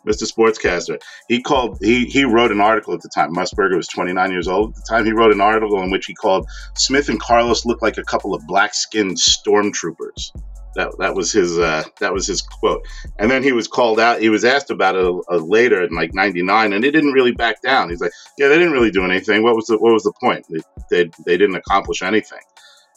Mr. 0.08 0.32
Sportscaster. 0.32 1.00
He 1.28 1.42
called. 1.42 1.78
He 1.82 2.06
he 2.06 2.24
wrote 2.24 2.52
an 2.52 2.62
article 2.62 2.94
at 2.94 3.02
the 3.02 3.10
time. 3.10 3.34
Musburger 3.34 3.76
was 3.76 3.88
29 3.88 4.32
years 4.32 4.48
old 4.48 4.70
at 4.70 4.76
the 4.76 4.86
time. 4.90 5.06
He 5.06 5.12
wrote 5.12 5.34
an 5.34 5.42
article 5.42 5.82
in 5.82 5.92
which 5.92 6.06
he 6.06 6.14
called 6.14 6.48
Smith 6.76 7.10
and 7.10 7.20
Carlos 7.20 7.66
look 7.66 7.82
like 7.82 7.98
a 7.98 8.04
couple 8.04 8.34
of 8.34 8.46
black-skinned 8.48 9.18
stormtroopers. 9.18 10.32
That 10.76 10.96
that 11.00 11.16
was 11.16 11.32
his 11.32 11.58
uh, 11.58 11.84
that 12.00 12.14
was 12.14 12.28
his 12.28 12.42
quote. 12.42 12.86
And 13.18 13.30
then 13.30 13.44
he 13.44 13.52
was 13.52 13.68
called 13.68 14.00
out. 14.00 14.22
He 14.22 14.30
was 14.30 14.46
asked 14.46 14.70
about 14.70 14.96
it 14.96 15.04
a, 15.04 15.22
a 15.30 15.38
later 15.38 15.84
in 15.84 15.94
like 15.94 16.14
'99, 16.14 16.74
and 16.74 16.84
he 16.84 16.92
didn't 16.92 17.14
really 17.14 17.32
back 17.32 17.62
down. 17.62 17.90
He's 17.90 18.02
like, 18.02 18.12
"Yeah, 18.38 18.48
they 18.48 18.58
didn't 18.58 18.74
really 18.74 18.92
do 18.92 19.04
anything. 19.04 19.44
What 19.44 19.56
was 19.56 19.66
the 19.66 19.78
what 19.78 19.94
was 19.94 20.04
the 20.04 20.14
point? 20.22 20.46
They 20.50 20.62
they, 20.92 21.12
they 21.26 21.38
didn't 21.38 21.56
accomplish 21.56 22.02
anything." 22.02 22.40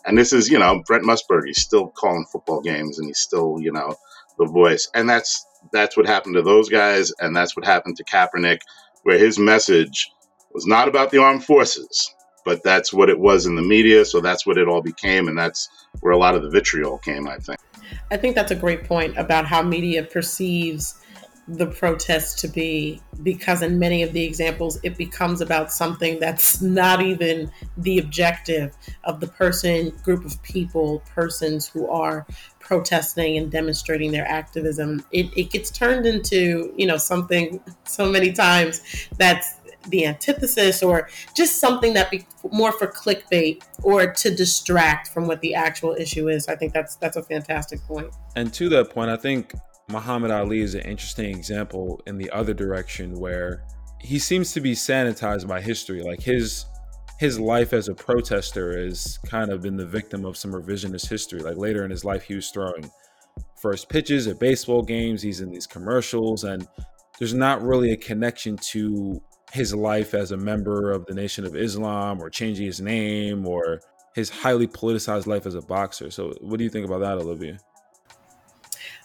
And 0.05 0.19
this 0.19 0.33
is, 0.33 0.49
you 0.49 0.59
know, 0.59 0.83
Brent 0.87 1.05
Musburger. 1.05 1.47
He's 1.47 1.63
still 1.63 1.89
calling 1.89 2.27
football 2.31 2.61
games, 2.61 2.99
and 2.99 3.07
he's 3.07 3.21
still, 3.21 3.59
you 3.61 3.73
know, 3.73 3.95
the 4.39 4.47
voice. 4.47 4.89
And 4.95 5.09
that's 5.09 5.45
that's 5.73 5.97
what 5.97 6.07
happened 6.07 6.35
to 6.35 6.43
those 6.43 6.69
guys, 6.69 7.13
and 7.21 7.37
that's 7.37 7.57
what 7.57 7.65
happened 7.65 7.97
to 7.97 8.05
Kaepernick, 8.05 8.61
where 9.05 9.19
his 9.19 9.39
message 9.39 10.11
was 10.53 10.67
not 10.67 10.89
about 10.89 11.11
the 11.11 11.19
armed 11.19 11.45
forces, 11.45 12.13
but 12.45 12.63
that's 12.65 12.93
what 12.93 13.09
it 13.09 13.19
was 13.19 13.47
in 13.47 13.55
the 13.55 13.63
media. 13.63 14.05
So 14.05 14.21
that's 14.21 14.45
what 14.47 14.59
it 14.59 14.69
all 14.69 14.83
became, 14.83 15.29
and 15.29 15.39
that's 15.39 15.69
where 16.01 16.13
a 16.13 16.19
lot 16.19 16.35
of 16.35 16.43
the 16.43 16.51
vitriol 16.51 16.99
came. 16.99 17.29
I 17.29 17.39
think. 17.39 17.59
I 18.11 18.17
think 18.17 18.35
that's 18.35 18.51
a 18.51 18.57
great 18.57 18.85
point 18.85 19.17
about 19.17 19.47
how 19.47 19.63
media 19.63 20.03
perceives 20.03 21.02
the 21.49 21.66
protest 21.66 22.38
to 22.38 22.49
be 22.49 23.01
because 23.22 23.62
in 23.62 23.78
many 23.78 24.03
of 24.05 24.12
the 24.12 24.22
examples 24.22 24.78
it 24.84 24.97
becomes 24.97 25.40
about 25.40 25.72
something 25.72 26.20
that's 26.20 26.62
not 26.62 27.03
even 27.03 27.51
the 27.76 27.99
objective 27.99 28.76
of 29.05 29.18
the 29.18 29.26
person 29.26 29.90
group 30.05 30.24
of 30.24 30.40
people 30.45 31.03
persons 31.14 31.66
who 31.66 31.88
are 31.88 32.24
protesting 32.61 33.36
and 33.36 33.51
demonstrating 33.51 34.12
their 34.12 34.26
activism. 34.26 35.05
It, 35.11 35.36
it 35.36 35.51
gets 35.51 35.70
turned 35.70 36.07
into 36.07 36.72
you 36.76 36.86
know 36.86 36.97
something 36.97 37.61
so 37.84 38.11
many 38.11 38.32
times 38.32 38.80
that's 39.18 39.57
the 39.88 40.07
antithesis 40.07 40.80
or 40.80 41.09
just 41.36 41.59
something 41.59 41.93
that 41.95 42.09
be 42.09 42.24
more 42.53 42.70
for 42.70 42.86
clickbait 42.86 43.64
or 43.82 44.12
to 44.12 44.32
distract 44.32 45.09
from 45.09 45.26
what 45.26 45.40
the 45.40 45.57
actual 45.57 45.97
issue 45.99 46.28
is. 46.28 46.47
I 46.47 46.55
think 46.55 46.72
that's 46.72 46.95
that's 46.97 47.16
a 47.16 47.22
fantastic 47.22 47.80
point. 47.82 48.14
And 48.36 48.55
to 48.55 48.68
that 48.70 48.90
point 48.90 49.11
i 49.11 49.16
think 49.16 49.55
Muhammad 49.93 50.30
Ali 50.30 50.61
is 50.61 50.74
an 50.74 50.80
interesting 50.82 51.36
example 51.36 52.01
in 52.07 52.16
the 52.16 52.30
other 52.30 52.55
direction 52.55 53.20
where 53.20 53.64
he 54.01 54.18
seems 54.18 54.53
to 54.53 54.61
be 54.61 54.72
sanitized 54.72 55.47
by 55.47 55.61
history. 55.61 56.03
Like 56.03 56.20
his 56.22 56.64
his 57.18 57.38
life 57.38 57.72
as 57.72 57.88
a 57.88 57.95
protester 57.95 58.76
has 58.82 59.18
kind 59.18 59.53
of 59.53 59.62
been 59.62 59.76
the 59.76 59.86
victim 59.86 60.24
of 60.24 60.36
some 60.36 60.51
revisionist 60.51 61.09
history. 61.09 61.40
Like 61.40 61.57
later 61.57 61.84
in 61.84 61.90
his 61.90 62.05
life, 62.05 62.22
he 62.22 62.34
was 62.34 62.51
throwing 62.51 62.90
first 63.61 63.88
pitches 63.88 64.26
at 64.26 64.40
baseball 64.40 64.82
games. 64.82 65.22
He's 65.22 65.40
in 65.40 65.51
these 65.51 65.66
commercials, 65.66 66.43
and 66.43 66.66
there's 67.18 67.34
not 67.34 67.62
really 67.62 67.93
a 67.93 67.97
connection 67.97 68.57
to 68.72 69.22
his 69.53 69.74
life 69.74 70.14
as 70.14 70.32
a 70.32 70.36
member 70.36 70.90
of 70.90 71.07
the 71.07 71.14
Nation 71.14 71.45
of 71.45 71.55
Islam 71.55 72.20
or 72.20 72.30
changing 72.30 72.66
his 72.66 72.80
name 72.80 73.47
or 73.47 73.80
his 74.14 74.30
highly 74.30 74.66
politicized 74.66 75.26
life 75.26 75.47
as 75.47 75.55
a 75.55 75.62
boxer. 75.62 76.11
So, 76.11 76.32
what 76.40 76.57
do 76.59 76.64
you 76.64 76.70
think 76.70 76.86
about 76.86 77.01
that, 77.01 77.18
Olivia? 77.18 77.59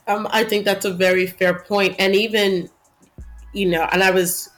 Um, 0.08 0.28
I 0.32 0.44
think 0.44 0.66
that's 0.66 0.86
a 0.86 0.94
very 0.94 1.28
fair 1.28 1.60
point. 1.60 1.96
And 2.00 2.16
even, 2.16 2.70
you 3.54 3.68
know, 3.68 3.88
and 3.92 4.04
I 4.04 4.12
was 4.12 4.50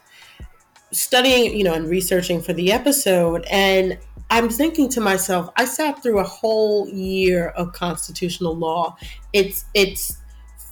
studying, 0.91 1.55
you 1.57 1.63
know, 1.63 1.73
and 1.73 1.89
researching 1.89 2.41
for 2.41 2.53
the 2.53 2.71
episode, 2.71 3.45
and 3.49 3.97
I'm 4.29 4.49
thinking 4.49 4.89
to 4.89 5.01
myself, 5.01 5.49
I 5.55 5.65
sat 5.65 6.03
through 6.03 6.19
a 6.19 6.23
whole 6.23 6.87
year 6.89 7.47
of 7.49 7.73
constitutional 7.73 8.55
law. 8.55 8.95
It's 9.33 9.65
it's 9.73 10.17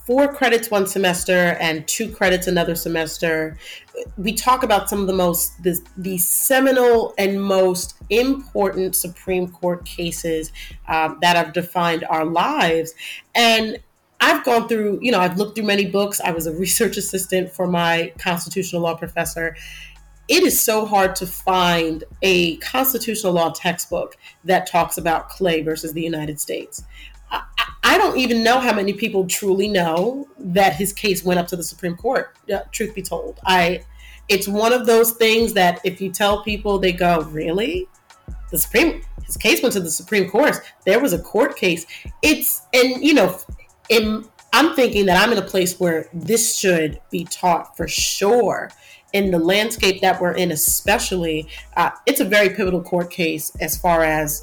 four 0.06 0.32
credits 0.32 0.70
one 0.70 0.86
semester 0.86 1.56
and 1.60 1.86
two 1.86 2.10
credits 2.10 2.46
another 2.46 2.74
semester. 2.74 3.58
We 4.16 4.32
talk 4.32 4.62
about 4.62 4.88
some 4.88 5.00
of 5.00 5.06
the 5.06 5.12
most 5.12 5.60
the, 5.62 5.78
the 5.96 6.18
seminal 6.18 7.14
and 7.18 7.42
most 7.42 7.96
important 8.10 8.94
Supreme 8.94 9.48
Court 9.48 9.84
cases 9.84 10.52
um, 10.86 11.18
that 11.20 11.36
have 11.36 11.52
defined 11.52 12.04
our 12.08 12.24
lives, 12.24 12.94
and 13.34 13.78
I've 14.20 14.44
gone 14.44 14.68
through, 14.68 14.98
you 15.02 15.12
know, 15.12 15.20
I've 15.20 15.38
looked 15.38 15.56
through 15.56 15.66
many 15.66 15.86
books. 15.86 16.20
I 16.20 16.30
was 16.32 16.46
a 16.46 16.52
research 16.52 16.96
assistant 16.96 17.52
for 17.52 17.66
my 17.66 18.12
constitutional 18.18 18.82
law 18.82 18.94
professor. 18.94 19.56
It 20.28 20.42
is 20.42 20.60
so 20.60 20.84
hard 20.84 21.16
to 21.16 21.26
find 21.26 22.04
a 22.22 22.56
constitutional 22.58 23.32
law 23.32 23.50
textbook 23.50 24.16
that 24.44 24.66
talks 24.66 24.98
about 24.98 25.28
Clay 25.30 25.62
versus 25.62 25.92
the 25.92 26.02
United 26.02 26.38
States. 26.38 26.84
I, 27.30 27.42
I 27.82 27.98
don't 27.98 28.18
even 28.18 28.42
know 28.42 28.58
how 28.58 28.74
many 28.74 28.92
people 28.92 29.26
truly 29.26 29.68
know 29.68 30.28
that 30.38 30.74
his 30.74 30.92
case 30.92 31.24
went 31.24 31.40
up 31.40 31.46
to 31.48 31.56
the 31.56 31.62
Supreme 31.62 31.96
Court. 31.96 32.36
Uh, 32.52 32.60
truth 32.72 32.94
be 32.94 33.02
told, 33.02 33.38
I 33.46 33.82
it's 34.28 34.46
one 34.46 34.74
of 34.74 34.84
those 34.84 35.12
things 35.12 35.54
that 35.54 35.80
if 35.84 36.00
you 36.00 36.10
tell 36.10 36.42
people, 36.42 36.78
they 36.78 36.92
go, 36.92 37.22
"Really?" 37.22 37.88
The 38.50 38.58
Supreme 38.58 39.02
his 39.24 39.36
case 39.36 39.62
went 39.62 39.74
to 39.74 39.80
the 39.80 39.90
Supreme 39.90 40.28
Court. 40.28 40.56
There 40.84 41.00
was 41.00 41.12
a 41.12 41.18
court 41.18 41.56
case. 41.56 41.86
It's 42.22 42.62
and 42.72 43.02
you 43.02 43.14
know 43.14 43.38
in, 43.88 44.24
I'm 44.52 44.74
thinking 44.74 45.06
that 45.06 45.22
I'm 45.22 45.32
in 45.32 45.38
a 45.38 45.46
place 45.46 45.78
where 45.78 46.08
this 46.12 46.58
should 46.58 47.00
be 47.10 47.24
taught 47.24 47.76
for 47.76 47.88
sure. 47.88 48.70
In 49.12 49.30
the 49.30 49.38
landscape 49.38 50.02
that 50.02 50.20
we're 50.20 50.32
in, 50.32 50.50
especially, 50.50 51.48
uh, 51.76 51.90
it's 52.04 52.20
a 52.20 52.24
very 52.24 52.50
pivotal 52.50 52.82
court 52.82 53.10
case 53.10 53.52
as 53.60 53.76
far 53.76 54.04
as 54.04 54.42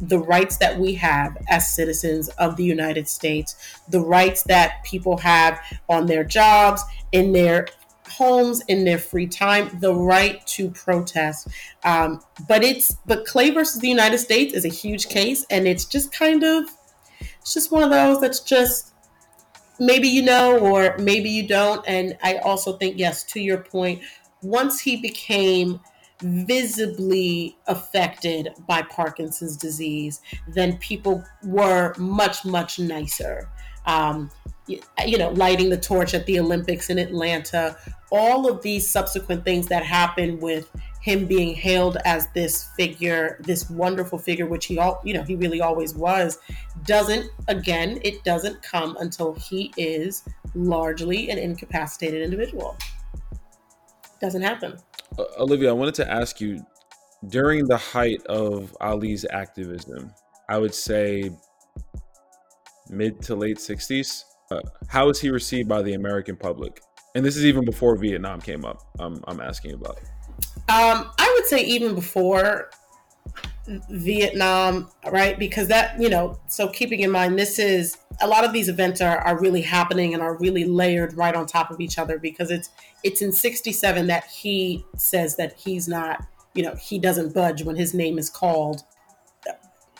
the 0.00 0.18
rights 0.18 0.58
that 0.58 0.78
we 0.78 0.94
have 0.94 1.36
as 1.48 1.74
citizens 1.74 2.28
of 2.30 2.56
the 2.56 2.64
United 2.64 3.08
States, 3.08 3.56
the 3.88 4.00
rights 4.00 4.42
that 4.44 4.84
people 4.84 5.16
have 5.16 5.58
on 5.88 6.06
their 6.06 6.22
jobs, 6.22 6.82
in 7.12 7.32
their 7.32 7.66
homes, 8.08 8.62
in 8.68 8.84
their 8.84 8.98
free 8.98 9.26
time, 9.26 9.70
the 9.80 9.92
right 9.92 10.46
to 10.46 10.70
protest. 10.70 11.48
Um, 11.84 12.20
but 12.48 12.62
it's 12.62 12.96
but 13.06 13.26
Clay 13.26 13.50
versus 13.50 13.80
the 13.80 13.88
United 13.88 14.18
States 14.18 14.54
is 14.54 14.64
a 14.64 14.68
huge 14.68 15.08
case, 15.08 15.44
and 15.50 15.66
it's 15.66 15.84
just 15.84 16.12
kind 16.12 16.42
of 16.42 16.70
it's 17.46 17.54
just 17.54 17.70
one 17.70 17.84
of 17.84 17.90
those 17.90 18.20
that's 18.20 18.40
just 18.40 18.92
maybe 19.78 20.08
you 20.08 20.20
know 20.20 20.58
or 20.58 20.96
maybe 20.98 21.30
you 21.30 21.46
don't. 21.46 21.80
And 21.86 22.18
I 22.20 22.38
also 22.38 22.76
think, 22.76 22.98
yes, 22.98 23.22
to 23.26 23.40
your 23.40 23.58
point, 23.58 24.02
once 24.42 24.80
he 24.80 24.96
became 24.96 25.78
visibly 26.20 27.56
affected 27.68 28.48
by 28.66 28.82
Parkinson's 28.82 29.56
disease, 29.56 30.22
then 30.48 30.76
people 30.78 31.22
were 31.44 31.94
much, 31.98 32.44
much 32.44 32.80
nicer. 32.80 33.48
Um, 33.84 34.28
you, 34.66 34.80
you 35.06 35.16
know, 35.16 35.30
lighting 35.30 35.70
the 35.70 35.76
torch 35.76 36.14
at 36.14 36.26
the 36.26 36.40
Olympics 36.40 36.90
in 36.90 36.98
Atlanta, 36.98 37.76
all 38.10 38.50
of 38.50 38.60
these 38.62 38.90
subsequent 38.90 39.44
things 39.44 39.68
that 39.68 39.84
happened 39.84 40.42
with 40.42 40.68
him 41.06 41.24
being 41.24 41.54
hailed 41.54 41.98
as 42.04 42.26
this 42.34 42.64
figure, 42.76 43.38
this 43.44 43.70
wonderful 43.70 44.18
figure, 44.18 44.44
which 44.46 44.66
he 44.66 44.76
all 44.76 45.00
you 45.04 45.14
know 45.14 45.22
he 45.22 45.36
really 45.36 45.60
always 45.60 45.94
was, 45.94 46.38
doesn't 46.84 47.30
again 47.46 48.00
it 48.02 48.24
doesn't 48.24 48.60
come 48.60 48.96
until 48.98 49.32
he 49.34 49.72
is 49.76 50.24
largely 50.56 51.30
an 51.30 51.38
incapacitated 51.38 52.22
individual. 52.22 52.76
Doesn't 54.20 54.42
happen. 54.42 54.78
Uh, 55.16 55.24
Olivia, 55.38 55.70
I 55.70 55.74
wanted 55.74 55.94
to 55.94 56.10
ask 56.10 56.40
you 56.40 56.66
during 57.28 57.68
the 57.68 57.76
height 57.76 58.20
of 58.26 58.76
Ali's 58.80 59.24
activism, 59.30 60.12
I 60.48 60.58
would 60.58 60.74
say 60.74 61.30
mid 62.90 63.22
to 63.22 63.36
late 63.36 63.58
60s. 63.58 64.24
Uh, 64.50 64.60
how 64.88 65.06
was 65.06 65.20
he 65.20 65.30
received 65.30 65.68
by 65.68 65.82
the 65.82 65.94
American 65.94 66.36
public? 66.36 66.80
And 67.14 67.24
this 67.24 67.36
is 67.36 67.44
even 67.44 67.64
before 67.64 67.96
Vietnam 67.96 68.40
came 68.40 68.64
up. 68.64 68.80
I'm, 68.98 69.22
I'm 69.28 69.40
asking 69.40 69.74
about. 69.74 70.00
Um, 70.68 71.10
I 71.18 71.32
would 71.36 71.46
say 71.46 71.62
even 71.64 71.94
before 71.94 72.70
Vietnam, 73.90 74.90
right? 75.10 75.38
Because 75.38 75.68
that, 75.68 76.00
you 76.00 76.08
know, 76.08 76.40
so 76.48 76.68
keeping 76.68 77.00
in 77.00 77.10
mind, 77.10 77.38
this 77.38 77.58
is 77.58 77.96
a 78.20 78.26
lot 78.26 78.44
of 78.44 78.52
these 78.52 78.68
events 78.68 79.00
are, 79.00 79.18
are 79.18 79.38
really 79.38 79.62
happening 79.62 80.14
and 80.14 80.22
are 80.22 80.36
really 80.38 80.64
layered 80.64 81.16
right 81.16 81.34
on 81.34 81.46
top 81.46 81.70
of 81.70 81.80
each 81.80 81.98
other 81.98 82.18
because 82.18 82.50
it's 82.50 82.70
it's 83.04 83.22
in 83.22 83.32
67 83.32 84.06
that 84.06 84.24
he 84.26 84.84
says 84.96 85.36
that 85.36 85.54
he's 85.56 85.86
not, 85.86 86.24
you 86.54 86.62
know, 86.62 86.74
he 86.74 86.98
doesn't 86.98 87.34
budge 87.34 87.62
when 87.62 87.76
his 87.76 87.94
name 87.94 88.18
is 88.18 88.30
called 88.30 88.82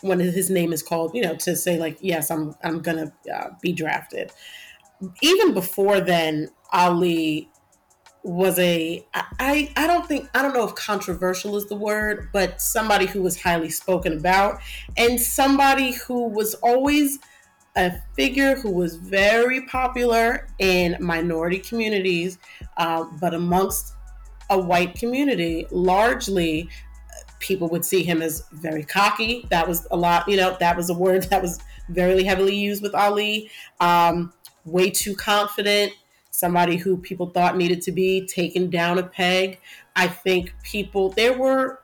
when 0.01 0.19
his 0.19 0.49
name 0.49 0.73
is 0.73 0.83
called, 0.83 1.15
you 1.15 1.21
know, 1.21 1.35
to 1.35 1.55
say 1.55 1.77
like, 1.77 1.97
yes, 2.01 2.29
I'm 2.29 2.55
I'm 2.63 2.81
gonna 2.81 3.11
uh, 3.33 3.49
be 3.61 3.71
drafted. 3.71 4.31
Even 5.21 5.53
before 5.53 5.99
then, 5.99 6.49
Ali 6.71 7.49
was 8.23 8.59
a 8.59 9.05
I, 9.13 9.71
I 9.77 9.87
don't 9.87 10.05
think 10.05 10.29
I 10.33 10.41
don't 10.41 10.53
know 10.53 10.65
if 10.65 10.75
controversial 10.75 11.55
is 11.55 11.67
the 11.67 11.75
word, 11.75 12.29
but 12.33 12.61
somebody 12.61 13.05
who 13.05 13.21
was 13.21 13.41
highly 13.41 13.69
spoken 13.69 14.13
about 14.13 14.59
and 14.97 15.19
somebody 15.19 15.93
who 15.93 16.27
was 16.27 16.53
always 16.55 17.19
a 17.77 17.93
figure 18.15 18.55
who 18.55 18.71
was 18.71 18.95
very 18.95 19.65
popular 19.67 20.47
in 20.59 20.97
minority 20.99 21.59
communities, 21.59 22.39
uh, 22.77 23.05
but 23.21 23.33
amongst 23.33 23.93
a 24.49 24.59
white 24.59 24.95
community, 24.95 25.67
largely 25.69 26.69
people 27.39 27.69
would 27.69 27.85
see 27.85 28.03
him 28.03 28.21
as 28.21 28.43
very 28.51 28.83
cocky. 28.83 29.45
That 29.51 29.67
was 29.67 29.87
a 29.91 29.97
lot, 29.97 30.27
you 30.27 30.37
know, 30.37 30.57
that 30.59 30.75
was 30.75 30.89
a 30.89 30.93
word 30.93 31.23
that 31.29 31.41
was 31.41 31.59
very 31.89 32.23
heavily 32.23 32.55
used 32.55 32.81
with 32.81 32.95
Ali. 32.95 33.49
Um, 33.79 34.33
way 34.65 34.89
too 34.89 35.15
confident, 35.15 35.93
somebody 36.37 36.77
who 36.77 36.97
people 36.97 37.31
thought 37.31 37.57
needed 37.57 37.81
to 37.81 37.91
be 37.91 38.27
taken 38.27 38.69
down 38.69 38.99
a 38.99 39.03
peg. 39.03 39.59
I 39.95 40.07
think 40.07 40.53
people, 40.61 41.09
there 41.09 41.35
were, 41.35 41.81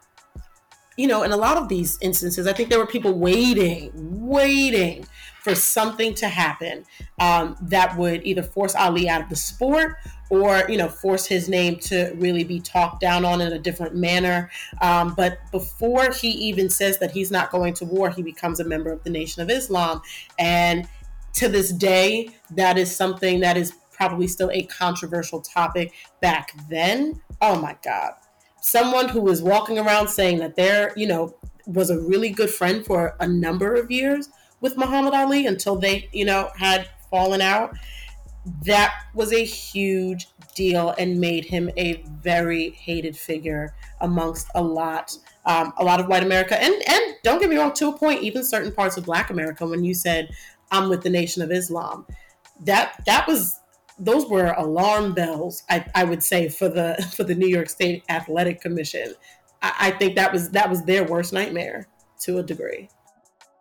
you 0.95 1.07
know, 1.07 1.23
in 1.23 1.31
a 1.31 1.37
lot 1.37 1.57
of 1.57 1.69
these 1.69 1.97
instances, 2.01 2.45
I 2.45 2.53
think 2.53 2.69
there 2.69 2.77
were 2.77 2.85
people 2.85 3.13
waiting, 3.13 3.91
waiting 3.95 5.07
for 5.41 5.55
something 5.55 6.13
to 6.13 6.27
happen 6.27 6.85
um, 7.19 7.57
that 7.63 7.97
would 7.97 8.23
either 8.25 8.43
force 8.43 8.75
Ali 8.75 9.09
out 9.09 9.23
of 9.23 9.29
the 9.29 9.35
sport 9.35 9.97
or 10.29 10.63
you 10.69 10.77
know 10.77 10.87
force 10.87 11.25
his 11.25 11.49
name 11.49 11.75
to 11.75 12.13
really 12.15 12.45
be 12.45 12.61
talked 12.61 13.01
down 13.01 13.25
on 13.25 13.41
in 13.41 13.51
a 13.51 13.59
different 13.59 13.93
manner. 13.93 14.49
Um, 14.81 15.13
but 15.15 15.39
before 15.51 16.11
he 16.11 16.29
even 16.29 16.69
says 16.69 16.99
that 16.99 17.11
he's 17.11 17.29
not 17.29 17.51
going 17.51 17.73
to 17.75 17.85
war, 17.85 18.09
he 18.09 18.21
becomes 18.21 18.61
a 18.61 18.63
member 18.63 18.91
of 18.91 19.03
the 19.03 19.09
Nation 19.09 19.41
of 19.41 19.49
Islam, 19.49 20.01
and 20.39 20.87
to 21.33 21.49
this 21.49 21.71
day, 21.71 22.29
that 22.51 22.77
is 22.77 22.95
something 22.95 23.39
that 23.41 23.57
is 23.57 23.73
probably 23.93 24.27
still 24.27 24.49
a 24.51 24.63
controversial 24.63 25.41
topic 25.41 25.93
back 26.21 26.51
then. 26.69 27.21
Oh 27.41 27.59
my 27.59 27.77
God. 27.83 28.13
Someone 28.61 29.09
who 29.09 29.21
was 29.21 29.41
walking 29.41 29.77
around 29.77 30.07
saying 30.07 30.39
that 30.39 30.55
there, 30.55 30.93
you 30.95 31.07
know, 31.07 31.35
was 31.65 31.89
a 31.89 31.99
really 31.99 32.29
good 32.29 32.49
friend 32.49 32.85
for 32.85 33.15
a 33.19 33.27
number 33.27 33.75
of 33.75 33.91
years 33.91 34.29
with 34.61 34.77
Muhammad 34.77 35.13
Ali 35.13 35.45
until 35.45 35.75
they, 35.75 36.09
you 36.11 36.25
know, 36.25 36.49
had 36.55 36.89
fallen 37.09 37.41
out. 37.41 37.75
That 38.65 38.93
was 39.13 39.31
a 39.31 39.43
huge 39.43 40.27
deal 40.55 40.93
and 40.97 41.19
made 41.19 41.45
him 41.45 41.69
a 41.77 42.03
very 42.21 42.71
hated 42.71 43.15
figure 43.15 43.73
amongst 44.01 44.47
a 44.55 44.61
lot, 44.61 45.15
um, 45.45 45.73
a 45.77 45.83
lot 45.83 45.99
of 45.99 46.07
white 46.07 46.23
America, 46.23 46.61
and 46.61 46.73
and 46.87 47.15
don't 47.23 47.39
get 47.39 47.49
me 47.49 47.57
wrong, 47.57 47.73
to 47.73 47.87
a 47.89 47.97
point, 47.97 48.21
even 48.21 48.43
certain 48.43 48.71
parts 48.71 48.97
of 48.97 49.05
Black 49.05 49.29
America. 49.29 49.65
When 49.65 49.83
you 49.83 49.93
said 49.93 50.29
I'm 50.71 50.89
with 50.89 51.03
the 51.03 51.09
Nation 51.09 51.41
of 51.41 51.51
Islam, 51.51 52.05
that 52.61 53.01
that 53.05 53.27
was 53.27 53.59
those 53.99 54.27
were 54.29 54.53
alarm 54.57 55.13
bells. 55.13 55.63
I, 55.69 55.85
I 55.95 56.03
would 56.03 56.23
say 56.23 56.49
for 56.49 56.69
the 56.69 56.95
for 57.15 57.23
the 57.23 57.35
New 57.35 57.47
York 57.47 57.69
State 57.69 58.03
Athletic 58.09 58.61
Commission. 58.61 59.13
I, 59.61 59.73
I 59.79 59.91
think 59.91 60.15
that 60.15 60.31
was 60.31 60.49
that 60.51 60.69
was 60.69 60.83
their 60.83 61.03
worst 61.03 61.33
nightmare 61.33 61.87
to 62.21 62.39
a 62.39 62.43
degree. 62.43 62.89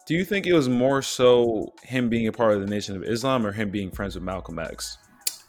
Do 0.06 0.14
you 0.14 0.24
think 0.24 0.46
it 0.46 0.52
was 0.52 0.68
more 0.68 1.00
so 1.00 1.72
him 1.82 2.08
being 2.08 2.26
a 2.26 2.32
part 2.32 2.54
of 2.54 2.60
the 2.60 2.66
Nation 2.66 2.96
of 2.96 3.04
Islam 3.04 3.46
or 3.46 3.52
him 3.52 3.70
being 3.70 3.90
friends 3.90 4.14
with 4.14 4.24
Malcolm 4.24 4.58
X? 4.58 4.98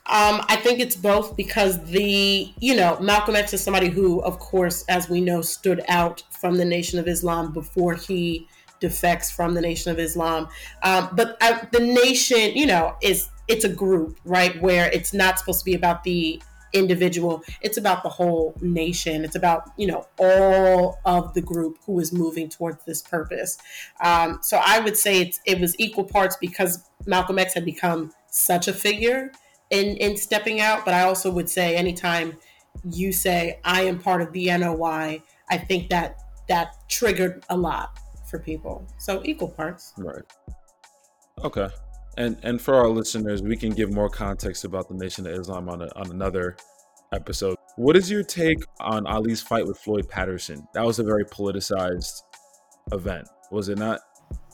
Um, 0.05 0.41
I 0.49 0.57
think 0.57 0.79
it's 0.79 0.97
both 0.97 1.37
because 1.37 1.83
the, 1.85 2.53
you 2.59 2.75
know, 2.75 2.99
Malcolm 2.99 3.35
X 3.35 3.53
is 3.53 3.63
somebody 3.63 3.89
who, 3.89 4.21
of 4.21 4.37
course, 4.37 4.83
as 4.89 5.09
we 5.09 5.21
know, 5.21 5.41
stood 5.41 5.81
out 5.87 6.23
from 6.29 6.57
the 6.57 6.65
Nation 6.65 6.99
of 6.99 7.07
Islam 7.07 7.53
before 7.53 7.93
he 7.95 8.47
defects 8.81 9.31
from 9.31 9.53
the 9.53 9.61
Nation 9.61 9.91
of 9.91 9.99
Islam. 9.99 10.49
Um, 10.83 11.09
but 11.13 11.37
uh, 11.41 11.65
the 11.71 11.79
nation, 11.79 12.51
you 12.53 12.65
know, 12.65 12.95
is 13.01 13.29
it's 13.47 13.65
a 13.65 13.69
group, 13.69 14.17
right? 14.23 14.61
Where 14.61 14.89
it's 14.91 15.13
not 15.13 15.39
supposed 15.39 15.59
to 15.59 15.65
be 15.65 15.75
about 15.75 16.03
the 16.03 16.41
individual. 16.73 17.43
It's 17.61 17.77
about 17.77 18.03
the 18.03 18.09
whole 18.09 18.55
nation. 18.61 19.23
It's 19.23 19.35
about 19.35 19.69
you 19.77 19.87
know 19.87 20.07
all 20.17 20.99
of 21.05 21.33
the 21.33 21.41
group 21.41 21.77
who 21.85 21.99
is 21.99 22.11
moving 22.11 22.49
towards 22.49 22.83
this 22.85 23.01
purpose. 23.01 23.57
Um, 24.03 24.39
so 24.41 24.59
i 24.65 24.79
would 24.79 24.97
say 24.97 25.31
it 25.45 25.59
was 25.59 25.79
equal 25.79 26.03
parts 26.03 26.35
because 26.41 26.83
malcolm 27.05 27.39
x 27.39 27.53
had 27.53 27.65
become 27.65 28.11
such 28.27 28.67
a 28.67 28.73
figure 28.73 29.31
in 29.69 29.97
in 29.97 30.17
stepping 30.17 30.59
out. 30.59 30.83
But 30.83 30.93
i 30.95 31.03
also 31.03 31.31
would 31.31 31.49
say 31.49 31.75
anytime 31.75 32.37
you 32.89 33.11
say 33.13 33.59
i 33.63 33.83
am 33.83 33.99
part 33.99 34.21
of 34.21 34.33
the 34.33 34.45
noi 34.57 35.21
i 35.49 35.57
think 35.57 35.89
that 35.89 36.17
that 36.49 36.73
triggered 36.89 37.45
a 37.49 37.55
lot 37.55 37.99
for 38.29 38.39
people. 38.39 38.85
So 38.97 39.21
equal 39.23 39.47
parts. 39.47 39.93
Right. 39.97 40.23
Okay 41.43 41.69
and 42.17 42.37
and 42.43 42.61
for 42.61 42.75
our 42.75 42.89
listeners, 42.89 43.41
we 43.41 43.57
can 43.57 43.71
give 43.71 43.91
more 43.91 44.09
context 44.09 44.65
about 44.65 44.87
the 44.87 44.95
Nation 44.95 45.25
of 45.25 45.33
Islam 45.33 45.69
on 45.69 45.81
a, 45.81 45.89
on 45.95 46.11
another 46.11 46.57
episode. 47.13 47.57
What 47.75 47.95
is 47.97 48.09
your 48.09 48.23
take 48.23 48.59
on 48.79 49.07
Ali's 49.07 49.41
fight 49.41 49.65
with 49.65 49.77
Floyd 49.79 50.07
Patterson? 50.09 50.67
That 50.73 50.85
was 50.85 50.99
a 50.99 51.03
very 51.03 51.25
politicized 51.25 52.21
event, 52.91 53.27
was 53.51 53.69
it 53.69 53.77
not? 53.77 54.01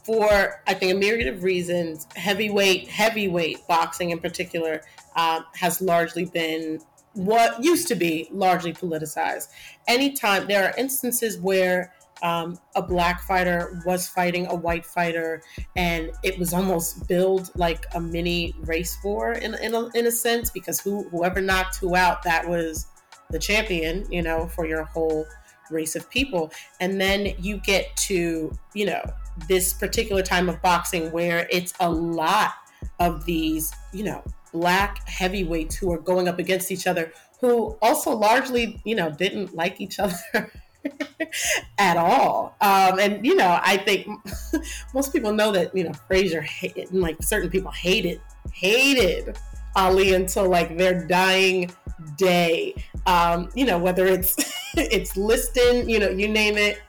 For 0.06 0.62
I 0.66 0.74
think 0.74 0.94
a 0.94 0.98
myriad 0.98 1.28
of 1.28 1.44
reasons, 1.44 2.08
heavyweight 2.16 2.88
heavyweight 2.88 3.68
boxing 3.68 4.12
in 4.12 4.20
particular 4.20 4.82
um, 5.16 5.46
has 5.56 5.82
largely 5.82 6.26
been 6.26 6.80
what 7.14 7.62
used 7.64 7.88
to 7.90 7.96
be 7.96 8.30
largely 8.32 8.72
politicized. 8.72 9.50
Anytime 9.88 10.48
there 10.48 10.66
are 10.66 10.74
instances 10.78 11.38
where 11.38 11.94
um, 12.22 12.58
a 12.76 12.82
black 12.82 13.22
fighter 13.22 13.82
was 13.86 14.08
fighting 14.08 14.48
a 14.48 14.56
white 14.56 14.86
fighter, 14.86 15.42
and 15.76 16.12
it 16.24 16.38
was 16.38 16.54
almost 16.54 17.08
billed 17.08 17.52
like 17.56 17.86
a 17.94 18.00
mini 18.00 18.56
race 18.62 18.98
war 19.04 19.34
in, 19.34 19.56
in, 19.56 19.74
a, 19.74 19.88
in 19.96 20.08
a 20.08 20.12
sense, 20.12 20.50
because 20.50 20.80
who 20.80 21.08
whoever 21.10 21.42
knocked 21.42 21.78
who 21.78 21.96
out, 21.96 22.24
that 22.24 22.48
was 22.48 22.88
the 23.30 23.40
champion, 23.40 24.06
you 24.12 24.22
know, 24.22 24.48
for 24.48 24.66
your 24.66 24.84
whole 24.84 25.26
race 25.70 25.96
of 25.96 26.10
people. 26.10 26.52
And 26.80 27.00
then 27.00 27.34
you 27.40 27.58
get 27.58 27.96
to, 27.98 28.52
you 28.74 28.86
know, 28.86 29.04
this 29.48 29.74
particular 29.74 30.24
time 30.24 30.50
of 30.50 30.62
boxing 30.62 31.12
where 31.12 31.48
it's 31.52 31.74
a 31.80 31.90
lot 31.90 32.54
of 33.00 33.26
these, 33.26 33.72
you 33.94 34.04
know, 34.04 34.24
black 34.52 35.08
heavyweights 35.08 35.76
who 35.76 35.92
are 35.92 36.00
going 36.00 36.28
up 36.28 36.40
against 36.40 36.72
each 36.72 36.88
other 36.88 37.14
who 37.40 37.78
also 37.82 38.12
largely, 38.12 38.82
you 38.84 38.96
know, 38.96 39.10
didn't 39.10 39.56
like 39.56 39.80
each 39.80 40.00
other 40.00 40.52
at 41.78 41.98
all. 41.98 42.56
Um, 42.62 43.00
and 43.00 43.26
you 43.26 43.36
know, 43.36 43.60
I 43.62 43.78
think 43.78 44.08
most 44.94 45.14
people 45.14 45.34
know 45.34 45.52
that 45.52 45.76
you 45.76 45.84
know 45.84 45.94
Frazier 46.08 46.42
hated, 46.42 46.94
like 46.94 47.22
certain 47.22 47.50
people 47.50 47.72
hated 47.72 48.22
hated 48.54 49.38
Ali 49.76 50.14
until 50.14 50.50
like 50.50 50.78
their 50.78 51.06
dying 51.06 51.72
day. 52.18 52.76
Um, 53.06 53.50
you 53.56 53.66
know, 53.66 53.78
whether 53.78 54.06
it's 54.06 54.36
it's 54.78 55.18
Liston, 55.18 55.90
you 55.90 56.00
know, 56.00 56.10
you 56.10 56.28
name 56.28 56.58
it, 56.58 56.82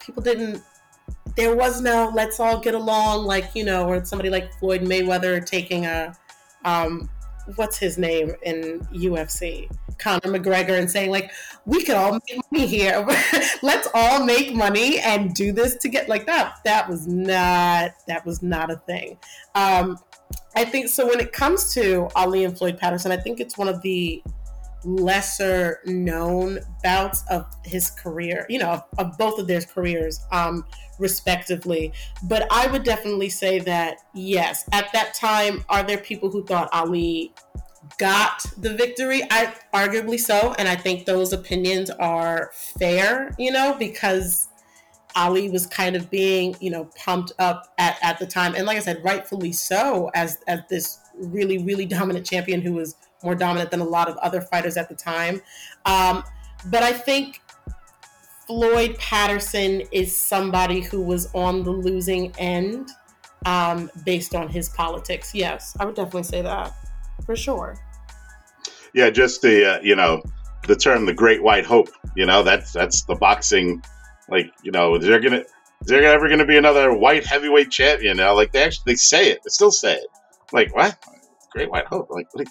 people 0.00 0.22
didn't. 0.22 0.62
There 1.36 1.54
was 1.54 1.82
no 1.82 2.10
let's 2.14 2.40
all 2.40 2.60
get 2.60 2.74
along, 2.74 3.26
like 3.26 3.50
you 3.54 3.64
know, 3.64 3.88
or 3.88 4.04
somebody 4.04 4.30
like 4.30 4.52
Floyd 4.54 4.82
Mayweather 4.82 5.44
taking 5.44 5.84
a 5.86 6.16
um, 6.64 7.08
what's 7.54 7.78
his 7.78 7.98
name 7.98 8.32
in 8.42 8.80
UFC, 8.92 9.70
Conor 9.98 10.38
McGregor, 10.38 10.78
and 10.78 10.90
saying 10.90 11.10
like, 11.10 11.30
we 11.64 11.84
could 11.84 11.96
all 11.96 12.12
make 12.12 12.40
money 12.50 12.66
here. 12.66 13.06
Let's 13.62 13.88
all 13.94 14.24
make 14.24 14.54
money 14.54 14.98
and 15.00 15.34
do 15.34 15.52
this 15.52 15.76
to 15.76 15.88
get 15.88 16.08
like 16.08 16.26
that. 16.26 16.56
That 16.64 16.88
was 16.88 17.06
not 17.06 17.92
that 18.06 18.24
was 18.24 18.42
not 18.42 18.70
a 18.70 18.76
thing. 18.76 19.18
Um, 19.54 19.98
I 20.54 20.64
think 20.64 20.88
so. 20.88 21.06
When 21.06 21.20
it 21.20 21.32
comes 21.32 21.74
to 21.74 22.08
Ali 22.16 22.44
and 22.44 22.56
Floyd 22.56 22.78
Patterson, 22.78 23.12
I 23.12 23.16
think 23.16 23.40
it's 23.40 23.58
one 23.58 23.68
of 23.68 23.82
the 23.82 24.22
lesser 24.84 25.80
known 25.84 26.60
bouts 26.82 27.24
of 27.28 27.46
his 27.64 27.90
career, 27.90 28.46
you 28.48 28.58
know, 28.58 28.70
of, 28.70 28.84
of 28.98 29.18
both 29.18 29.38
of 29.38 29.46
their 29.46 29.60
careers, 29.60 30.20
um, 30.32 30.64
respectively. 30.98 31.92
But 32.24 32.46
I 32.50 32.68
would 32.68 32.84
definitely 32.84 33.28
say 33.28 33.58
that, 33.60 33.98
yes, 34.14 34.64
at 34.72 34.92
that 34.92 35.14
time, 35.14 35.64
are 35.68 35.82
there 35.82 35.98
people 35.98 36.30
who 36.30 36.44
thought 36.44 36.68
Ali 36.72 37.34
got 37.98 38.44
the 38.58 38.74
victory? 38.74 39.22
I 39.30 39.54
arguably 39.74 40.18
so. 40.18 40.54
And 40.58 40.68
I 40.68 40.76
think 40.76 41.06
those 41.06 41.32
opinions 41.32 41.90
are 41.90 42.50
fair, 42.54 43.34
you 43.38 43.50
know, 43.50 43.74
because 43.78 44.48
Ali 45.14 45.50
was 45.50 45.66
kind 45.66 45.96
of 45.96 46.10
being, 46.10 46.56
you 46.60 46.70
know, 46.70 46.90
pumped 46.96 47.32
up 47.38 47.72
at, 47.78 47.98
at 48.02 48.18
the 48.18 48.26
time. 48.26 48.54
And 48.54 48.66
like 48.66 48.76
I 48.76 48.80
said, 48.80 49.02
rightfully 49.02 49.52
so 49.52 50.10
as 50.14 50.38
as 50.46 50.60
this 50.68 51.00
really, 51.18 51.58
really 51.58 51.86
dominant 51.86 52.26
champion 52.26 52.60
who 52.60 52.74
was 52.74 52.96
more 53.24 53.34
dominant 53.34 53.70
than 53.70 53.80
a 53.80 53.84
lot 53.84 54.08
of 54.08 54.16
other 54.18 54.40
fighters 54.40 54.76
at 54.76 54.88
the 54.88 54.94
time. 54.94 55.40
Um, 55.86 56.22
but 56.66 56.82
I 56.82 56.92
think 56.92 57.40
Floyd 58.46 58.96
Patterson 58.98 59.82
is 59.90 60.16
somebody 60.16 60.80
who 60.80 61.02
was 61.02 61.32
on 61.34 61.64
the 61.64 61.70
losing 61.70 62.32
end 62.38 62.90
um, 63.46 63.90
based 64.04 64.34
on 64.34 64.48
his 64.48 64.68
politics. 64.68 65.34
Yes, 65.34 65.76
I 65.80 65.84
would 65.84 65.94
definitely 65.94 66.24
say 66.24 66.42
that 66.42 66.72
for 67.26 67.36
sure. 67.36 67.76
Yeah, 68.94 69.10
just 69.10 69.42
the 69.42 69.74
uh, 69.74 69.80
you 69.82 69.94
know 69.94 70.22
the 70.66 70.76
term 70.76 71.04
the 71.04 71.12
Great 71.12 71.42
White 71.42 71.66
Hope. 71.66 71.88
You 72.14 72.24
know 72.24 72.42
that's 72.42 72.72
that's 72.72 73.04
the 73.04 73.16
boxing. 73.16 73.82
Like 74.30 74.50
you 74.62 74.72
know, 74.72 74.94
is 74.94 75.04
there 75.04 75.20
gonna 75.20 75.44
is 75.82 75.88
there 75.88 76.02
ever 76.04 76.28
gonna 76.28 76.46
be 76.46 76.56
another 76.56 76.92
white 76.96 77.26
heavyweight 77.26 77.70
champion? 77.70 78.16
Now, 78.16 78.34
like 78.34 78.52
they 78.52 78.62
actually 78.62 78.92
they 78.92 78.96
say 78.96 79.30
it, 79.30 79.40
they 79.44 79.50
still 79.50 79.70
say 79.70 79.96
it. 79.96 80.06
Like 80.52 80.74
what? 80.74 80.96
Great 81.52 81.70
White 81.70 81.86
Hope. 81.86 82.08
Like 82.10 82.28
like 82.34 82.48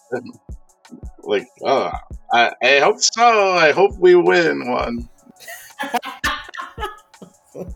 like 1.24 1.48
oh, 1.64 1.92
I, 2.32 2.54
I 2.62 2.80
hope 2.80 3.00
so. 3.00 3.54
I 3.54 3.72
hope 3.72 3.98
we 3.98 4.16
win 4.16 4.70
one. 4.70 5.10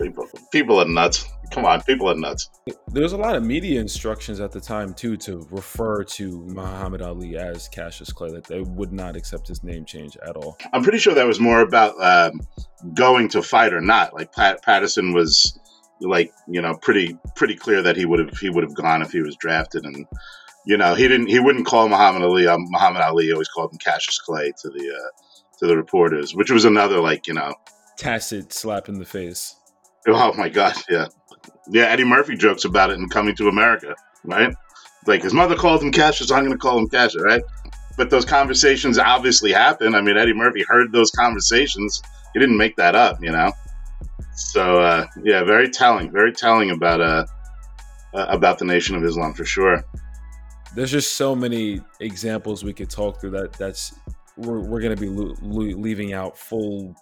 people, 0.00 0.28
people 0.50 0.80
are 0.80 0.88
nuts. 0.88 1.24
Come 1.50 1.64
on, 1.64 1.82
people 1.82 2.08
are 2.08 2.14
nuts. 2.14 2.48
there 2.92 3.02
was 3.02 3.12
a 3.12 3.16
lot 3.16 3.34
of 3.34 3.42
media 3.42 3.80
instructions 3.80 4.38
at 4.40 4.52
the 4.52 4.60
time 4.60 4.94
too 4.94 5.16
to 5.18 5.46
refer 5.50 6.04
to 6.04 6.44
Muhammad 6.46 7.02
Ali 7.02 7.36
as 7.36 7.68
Cassius 7.68 8.12
Clay. 8.12 8.30
That 8.30 8.44
they 8.44 8.60
would 8.60 8.92
not 8.92 9.16
accept 9.16 9.48
his 9.48 9.64
name 9.64 9.84
change 9.84 10.16
at 10.26 10.36
all. 10.36 10.56
I'm 10.72 10.82
pretty 10.82 10.98
sure 10.98 11.14
that 11.14 11.26
was 11.26 11.40
more 11.40 11.60
about 11.60 12.00
um, 12.00 12.40
going 12.94 13.28
to 13.30 13.42
fight 13.42 13.72
or 13.74 13.80
not. 13.80 14.14
Like 14.14 14.32
Pat 14.32 14.62
Patterson 14.62 15.12
was 15.12 15.58
like 16.00 16.32
you 16.48 16.60
know 16.62 16.76
pretty 16.76 17.16
pretty 17.34 17.54
clear 17.54 17.82
that 17.82 17.96
he 17.96 18.06
would 18.06 18.18
have 18.18 18.38
he 18.38 18.50
would 18.50 18.64
have 18.64 18.74
gone 18.74 19.02
if 19.02 19.12
he 19.12 19.20
was 19.20 19.36
drafted 19.36 19.84
and 19.84 20.06
you 20.66 20.76
know 20.76 20.94
he 20.94 21.06
didn't 21.08 21.26
he 21.26 21.38
wouldn't 21.38 21.66
call 21.66 21.88
Muhammad 21.88 22.22
Ali 22.22 22.46
um, 22.46 22.64
Muhammad 22.70 23.02
Ali 23.02 23.32
always 23.32 23.48
called 23.48 23.72
him 23.72 23.78
Cassius 23.78 24.18
Clay 24.18 24.52
to 24.62 24.68
the 24.70 24.90
uh, 24.90 25.10
to 25.58 25.66
the 25.66 25.76
reporters 25.76 26.34
which 26.34 26.50
was 26.50 26.64
another 26.64 27.00
like 27.00 27.26
you 27.26 27.34
know 27.34 27.54
tacit 27.96 28.52
slap 28.52 28.88
in 28.88 28.98
the 28.98 29.04
face 29.04 29.56
oh 30.06 30.32
my 30.34 30.48
god 30.48 30.74
yeah 30.88 31.08
yeah 31.68 31.84
Eddie 31.84 32.04
Murphy 32.04 32.36
jokes 32.36 32.64
about 32.64 32.90
it 32.90 32.94
in 32.98 33.08
Coming 33.08 33.36
to 33.36 33.48
America 33.48 33.94
right 34.24 34.54
like 35.06 35.22
his 35.22 35.32
mother 35.32 35.56
called 35.56 35.82
him 35.82 35.92
Cassius 35.92 36.28
so 36.28 36.34
I'm 36.34 36.44
going 36.44 36.56
to 36.56 36.58
call 36.58 36.78
him 36.78 36.88
Cassius 36.88 37.22
right 37.22 37.42
but 37.96 38.10
those 38.10 38.24
conversations 38.24 38.98
obviously 38.98 39.52
happen 39.52 39.94
I 39.94 40.00
mean 40.00 40.16
Eddie 40.16 40.34
Murphy 40.34 40.64
heard 40.68 40.92
those 40.92 41.10
conversations 41.10 42.02
he 42.34 42.40
didn't 42.40 42.56
make 42.56 42.76
that 42.76 42.94
up 42.94 43.22
you 43.22 43.32
know 43.32 43.52
so 44.40 44.80
uh, 44.80 45.06
yeah, 45.22 45.44
very 45.44 45.70
telling, 45.70 46.10
very 46.10 46.32
telling 46.32 46.70
about 46.70 47.00
uh, 47.00 47.26
uh, 48.14 48.26
about 48.28 48.58
the 48.58 48.64
Nation 48.64 48.96
of 48.96 49.04
Islam 49.04 49.34
for 49.34 49.44
sure. 49.44 49.84
There's 50.74 50.90
just 50.90 51.16
so 51.16 51.34
many 51.34 51.80
examples 52.00 52.64
we 52.64 52.72
could 52.72 52.90
talk 52.90 53.20
through 53.20 53.30
that. 53.32 53.52
That's 53.54 53.94
we're, 54.36 54.60
we're 54.60 54.80
going 54.80 54.94
to 54.96 55.00
be 55.00 55.08
lo- 55.08 55.36
lo- 55.42 55.78
leaving 55.78 56.12
out 56.12 56.38
full 56.38 56.94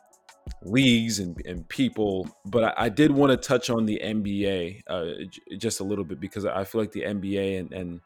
leagues 0.62 1.18
and, 1.18 1.40
and 1.46 1.68
people, 1.68 2.28
but 2.44 2.64
I, 2.64 2.74
I 2.84 2.88
did 2.88 3.10
want 3.10 3.30
to 3.30 3.36
touch 3.36 3.70
on 3.70 3.86
the 3.86 4.00
NBA 4.02 4.82
uh, 4.88 5.24
j- 5.28 5.56
just 5.56 5.80
a 5.80 5.84
little 5.84 6.04
bit 6.04 6.20
because 6.20 6.44
I 6.44 6.64
feel 6.64 6.80
like 6.80 6.92
the 6.92 7.02
NBA 7.02 7.60
and, 7.60 7.72
and 7.72 8.00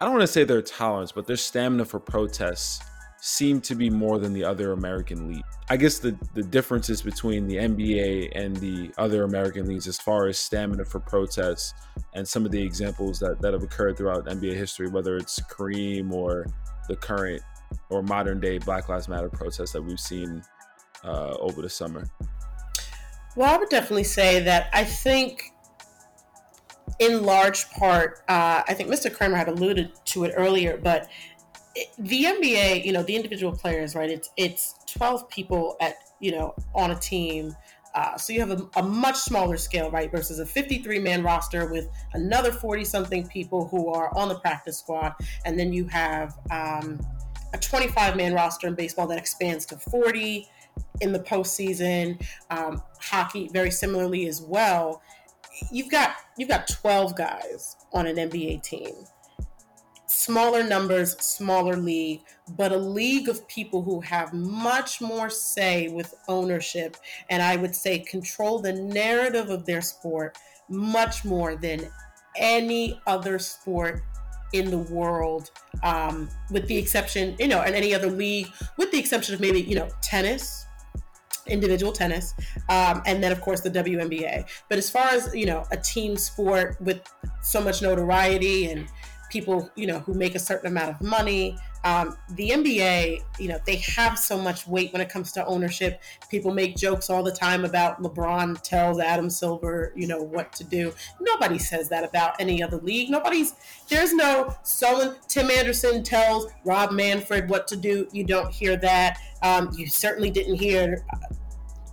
I 0.00 0.04
don't 0.04 0.14
want 0.14 0.22
to 0.22 0.32
say 0.32 0.44
their 0.44 0.62
tolerance, 0.62 1.12
but 1.12 1.26
their 1.26 1.36
stamina 1.36 1.84
for 1.84 2.00
protests 2.00 2.80
seem 3.20 3.60
to 3.60 3.76
be 3.76 3.88
more 3.88 4.18
than 4.18 4.32
the 4.32 4.42
other 4.42 4.72
American 4.72 5.28
league. 5.28 5.44
I 5.70 5.76
guess 5.76 6.00
the, 6.00 6.18
the 6.34 6.42
differences 6.42 7.02
between 7.02 7.46
the 7.46 7.54
NBA 7.54 8.32
and 8.34 8.56
the 8.56 8.90
other 8.98 9.22
American 9.22 9.68
leagues 9.68 9.86
as 9.86 9.98
far 9.98 10.26
as 10.26 10.38
stamina 10.38 10.84
for 10.84 10.98
protests 10.98 11.72
and 12.14 12.26
some 12.26 12.44
of 12.44 12.50
the 12.50 12.60
examples 12.60 13.20
that, 13.20 13.40
that 13.40 13.52
have 13.52 13.62
occurred 13.62 13.96
throughout 13.96 14.26
NBA 14.26 14.54
history, 14.54 14.88
whether 14.88 15.16
it's 15.16 15.38
Kareem 15.42 16.10
or 16.10 16.46
the 16.88 16.96
current 16.96 17.40
or 17.90 18.02
modern 18.02 18.40
day 18.40 18.58
Black 18.58 18.88
Lives 18.88 19.08
Matter 19.08 19.28
protests 19.28 19.70
that 19.70 19.82
we've 19.82 20.00
seen 20.00 20.42
uh, 21.04 21.36
over 21.40 21.62
the 21.62 21.68
summer. 21.68 22.08
Well, 23.34 23.52
I 23.52 23.58
would 23.58 23.70
definitely 23.70 24.04
say 24.04 24.40
that 24.40 24.68
I 24.72 24.84
think 24.84 25.52
in 26.98 27.22
large 27.22 27.68
part, 27.70 28.22
uh, 28.28 28.62
I 28.66 28.74
think 28.74 28.90
Mr. 28.90 29.12
Kramer 29.12 29.36
had 29.36 29.48
alluded 29.48 29.92
to 30.06 30.24
it 30.24 30.34
earlier, 30.36 30.76
but 30.76 31.08
the 31.98 32.24
NBA, 32.24 32.84
you 32.84 32.92
know, 32.92 33.02
the 33.02 33.16
individual 33.16 33.56
players, 33.56 33.94
right? 33.94 34.10
It's 34.10 34.30
it's 34.36 34.74
twelve 34.86 35.28
people 35.28 35.76
at 35.80 35.94
you 36.20 36.32
know 36.32 36.54
on 36.74 36.90
a 36.90 36.96
team. 36.96 37.56
Uh, 37.94 38.16
so 38.16 38.32
you 38.32 38.40
have 38.40 38.50
a, 38.50 38.66
a, 38.76 38.82
much 38.82 39.16
smaller 39.16 39.58
scale, 39.58 39.90
right, 39.90 40.10
versus 40.10 40.38
a 40.38 40.46
53 40.46 40.98
man 40.98 41.22
roster 41.22 41.70
with 41.70 41.90
another 42.14 42.50
40 42.50 42.86
something 42.86 43.26
people 43.28 43.68
who 43.68 43.92
are 43.92 44.16
on 44.16 44.30
the 44.30 44.34
practice 44.36 44.78
squad, 44.78 45.12
and 45.44 45.58
then 45.58 45.74
you 45.74 45.84
have 45.88 46.38
um, 46.50 46.98
a 47.52 47.58
25 47.58 48.16
man 48.16 48.32
roster 48.32 48.66
in 48.66 48.74
baseball 48.74 49.06
that 49.08 49.18
expands 49.18 49.66
to 49.66 49.76
40 49.76 50.48
in 51.00 51.12
the 51.12 51.20
postseason. 51.20 52.24
Um, 52.50 52.82
hockey, 53.00 53.48
very 53.52 53.70
similarly 53.70 54.26
as 54.26 54.40
well. 54.40 55.02
You've 55.70 55.90
got 55.90 56.16
you've 56.36 56.48
got 56.48 56.68
12 56.68 57.16
guys 57.16 57.76
on 57.92 58.06
an 58.06 58.16
NBA 58.16 58.62
team 58.62 58.94
smaller 60.12 60.62
numbers, 60.62 61.16
smaller 61.18 61.74
league, 61.74 62.20
but 62.56 62.70
a 62.70 62.76
league 62.76 63.28
of 63.28 63.48
people 63.48 63.82
who 63.82 64.00
have 64.00 64.32
much 64.34 65.00
more 65.00 65.30
say 65.30 65.88
with 65.88 66.14
ownership 66.28 66.96
and 67.30 67.42
I 67.42 67.56
would 67.56 67.74
say 67.74 67.98
control 67.98 68.58
the 68.58 68.74
narrative 68.74 69.48
of 69.48 69.64
their 69.64 69.80
sport 69.80 70.36
much 70.68 71.24
more 71.24 71.56
than 71.56 71.90
any 72.36 73.00
other 73.06 73.38
sport 73.38 74.02
in 74.52 74.70
the 74.70 74.78
world, 74.78 75.50
um, 75.82 76.28
with 76.50 76.66
the 76.68 76.76
exception, 76.76 77.36
you 77.38 77.48
know, 77.48 77.62
in 77.62 77.74
any 77.74 77.94
other 77.94 78.10
league, 78.10 78.48
with 78.76 78.90
the 78.90 78.98
exception 78.98 79.34
of 79.34 79.40
maybe, 79.40 79.60
you 79.60 79.74
know, 79.74 79.88
tennis, 80.02 80.66
individual 81.46 81.92
tennis, 81.92 82.34
um, 82.68 83.02
and 83.06 83.22
then 83.22 83.32
of 83.32 83.40
course 83.40 83.60
the 83.60 83.70
WNBA. 83.70 84.44
But 84.68 84.78
as 84.78 84.90
far 84.90 85.08
as 85.08 85.34
you 85.34 85.46
know, 85.46 85.64
a 85.70 85.76
team 85.76 86.16
sport 86.16 86.76
with 86.80 87.00
so 87.42 87.60
much 87.60 87.82
notoriety 87.82 88.70
and 88.70 88.86
people, 89.30 89.70
you 89.74 89.86
know, 89.86 90.00
who 90.00 90.14
make 90.14 90.34
a 90.34 90.38
certain 90.38 90.68
amount 90.68 90.90
of 90.90 91.00
money. 91.00 91.56
Um, 91.84 92.16
the 92.30 92.50
NBA, 92.50 93.22
you 93.38 93.48
know, 93.48 93.58
they 93.66 93.76
have 93.96 94.18
so 94.18 94.38
much 94.38 94.66
weight 94.66 94.92
when 94.92 95.02
it 95.02 95.08
comes 95.08 95.32
to 95.32 95.44
ownership. 95.46 96.00
People 96.30 96.52
make 96.52 96.76
jokes 96.76 97.10
all 97.10 97.22
the 97.22 97.32
time 97.32 97.64
about 97.64 98.02
LeBron 98.02 98.60
tells 98.62 99.00
Adam 99.00 99.28
Silver, 99.28 99.92
you 99.96 100.06
know, 100.06 100.22
what 100.22 100.52
to 100.52 100.64
do. 100.64 100.92
Nobody 101.20 101.58
says 101.58 101.88
that 101.88 102.04
about 102.04 102.40
any 102.40 102.62
other 102.62 102.78
league. 102.78 103.10
Nobody's, 103.10 103.54
there's 103.88 104.12
no 104.14 104.54
someone, 104.62 105.16
Tim 105.28 105.50
Anderson 105.50 106.02
tells 106.02 106.46
Rob 106.64 106.92
Manfred 106.92 107.48
what 107.48 107.66
to 107.68 107.76
do. 107.76 108.06
You 108.12 108.24
don't 108.24 108.52
hear 108.52 108.76
that. 108.76 109.18
Um, 109.42 109.70
you 109.76 109.88
certainly 109.88 110.30
didn't 110.30 110.56
hear 110.56 111.04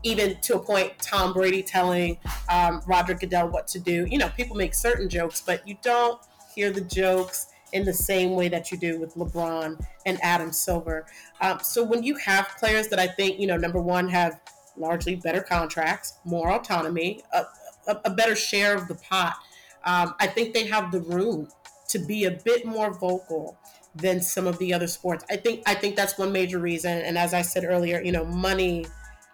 even 0.04 0.38
to 0.42 0.56
a 0.56 0.60
point, 0.60 0.98
Tom 1.00 1.34
Brady 1.34 1.62
telling 1.62 2.18
um, 2.50 2.82
Roger 2.88 3.14
Goodell 3.14 3.50
what 3.50 3.68
to 3.70 3.80
do. 3.80 4.08
You 4.10 4.18
know, 4.18 4.30
people 4.30 4.56
make 4.56 4.74
certain 4.74 5.10
jokes, 5.10 5.42
but 5.42 5.68
you 5.68 5.78
don't 5.82 6.20
hear 6.56 6.72
the 6.72 6.82
jokes 6.82 7.48
in 7.74 7.86
the 7.86 7.94
same 7.94 8.32
way 8.32 8.50
that 8.50 8.72
you 8.72 8.78
do 8.78 9.00
with 9.00 9.16
LeBron 9.16 9.84
and 10.06 10.20
Adam 10.22 10.52
Silver. 10.52 11.06
Um, 11.42 11.60
so 11.62 11.84
when 11.84 12.04
you 12.04 12.16
have 12.16 12.48
players 12.60 12.88
that 12.90 13.00
I 13.00 13.08
think, 13.08 13.40
you 13.40 13.48
know, 13.48 13.58
number 13.58 13.82
one, 13.82 14.10
have 14.10 14.40
largely 14.78 15.16
better 15.16 15.42
contracts, 15.42 16.14
more 16.24 16.52
autonomy, 16.52 17.22
a, 17.34 17.46
a, 17.88 18.02
a 18.06 18.10
better 18.10 18.36
share 18.36 18.76
of 18.76 18.88
the 18.88 18.96
pot, 18.96 19.36
um, 19.86 20.16
I 20.20 20.28
think 20.28 20.54
they 20.54 20.68
have 20.68 20.92
the 20.92 21.02
room 21.02 21.48
to 21.90 22.00
be 22.00 22.26
a 22.26 22.32
bit 22.32 22.66
more 22.66 22.94
vocal 22.94 23.58
than 23.96 24.22
some 24.22 24.48
of 24.48 24.58
the 24.60 24.74
other 24.74 24.88
sports. 24.88 25.26
I 25.30 25.38
think 25.38 25.64
I 25.66 25.74
think 25.74 25.96
that's 25.96 26.18
one 26.18 26.32
major 26.32 26.60
reason. 26.60 27.00
And 27.00 27.18
as 27.18 27.34
I 27.34 27.42
said 27.42 27.64
earlier, 27.66 28.02
you 28.02 28.12
know, 28.12 28.26
money 28.26 28.86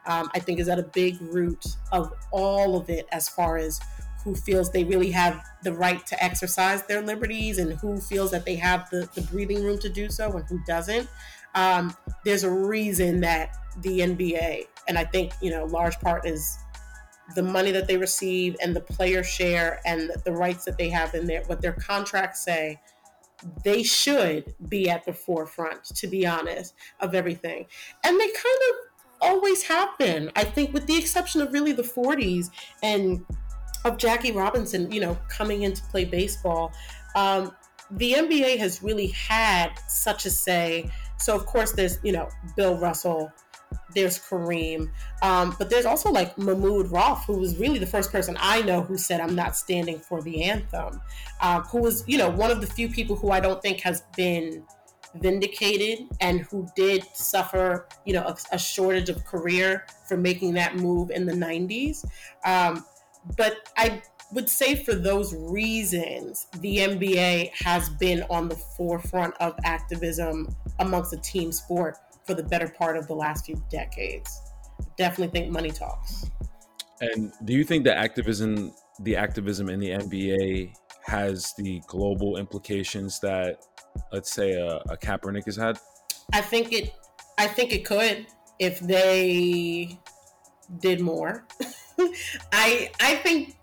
um, 0.06 0.30
I 0.34 0.40
think 0.40 0.60
is 0.60 0.70
at 0.70 0.80
a 0.80 0.84
big 0.84 1.20
root 1.22 1.66
of 1.92 2.14
all 2.32 2.78
of 2.78 2.90
it 2.90 3.08
as 3.12 3.28
far 3.28 3.58
as 3.58 3.80
who 4.26 4.36
feels 4.36 4.72
they 4.72 4.84
really 4.84 5.12
have 5.12 5.42
the 5.64 5.72
right 5.72 6.06
to 6.08 6.22
exercise 6.22 6.84
their 6.84 7.02
liberties 7.02 7.60
and 7.60 7.74
who 7.74 8.02
feels 8.02 8.32
that 8.32 8.44
they 8.44 8.56
have 8.56 8.90
the, 8.90 9.08
the 9.14 9.22
breathing 9.22 9.64
room 9.64 9.78
to 9.78 9.88
do 9.88 10.10
so 10.10 10.32
and 10.32 10.44
who 10.46 10.60
doesn't. 10.66 11.08
Um, 11.54 11.96
there's 12.26 12.44
a 12.44 12.50
reason 12.50 13.22
that 13.22 13.56
the 13.82 14.00
NBA, 14.00 14.66
and 14.88 14.98
I 14.98 15.06
think, 15.06 15.32
you 15.42 15.52
know, 15.52 15.66
large 15.66 16.00
part 16.00 16.26
is 16.26 16.58
the 17.36 17.44
money 17.44 17.72
that 17.72 17.88
they 17.88 17.98
receive 17.98 18.56
and 18.62 18.76
the 18.76 18.82
player 18.82 19.24
share 19.24 19.80
and 19.86 20.12
the 20.26 20.32
rights 20.32 20.66
that 20.66 20.78
they 20.78 20.90
have 20.90 21.14
in 21.14 21.28
there, 21.28 21.44
what 21.44 21.62
their 21.62 21.74
contracts 21.74 22.44
say, 22.44 22.82
they 23.64 23.84
should 23.84 24.56
be 24.70 24.90
at 24.90 25.06
the 25.06 25.14
forefront, 25.14 25.84
to 25.84 26.08
be 26.08 26.26
honest, 26.26 26.74
of 27.00 27.14
everything. 27.14 27.68
And 28.04 28.20
they 28.20 28.28
kind 28.28 28.60
of 28.70 28.76
always 29.22 29.64
have 29.64 29.98
been. 29.98 30.32
I 30.36 30.44
think, 30.44 30.74
with 30.74 30.88
the 30.88 30.98
exception 30.98 31.42
of 31.42 31.54
really 31.54 31.74
the 31.74 31.84
40s 31.84 32.50
and 32.82 33.26
of 33.86 33.98
Jackie 33.98 34.32
Robinson, 34.32 34.92
you 34.92 35.00
know, 35.00 35.18
coming 35.30 35.62
in 35.62 35.74
to 35.74 35.82
play 35.84 36.04
baseball, 36.04 36.74
um, 37.16 37.52
the 37.92 38.14
NBA 38.14 38.58
has 38.58 38.82
really 38.84 39.08
had 39.08 39.70
such 39.88 40.26
a 40.26 40.30
say. 40.30 40.90
So 41.18 41.36
of 41.36 41.46
course, 41.46 41.72
there's 41.72 42.00
you 42.04 42.12
know 42.12 42.28
Bill 42.58 42.78
Russell, 42.78 43.32
there's 43.94 44.20
Kareem, 44.20 44.90
um, 45.22 45.56
but 45.58 45.70
there's 45.70 45.86
also 45.86 46.12
like 46.12 46.38
Mahmoud 46.38 46.88
Rauf, 46.88 47.26
who 47.26 47.38
was 47.38 47.58
really 47.58 47.78
the 47.78 47.86
first 47.86 48.12
person 48.12 48.36
I 48.40 48.64
know 48.64 48.82
who 48.82 48.98
said 48.98 49.22
I'm 49.22 49.36
not 49.36 49.56
standing 49.56 50.00
for 50.00 50.22
the 50.22 50.44
anthem, 50.44 51.00
um, 51.42 51.62
who 51.64 51.80
was 51.80 52.04
you 52.08 52.18
know 52.18 52.30
one 52.30 52.52
of 52.52 52.60
the 52.60 52.68
few 52.68 52.90
people 52.90 53.16
who 53.16 53.30
I 53.30 53.40
don't 53.40 53.62
think 53.62 53.82
has 53.82 54.02
been 54.18 54.66
vindicated 55.22 56.00
and 56.20 56.42
who 56.42 56.68
did 56.76 57.06
suffer 57.14 57.88
you 58.04 58.14
know 58.14 58.24
a, 58.24 58.36
a 58.52 58.60
shortage 58.60 59.10
of 59.10 59.24
career 59.26 59.86
for 60.10 60.18
making 60.18 60.56
that 60.56 60.76
move 60.76 61.12
in 61.12 61.28
the 61.28 61.34
90s. 61.34 62.04
Um, 62.44 62.84
but 63.38 63.70
I 63.78 64.02
would 64.32 64.50
say 64.50 64.76
for 64.76 64.96
those 64.96 65.36
reasons, 65.36 66.48
the 66.60 66.78
NBA 66.78 67.52
has 67.64 67.90
been 67.90 68.24
on 68.30 68.50
the 68.50 68.56
forefront 68.56 69.36
of 69.40 69.56
activism 69.64 70.56
amongst 70.80 71.12
the 71.12 71.18
team 71.18 71.52
sport 71.52 71.98
for 72.26 72.34
the 72.34 72.44
better 72.44 72.68
part 72.68 72.98
of 72.98 73.08
the 73.08 73.14
last 73.14 73.46
few 73.46 73.62
decades. 73.70 74.42
Definitely 74.98 75.40
think 75.40 75.52
money 75.52 75.72
talks. 75.72 76.30
And 77.02 77.32
do 77.44 77.54
you 77.54 77.64
think 77.64 77.84
that 77.86 77.98
activism, 77.98 78.74
the 79.02 79.16
activism 79.16 79.70
in 79.70 79.80
the 79.80 79.90
NBA, 79.90 80.74
has 81.04 81.54
the 81.58 81.82
global 81.88 82.38
implications 82.38 83.20
that, 83.20 83.60
let's 84.12 84.32
say, 84.32 84.54
a, 84.54 84.78
a 84.90 84.98
Kaepernick 84.98 85.46
has 85.46 85.56
had? 85.56 85.78
I 86.34 86.42
think 86.42 86.74
it. 86.74 86.94
I 87.38 87.48
think 87.48 87.74
it 87.74 87.86
could 87.86 88.28
if 88.60 88.80
they 88.80 90.00
did 90.80 91.02
more. 91.02 91.46
I 92.52 92.92
I 93.00 93.16
think 93.16 93.56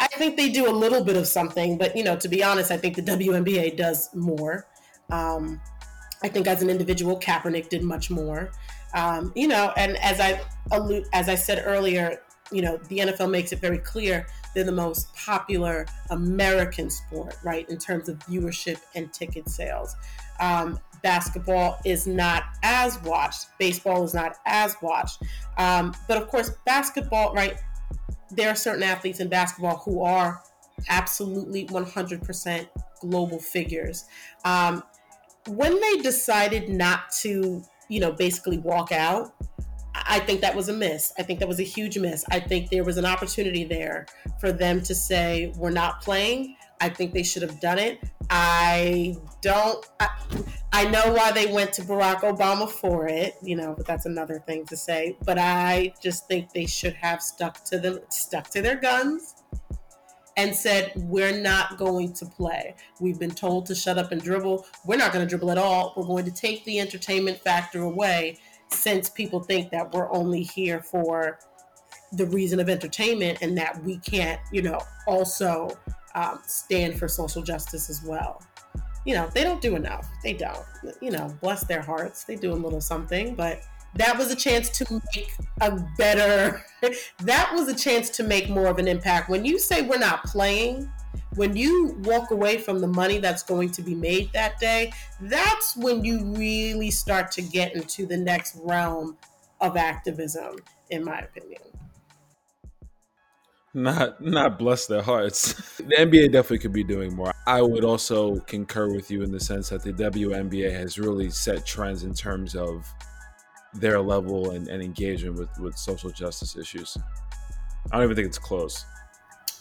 I 0.00 0.08
think 0.08 0.36
they 0.36 0.48
do 0.48 0.68
a 0.68 0.72
little 0.72 1.04
bit 1.04 1.16
of 1.16 1.26
something, 1.26 1.78
but 1.78 1.96
you 1.96 2.04
know, 2.04 2.16
to 2.16 2.28
be 2.28 2.42
honest, 2.42 2.70
I 2.70 2.76
think 2.76 2.96
the 2.96 3.02
WNBA 3.02 3.76
does 3.76 4.14
more. 4.14 4.66
Um, 5.10 5.60
I 6.22 6.28
think 6.28 6.46
as 6.46 6.62
an 6.62 6.70
individual, 6.70 7.18
Kaepernick 7.20 7.68
did 7.68 7.82
much 7.82 8.10
more. 8.10 8.50
Um, 8.94 9.32
you 9.34 9.48
know, 9.48 9.72
and 9.76 9.96
as 9.98 10.20
I 10.20 10.40
allude, 10.72 11.04
as 11.12 11.28
I 11.28 11.34
said 11.34 11.62
earlier, 11.64 12.20
you 12.50 12.62
know, 12.62 12.76
the 12.88 12.98
NFL 12.98 13.30
makes 13.30 13.52
it 13.52 13.60
very 13.60 13.78
clear 13.78 14.26
they're 14.54 14.64
the 14.64 14.72
most 14.72 15.14
popular 15.14 15.86
American 16.10 16.88
sport, 16.90 17.36
right, 17.44 17.68
in 17.68 17.78
terms 17.78 18.08
of 18.08 18.18
viewership 18.20 18.78
and 18.94 19.12
ticket 19.12 19.48
sales. 19.48 19.96
Um, 20.40 20.78
basketball 21.04 21.78
is 21.84 22.08
not 22.08 22.44
as 22.64 23.00
watched, 23.02 23.46
baseball 23.60 24.02
is 24.02 24.14
not 24.14 24.36
as 24.46 24.74
watched. 24.82 25.22
Um, 25.58 25.94
but 26.08 26.20
of 26.20 26.26
course, 26.28 26.50
basketball, 26.66 27.32
right, 27.32 27.56
there 28.32 28.48
are 28.48 28.56
certain 28.56 28.82
athletes 28.82 29.20
in 29.20 29.28
basketball 29.28 29.76
who 29.76 30.02
are 30.02 30.42
absolutely 30.88 31.66
100% 31.66 32.66
global 33.00 33.38
figures. 33.38 34.06
Um, 34.44 34.82
when 35.46 35.78
they 35.78 35.98
decided 35.98 36.70
not 36.70 37.12
to, 37.20 37.62
you 37.88 38.00
know, 38.00 38.10
basically 38.10 38.58
walk 38.58 38.90
out, 38.90 39.34
I 39.94 40.18
think 40.20 40.40
that 40.40 40.56
was 40.56 40.68
a 40.68 40.72
miss. 40.72 41.12
I 41.18 41.22
think 41.22 41.38
that 41.38 41.48
was 41.48 41.60
a 41.60 41.64
huge 41.64 41.98
miss. 41.98 42.24
I 42.30 42.40
think 42.40 42.70
there 42.70 42.82
was 42.82 42.96
an 42.96 43.04
opportunity 43.04 43.64
there 43.64 44.06
for 44.40 44.50
them 44.52 44.82
to 44.82 44.94
say, 44.94 45.52
we're 45.56 45.70
not 45.70 46.00
playing. 46.00 46.56
I 46.84 46.90
think 46.90 47.14
they 47.14 47.22
should 47.22 47.40
have 47.40 47.60
done 47.60 47.78
it. 47.78 47.98
I 48.28 49.16
don't, 49.40 49.86
I, 50.00 50.08
I 50.70 50.84
know 50.84 51.14
why 51.14 51.32
they 51.32 51.46
went 51.46 51.72
to 51.74 51.82
Barack 51.82 52.20
Obama 52.20 52.70
for 52.70 53.08
it, 53.08 53.36
you 53.42 53.56
know, 53.56 53.72
but 53.74 53.86
that's 53.86 54.04
another 54.04 54.38
thing 54.46 54.66
to 54.66 54.76
say. 54.76 55.16
But 55.24 55.38
I 55.38 55.94
just 56.02 56.28
think 56.28 56.52
they 56.52 56.66
should 56.66 56.92
have 56.92 57.22
stuck 57.22 57.64
to 57.64 57.78
them, 57.78 58.00
stuck 58.10 58.50
to 58.50 58.60
their 58.60 58.76
guns 58.76 59.34
and 60.36 60.54
said, 60.54 60.92
We're 60.94 61.40
not 61.40 61.78
going 61.78 62.12
to 62.14 62.26
play. 62.26 62.74
We've 63.00 63.18
been 63.18 63.34
told 63.34 63.64
to 63.66 63.74
shut 63.74 63.96
up 63.96 64.12
and 64.12 64.20
dribble. 64.20 64.66
We're 64.84 64.98
not 64.98 65.14
going 65.14 65.24
to 65.24 65.28
dribble 65.28 65.52
at 65.52 65.58
all. 65.58 65.94
We're 65.96 66.04
going 66.04 66.26
to 66.26 66.32
take 66.32 66.66
the 66.66 66.80
entertainment 66.80 67.38
factor 67.38 67.80
away 67.80 68.40
since 68.68 69.08
people 69.08 69.40
think 69.40 69.70
that 69.70 69.94
we're 69.94 70.12
only 70.12 70.42
here 70.42 70.82
for 70.82 71.38
the 72.16 72.26
reason 72.26 72.60
of 72.60 72.68
entertainment 72.68 73.38
and 73.40 73.56
that 73.58 73.82
we 73.84 73.98
can't, 73.98 74.40
you 74.52 74.62
know, 74.62 74.80
also 75.06 75.70
um, 76.14 76.40
stand 76.46 76.98
for 76.98 77.08
social 77.08 77.42
justice 77.42 77.90
as 77.90 78.02
well. 78.02 78.42
You 79.04 79.14
know, 79.14 79.28
they 79.34 79.42
don't 79.42 79.60
do 79.60 79.76
enough. 79.76 80.08
They 80.22 80.32
don't. 80.32 80.64
You 81.00 81.10
know, 81.10 81.34
bless 81.40 81.64
their 81.64 81.82
hearts. 81.82 82.24
They 82.24 82.36
do 82.36 82.52
a 82.52 82.54
little 82.54 82.80
something, 82.80 83.34
but 83.34 83.62
that 83.96 84.16
was 84.16 84.30
a 84.30 84.36
chance 84.36 84.70
to 84.70 85.02
make 85.14 85.34
a 85.60 85.78
better, 85.96 86.64
that 87.20 87.52
was 87.54 87.68
a 87.68 87.74
chance 87.74 88.10
to 88.10 88.22
make 88.22 88.48
more 88.48 88.66
of 88.66 88.78
an 88.78 88.88
impact. 88.88 89.28
When 89.28 89.44
you 89.44 89.58
say 89.58 89.82
we're 89.82 89.98
not 89.98 90.24
playing, 90.24 90.90
when 91.36 91.56
you 91.56 91.96
walk 92.04 92.30
away 92.30 92.58
from 92.58 92.80
the 92.80 92.86
money 92.86 93.18
that's 93.18 93.42
going 93.42 93.70
to 93.72 93.82
be 93.82 93.94
made 93.94 94.32
that 94.32 94.58
day, 94.58 94.92
that's 95.20 95.76
when 95.76 96.04
you 96.04 96.24
really 96.34 96.90
start 96.90 97.30
to 97.32 97.42
get 97.42 97.74
into 97.74 98.06
the 98.06 98.16
next 98.16 98.56
realm 98.62 99.16
of 99.60 99.76
activism, 99.76 100.56
in 100.90 101.04
my 101.04 101.18
opinion. 101.18 101.62
Not 103.76 104.20
not 104.20 104.56
bless 104.56 104.86
their 104.86 105.02
hearts. 105.02 105.52
the 105.78 105.96
NBA 105.96 106.30
definitely 106.30 106.58
could 106.58 106.72
be 106.72 106.84
doing 106.84 107.14
more. 107.14 107.32
I 107.46 107.60
would 107.60 107.84
also 107.84 108.38
concur 108.40 108.92
with 108.94 109.10
you 109.10 109.22
in 109.22 109.32
the 109.32 109.40
sense 109.40 109.68
that 109.70 109.82
the 109.82 109.92
WNBA 109.92 110.72
has 110.72 110.96
really 110.96 111.28
set 111.28 111.66
trends 111.66 112.04
in 112.04 112.14
terms 112.14 112.54
of 112.54 112.86
their 113.74 114.00
level 114.00 114.52
and, 114.52 114.68
and 114.68 114.80
engagement 114.80 115.36
with, 115.36 115.58
with 115.58 115.76
social 115.76 116.10
justice 116.10 116.56
issues. 116.56 116.96
I 117.90 117.96
don't 117.96 118.04
even 118.04 118.16
think 118.16 118.28
it's 118.28 118.38
close. 118.38 118.86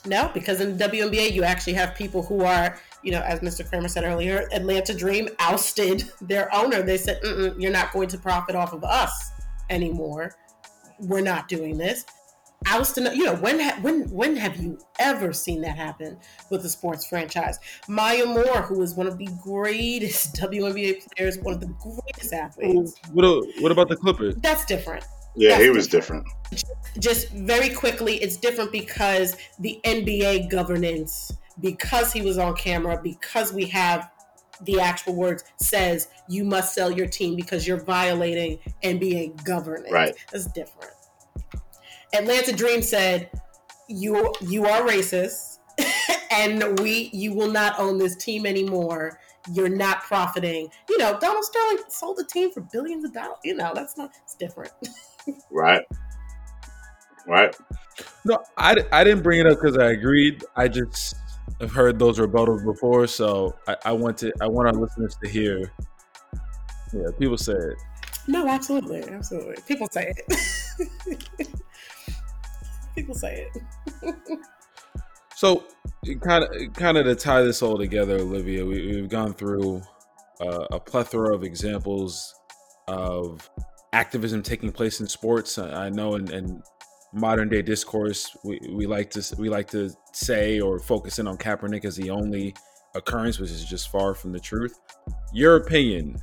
No, 0.05 0.30
because 0.34 0.61
in 0.61 0.78
WNBA, 0.78 1.32
you 1.32 1.43
actually 1.43 1.74
have 1.74 1.95
people 1.95 2.22
who 2.22 2.43
are, 2.43 2.78
you 3.03 3.11
know, 3.11 3.22
as 3.22 3.39
Mr. 3.39 3.68
Kramer 3.68 3.88
said 3.88 4.03
earlier, 4.03 4.47
Atlanta 4.51 4.93
Dream 4.93 5.30
ousted 5.39 6.11
their 6.22 6.53
owner. 6.53 6.82
They 6.82 6.97
said, 6.97 7.20
you're 7.57 7.72
not 7.72 7.91
going 7.93 8.09
to 8.09 8.18
profit 8.18 8.55
off 8.55 8.74
of 8.74 8.84
us 8.84 9.32
anymore. 9.70 10.36
We're 10.99 11.22
not 11.22 11.47
doing 11.47 11.78
this. 11.78 12.05
Ousting, 12.68 13.05
you 13.14 13.26
know, 13.26 13.36
when 13.36 13.59
ha- 13.59 13.78
when 13.82 14.09
when 14.09 14.36
have 14.36 14.57
you 14.57 14.80
ever 14.99 15.34
seen 15.34 15.61
that 15.61 15.78
happen 15.78 16.18
with 16.49 16.64
a 16.66 16.70
sports 16.70 17.05
franchise? 17.05 17.59
Maya 17.88 18.26
Moore, 18.26 18.61
who 18.61 18.82
is 18.82 18.95
one 18.95 19.07
of 19.07 19.18
the 19.18 19.28
greatest 19.41 20.36
WNBA 20.41 21.07
players, 21.16 21.38
one 21.39 21.53
of 21.55 21.59
the 21.59 21.74
greatest 21.82 22.34
athletes. 22.34 22.95
What, 23.11 23.45
what 23.59 23.72
about 23.72 23.89
the 23.89 23.95
Clippers? 23.95 24.36
That's 24.36 24.66
different. 24.66 25.03
Yeah, 25.36 25.49
That's 25.49 25.64
he 25.64 25.70
was 25.72 25.88
different. 25.88 26.28
different. 26.51 26.78
Just 26.99 27.30
very 27.32 27.70
quickly, 27.70 28.18
it's 28.18 28.38
different 28.38 28.72
because 28.72 29.36
the 29.59 29.80
NBA 29.84 30.49
governance, 30.51 31.32
because 31.59 32.14
he 32.14 32.22
was 32.22 32.38
on 32.38 32.55
camera, 32.55 32.99
because 33.01 33.51
we 33.51 33.66
have 33.66 34.11
the 34.61 34.80
actual 34.80 35.16
words 35.16 35.43
says 35.57 36.07
you 36.30 36.43
must 36.43 36.74
sell 36.74 36.91
your 36.91 37.07
team 37.07 37.36
because 37.36 37.68
you're 37.68 37.84
violating 37.84 38.59
NBA 38.84 39.43
governance. 39.43 39.91
Right. 39.91 40.16
That's 40.32 40.45
different. 40.45 40.91
Atlanta 42.14 42.53
Dream 42.53 42.82
said 42.82 43.30
you 43.89 44.34
you 44.41 44.66
are 44.66 44.82
racist 44.82 45.59
and 46.32 46.80
we 46.80 47.09
you 47.14 47.34
will 47.34 47.51
not 47.51 47.80
own 47.80 47.97
this 47.97 48.16
team 48.16 48.45
anymore. 48.45 49.20
You're 49.51 49.70
not 49.70 50.03
profiting. 50.03 50.70
You 50.89 50.97
know, 50.97 51.20
Donald 51.20 51.43
Sterling 51.43 51.84
sold 51.89 52.18
the 52.18 52.24
team 52.24 52.51
for 52.51 52.61
billions 52.61 53.03
of 53.03 53.14
dollars. 53.14 53.38
You 53.43 53.55
know, 53.55 53.72
that's 53.76 53.97
not 53.97 54.11
it's 54.24 54.36
different. 54.36 54.72
right. 55.51 55.84
Right. 57.28 57.55
No, 58.26 58.39
I, 58.57 58.76
I 58.91 59.03
didn't 59.03 59.24
bring 59.24 59.39
it 59.39 59.47
up 59.47 59.59
because 59.61 59.78
I 59.78 59.91
agreed. 59.91 60.43
I 60.55 60.68
just 60.68 61.16
have 61.59 61.72
heard 61.72 61.99
those 61.99 62.20
rebuttals 62.20 62.66
before, 62.66 63.07
so 63.07 63.55
I, 63.68 63.78
I 63.86 63.91
want 63.93 64.18
to 64.20 64.32
I 64.41 64.47
want 64.47 64.68
our 64.68 64.74
listeners 64.74 65.18
to 65.24 65.30
hear. 65.30 65.72
Yeah, 66.93 67.07
people 67.18 67.38
say 67.38 67.53
it. 67.53 67.78
No, 68.28 68.47
absolutely, 68.47 69.03
absolutely. 69.03 69.55
People 69.68 69.88
say 69.91 70.14
it. 70.16 71.49
people 72.96 73.16
say 73.16 73.48
it. 73.54 74.16
so, 75.36 75.64
kind 76.22 76.44
of 76.44 76.74
kind 76.74 76.98
of 76.98 77.06
to 77.06 77.16
tie 77.16 77.41
this 77.41 77.62
all 77.62 77.78
together, 77.78 78.16
Olivia, 78.16 78.66
we, 78.66 78.98
have 78.98 79.10
gone 79.10 79.34
through 79.34 79.82
uh, 80.41 80.66
a 80.72 80.80
plethora 80.80 81.34
of 81.34 81.44
examples 81.44 82.34
of 82.88 83.50
activism 83.94 84.41
taking 84.41 84.72
place 84.72 85.00
in 85.00 85.08
sports. 85.08 85.58
I 85.58 85.89
know 85.89 86.16
in, 86.16 86.32
in 86.32 86.64
modern 87.14 87.50
day 87.50 87.62
discourse, 87.62 88.36
we, 88.44 88.60
we 88.74 88.86
like 88.86 89.12
to 89.12 89.36
we 89.38 89.50
like 89.50 89.70
to 89.72 89.91
say 90.12 90.60
or 90.60 90.80
focus 90.80 91.20
in 91.20 91.28
on 91.28 91.38
Kaepernick 91.38 91.86
as 91.86 91.96
the 91.96 92.10
only 92.10 92.54
occurrence, 92.96 93.39
which 93.39 93.52
is 93.52 93.66
just 93.66 93.91
far 93.91 94.14
from 94.14 94.32
the 94.32 94.39
truth. 94.39 94.80
Your 95.34 95.56
opinion? 95.56 96.18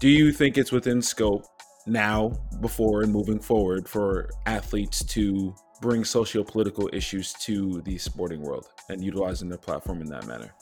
Do 0.00 0.08
you 0.08 0.32
think 0.32 0.58
it's 0.58 0.72
within 0.72 1.00
scope 1.00 1.44
now, 1.86 2.32
before, 2.60 3.02
and 3.02 3.12
moving 3.12 3.38
forward 3.38 3.88
for 3.88 4.28
athletes 4.46 5.04
to 5.04 5.54
bring 5.82 6.04
socio-political 6.04 6.88
issues 6.92 7.34
to 7.34 7.82
the 7.82 7.98
sporting 7.98 8.40
world 8.40 8.68
and 8.88 9.02
utilizing 9.02 9.48
their 9.48 9.58
platform 9.58 10.00
in 10.00 10.06
that 10.06 10.26
manner? 10.26 10.54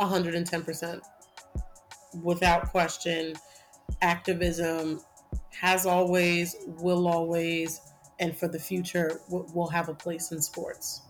110%. 0.00 1.00
Without 2.22 2.70
question, 2.70 3.34
activism 4.02 5.00
has 5.50 5.84
always, 5.84 6.56
will 6.66 7.06
always, 7.06 7.80
and 8.18 8.36
for 8.36 8.48
the 8.48 8.58
future 8.58 9.20
will 9.28 9.68
have 9.68 9.88
a 9.88 9.94
place 9.94 10.32
in 10.32 10.40
sports. 10.40 11.02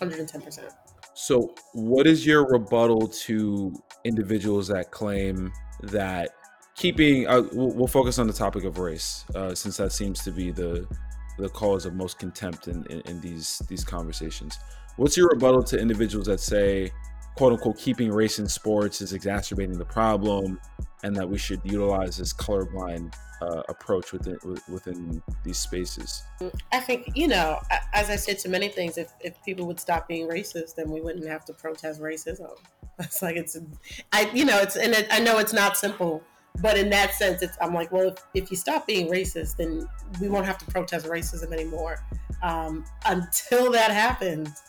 110%. 0.00 0.70
So, 1.14 1.54
what 1.74 2.06
is 2.06 2.24
your 2.24 2.48
rebuttal 2.48 3.08
to 3.26 3.74
individuals 4.04 4.68
that 4.68 4.90
claim 4.90 5.52
that 5.82 6.30
keeping, 6.76 7.26
uh, 7.26 7.42
we'll, 7.52 7.74
we'll, 7.74 7.86
focus 7.86 8.18
on 8.18 8.26
the 8.26 8.32
topic 8.32 8.64
of 8.64 8.78
race, 8.78 9.26
uh, 9.34 9.54
since 9.54 9.76
that 9.76 9.92
seems 9.92 10.22
to 10.22 10.30
be 10.30 10.50
the 10.50 10.86
the 11.40 11.48
cause 11.48 11.86
of 11.86 11.94
most 11.94 12.18
contempt 12.18 12.68
in, 12.68 12.84
in, 12.86 13.00
in 13.02 13.20
these 13.20 13.58
these 13.68 13.84
conversations. 13.84 14.58
What's 14.96 15.16
your 15.16 15.28
rebuttal 15.28 15.62
to 15.64 15.78
individuals 15.78 16.26
that 16.26 16.40
say 16.40 16.90
quote 17.36 17.52
unquote 17.52 17.78
keeping 17.78 18.12
race 18.12 18.38
in 18.38 18.48
sports 18.48 19.00
is 19.00 19.12
exacerbating 19.12 19.78
the 19.78 19.84
problem 19.84 20.60
and 21.02 21.16
that 21.16 21.28
we 21.28 21.38
should 21.38 21.60
utilize 21.64 22.16
this 22.16 22.32
colorblind 22.32 23.14
uh, 23.40 23.62
approach 23.68 24.12
within 24.12 24.36
within 24.68 25.22
these 25.44 25.56
spaces 25.56 26.22
i 26.72 26.78
think 26.78 27.08
you 27.14 27.26
know 27.26 27.58
as 27.94 28.10
i 28.10 28.16
said 28.16 28.38
to 28.38 28.50
many 28.50 28.68
things 28.68 28.98
if, 28.98 29.12
if 29.20 29.42
people 29.42 29.66
would 29.66 29.80
stop 29.80 30.06
being 30.06 30.28
racist 30.28 30.74
then 30.74 30.90
we 30.90 31.00
wouldn't 31.00 31.26
have 31.26 31.44
to 31.44 31.54
protest 31.54 32.00
racism 32.00 32.50
it's 32.98 33.22
like 33.22 33.36
it's 33.36 33.56
i 34.12 34.30
you 34.34 34.44
know 34.44 34.58
it's 34.60 34.76
and 34.76 34.92
it, 34.92 35.06
i 35.10 35.18
know 35.18 35.38
it's 35.38 35.54
not 35.54 35.78
simple 35.78 36.22
but 36.60 36.76
in 36.76 36.90
that 36.90 37.14
sense 37.14 37.42
it's 37.42 37.56
i'm 37.60 37.72
like 37.72 37.90
well 37.92 38.08
if, 38.08 38.16
if 38.34 38.50
you 38.50 38.56
stop 38.56 38.86
being 38.86 39.10
racist 39.10 39.56
then 39.56 39.88
we 40.20 40.28
won't 40.28 40.46
have 40.46 40.58
to 40.58 40.66
protest 40.66 41.06
racism 41.06 41.52
anymore. 41.52 42.04
Um, 42.42 42.84
until 43.04 43.70
that 43.72 43.90
happens 43.90 44.62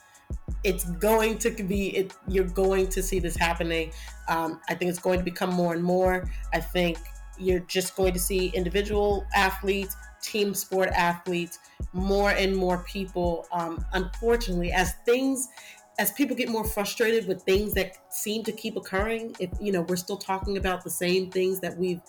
it's 0.63 0.83
going 0.83 1.37
to 1.39 1.49
be 1.63 1.87
it, 1.97 2.13
you're 2.27 2.45
going 2.45 2.87
to 2.89 3.01
see 3.01 3.19
this 3.19 3.35
happening. 3.35 3.91
Um, 4.29 4.61
i 4.69 4.75
think 4.75 4.89
it's 4.89 4.99
going 4.99 5.19
to 5.19 5.25
become 5.25 5.51
more 5.51 5.73
and 5.73 5.83
more. 5.83 6.29
I 6.53 6.59
think 6.59 6.97
you're 7.39 7.61
just 7.61 7.95
going 7.95 8.13
to 8.13 8.19
see 8.19 8.47
individual 8.47 9.25
athletes 9.33 9.95
team 10.21 10.53
sport 10.53 10.89
athletes 10.89 11.59
more 11.93 12.31
and 12.31 12.55
more 12.55 12.83
people. 12.83 13.47
Um, 13.51 13.83
unfortunately 13.93 14.71
as 14.71 14.93
things 15.05 15.47
as 15.99 16.11
people 16.11 16.35
get 16.35 16.49
more 16.49 16.63
frustrated 16.63 17.27
with 17.27 17.43
things 17.43 17.73
that 17.73 17.97
seem 18.09 18.43
to 18.43 18.51
keep 18.51 18.75
occurring, 18.75 19.35
if 19.39 19.49
you 19.59 19.71
know 19.71 19.81
we're 19.81 19.95
still 19.95 20.17
talking 20.17 20.57
about 20.57 20.83
the 20.83 20.89
same 20.89 21.29
things 21.29 21.59
that 21.59 21.77
we've 21.77 22.01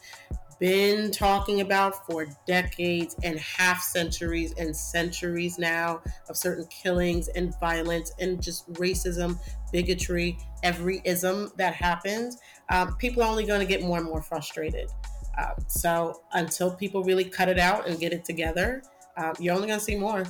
been 0.62 1.10
talking 1.10 1.60
about 1.60 2.06
for 2.06 2.24
decades 2.46 3.16
and 3.24 3.36
half 3.40 3.82
centuries 3.82 4.54
and 4.58 4.76
centuries 4.76 5.58
now 5.58 6.00
of 6.28 6.36
certain 6.36 6.64
killings 6.66 7.26
and 7.28 7.52
violence 7.58 8.12
and 8.20 8.40
just 8.40 8.72
racism, 8.74 9.36
bigotry, 9.72 10.38
every 10.62 11.02
ism 11.04 11.50
that 11.56 11.74
happens, 11.74 12.38
um, 12.70 12.96
people 12.98 13.24
are 13.24 13.28
only 13.28 13.44
going 13.44 13.58
to 13.58 13.66
get 13.66 13.82
more 13.82 13.98
and 13.98 14.06
more 14.06 14.22
frustrated. 14.22 14.88
Um, 15.36 15.54
so 15.66 16.22
until 16.34 16.72
people 16.76 17.02
really 17.02 17.24
cut 17.24 17.48
it 17.48 17.58
out 17.58 17.88
and 17.88 17.98
get 17.98 18.12
it 18.12 18.24
together, 18.24 18.82
um, 19.16 19.34
you're 19.40 19.56
only 19.56 19.66
going 19.66 19.80
to 19.80 19.84
see 19.84 19.96
more. 19.96 20.24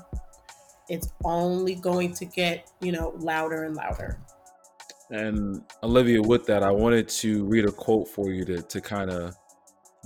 It's 0.89 1.13
only 1.25 1.75
going 1.75 2.13
to 2.15 2.25
get, 2.25 2.71
you 2.81 2.93
know, 2.93 3.15
louder 3.19 3.65
and 3.65 3.75
louder. 3.77 4.19
And 5.11 5.63
Olivia, 5.83 6.23
with 6.23 6.47
that, 6.47 6.63
I 6.63 6.71
wanted 6.71 7.09
to 7.09 7.45
read 7.45 7.67
a 7.67 7.73
quote 7.73 8.09
for 8.09 8.31
you 8.31 8.45
to, 8.47 8.63
to 8.63 8.81
kind 8.81 9.11
of 9.11 9.37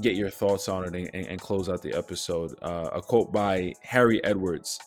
get 0.01 0.15
your 0.15 0.31
thoughts 0.31 0.69
on 0.69 0.85
it 0.85 1.11
and, 1.15 1.27
and 1.27 1.41
close 1.41 1.69
out 1.69 1.83
the 1.83 1.95
episode. 1.95 2.55
Uh, 2.63 2.91
a 2.93 3.01
quote 3.01 3.33
by 3.33 3.73
Harry 3.83 4.23
Edwards 4.25 4.79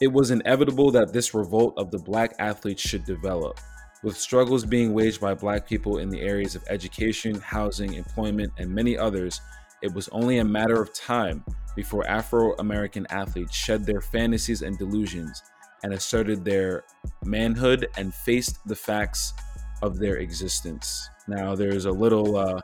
It 0.00 0.12
was 0.12 0.30
inevitable 0.30 0.90
that 0.92 1.12
this 1.12 1.34
revolt 1.34 1.74
of 1.76 1.90
the 1.90 1.98
black 1.98 2.34
athletes 2.38 2.82
should 2.82 3.04
develop. 3.04 3.60
With 4.02 4.16
struggles 4.16 4.64
being 4.64 4.94
waged 4.94 5.20
by 5.20 5.34
black 5.34 5.68
people 5.68 5.98
in 5.98 6.08
the 6.08 6.22
areas 6.22 6.56
of 6.56 6.64
education, 6.68 7.40
housing, 7.40 7.94
employment, 7.94 8.52
and 8.58 8.68
many 8.68 8.98
others, 8.98 9.40
it 9.82 9.92
was 9.92 10.08
only 10.08 10.38
a 10.38 10.44
matter 10.44 10.80
of 10.80 10.94
time 10.94 11.44
before 11.74 12.06
Afro 12.06 12.54
American 12.56 13.06
athletes 13.10 13.54
shed 13.54 13.84
their 13.84 14.00
fantasies 14.00 14.62
and 14.62 14.78
delusions 14.78 15.42
and 15.82 15.92
asserted 15.92 16.44
their 16.44 16.84
manhood 17.24 17.88
and 17.96 18.14
faced 18.14 18.58
the 18.66 18.76
facts 18.76 19.32
of 19.82 19.98
their 19.98 20.16
existence. 20.16 21.08
Now, 21.26 21.54
there's 21.54 21.86
a 21.86 21.90
little 21.90 22.36
uh, 22.36 22.60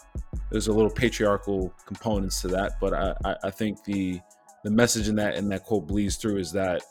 there's 0.50 0.68
a 0.68 0.72
little 0.72 0.90
patriarchal 0.90 1.74
components 1.84 2.40
to 2.42 2.48
that, 2.48 2.72
but 2.80 2.94
I, 2.94 3.36
I, 3.44 3.50
think 3.50 3.84
the 3.84 4.20
the 4.64 4.70
message 4.70 5.08
in 5.08 5.16
that 5.16 5.34
in 5.34 5.48
that 5.48 5.64
quote 5.64 5.86
bleeds 5.86 6.16
through 6.16 6.38
is 6.38 6.52
that 6.52 6.82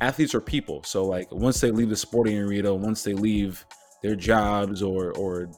athletes 0.00 0.34
are 0.34 0.40
people. 0.40 0.82
So 0.84 1.04
like 1.04 1.30
once 1.32 1.60
they 1.60 1.70
leave 1.70 1.88
the 1.88 1.96
sporting 1.96 2.38
arena, 2.38 2.74
once 2.74 3.02
they 3.02 3.14
leave 3.14 3.64
their 4.02 4.16
jobs 4.16 4.82
or 4.82 5.12
or 5.12 5.50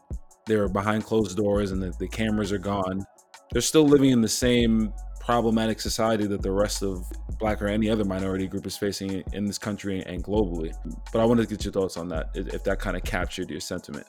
they're 0.47 0.69
behind 0.69 1.05
closed 1.05 1.37
doors 1.37 1.73
and 1.73 1.83
the, 1.83 1.93
the 1.99 2.09
cameras 2.09 2.53
are 2.53 2.59
gone, 2.59 3.05
they're 3.53 3.63
still 3.63 3.87
living 3.87 4.11
in 4.11 4.21
the 4.21 4.29
same 4.29 4.93
problematic 5.21 5.81
society 5.81 6.27
that 6.27 6.43
the 6.43 6.51
rest 6.51 6.83
of 6.83 7.05
black 7.39 7.63
or 7.63 7.69
any 7.69 7.89
other 7.89 8.05
minority 8.05 8.47
group 8.47 8.67
is 8.67 8.77
facing 8.77 9.23
in 9.33 9.45
this 9.45 9.59
country 9.59 10.03
and 10.07 10.25
globally. 10.25 10.73
But 11.13 11.21
I 11.21 11.25
wanted 11.25 11.49
to 11.49 11.55
get 11.55 11.65
your 11.65 11.73
thoughts 11.73 11.97
on 11.97 12.09
that, 12.09 12.31
if 12.35 12.65
that 12.65 12.81
kind 12.81 12.97
of 12.97 13.05
captured 13.05 13.51
your 13.51 13.61
sentiment. 13.61 14.07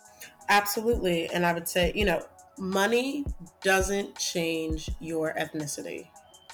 Absolutely. 0.50 1.28
And 1.28 1.46
I 1.46 1.54
would 1.54 1.68
say, 1.68 1.92
you 1.96 2.06
know, 2.06 2.26
money 2.58 3.26
doesn't 3.62 4.18
change 4.18 4.90
your 5.00 5.34
ethnicity. 5.34 6.08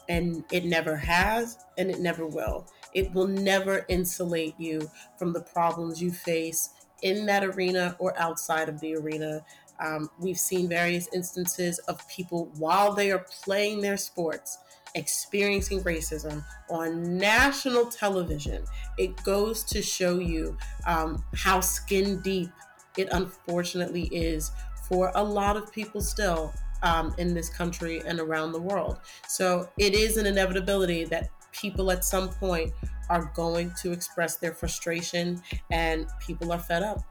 And 0.10 0.44
it 0.52 0.64
never 0.66 0.96
has, 0.96 1.58
and 1.78 1.92
it 1.92 2.00
never 2.00 2.26
will. 2.26 2.66
It 2.94 3.14
will 3.14 3.28
never 3.28 3.86
insulate 3.90 4.56
you 4.58 4.90
from 5.20 5.34
the 5.34 5.42
problems 5.42 6.02
you 6.02 6.12
face 6.12 6.70
in 7.04 7.26
that 7.26 7.44
arena 7.44 7.96
or 8.00 8.18
outside 8.18 8.70
of 8.70 8.80
the 8.80 8.96
arena. 8.96 9.44
Um, 9.80 10.10
we've 10.20 10.40
seen 10.40 10.68
various 10.68 11.08
instances 11.14 11.80
of 11.88 12.08
people 12.08 12.52
while 12.58 12.94
they 12.94 13.12
are 13.12 13.26
playing 13.44 13.82
their 13.82 13.98
sports 13.98 14.58
experiencing 14.96 15.82
racism 15.84 16.44
on 16.70 17.18
national 17.18 17.86
television. 17.86 18.64
It 18.98 19.22
goes 19.24 19.64
to 19.66 19.82
show 19.82 20.20
you 20.20 20.58
um, 20.86 21.24
how 21.36 21.60
skin 21.60 22.22
deep 22.22 22.50
it 22.98 23.10
unfortunately 23.12 24.06
is 24.12 24.52
for 24.88 25.12
a 25.16 25.24
lot 25.24 25.56
of 25.58 25.72
people 25.72 26.02
still 26.02 26.54
um, 26.84 27.14
in 27.18 27.34
this 27.34 27.50
country 27.50 28.02
and 28.06 28.20
around 28.20 28.52
the 28.52 28.62
world. 28.62 29.00
So 29.28 29.70
it 29.78 29.94
is 29.94 30.18
an 30.18 30.26
inevitability 30.26 31.06
that 31.06 31.30
people 31.52 31.92
at 31.92 32.04
some 32.04 32.30
point 32.30 32.72
are 33.10 33.32
going 33.36 33.74
to 33.82 33.92
express 33.92 34.38
their 34.38 34.54
frustration, 34.54 35.42
and 35.72 36.08
people 36.20 36.52
are 36.52 36.60
fed 36.60 36.84
up 36.84 37.04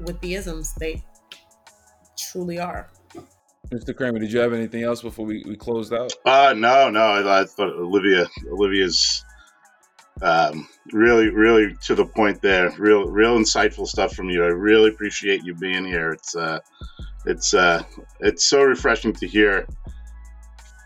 with 0.00 0.18
the 0.20 0.34
isms. 0.34 0.74
They 0.74 1.02
truly 2.34 2.58
are. 2.58 2.90
Mr. 3.72 3.96
Kramer, 3.96 4.18
did 4.18 4.32
you 4.32 4.40
have 4.40 4.52
anything 4.52 4.82
else 4.82 5.00
before 5.00 5.24
we, 5.24 5.44
we 5.46 5.56
closed 5.56 5.92
out? 5.92 6.12
Uh, 6.26 6.52
no, 6.56 6.90
no. 6.90 7.00
I, 7.00 7.42
I 7.42 7.44
thought 7.44 7.72
Olivia, 7.74 8.26
Olivia's 8.50 9.24
um, 10.20 10.68
really, 10.92 11.28
really 11.28 11.76
to 11.82 11.94
the 11.94 12.04
point 12.04 12.42
there. 12.42 12.70
Real, 12.76 13.04
real 13.04 13.38
insightful 13.38 13.86
stuff 13.86 14.14
from 14.14 14.30
you. 14.30 14.42
I 14.42 14.48
really 14.48 14.90
appreciate 14.90 15.44
you 15.44 15.54
being 15.54 15.84
here. 15.84 16.10
It's, 16.10 16.34
uh, 16.34 16.58
it's, 17.24 17.54
uh, 17.54 17.84
it's 18.18 18.44
so 18.44 18.62
refreshing 18.64 19.12
to 19.14 19.28
hear, 19.28 19.66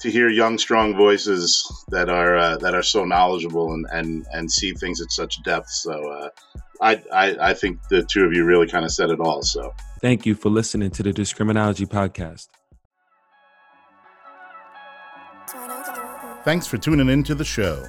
to 0.03 0.11
hear 0.11 0.29
young, 0.29 0.59
strong 0.59 0.95
voices 0.97 1.67
that 1.89 2.11
are 2.11 2.37
uh, 2.37 2.57
that 2.59 2.73
are 2.73 2.85
so 2.85 3.05
knowledgeable 3.05 3.73
and, 3.73 3.85
and 3.91 4.27
and 4.33 4.49
see 4.49 4.73
things 4.73 5.01
at 5.01 5.11
such 5.11 5.43
depth. 5.43 5.71
So, 5.71 6.09
uh, 6.09 6.29
I, 6.81 7.03
I 7.13 7.51
I 7.51 7.55
think 7.55 7.81
the 7.91 8.05
two 8.05 8.25
of 8.25 8.33
you 8.33 8.45
really 8.45 8.69
kind 8.69 8.85
of 8.85 8.93
said 8.93 9.11
it 9.11 9.19
all. 9.19 9.43
So, 9.43 9.75
thank 10.01 10.27
you 10.27 10.35
for 10.35 10.49
listening 10.49 10.91
to 10.93 11.03
the 11.03 11.13
Discriminology 11.13 11.87
podcast. 11.87 12.49
Thanks 16.45 16.67
for 16.67 16.79
tuning 16.79 17.09
in 17.09 17.23
to 17.25 17.35
the 17.35 17.45
show. 17.45 17.85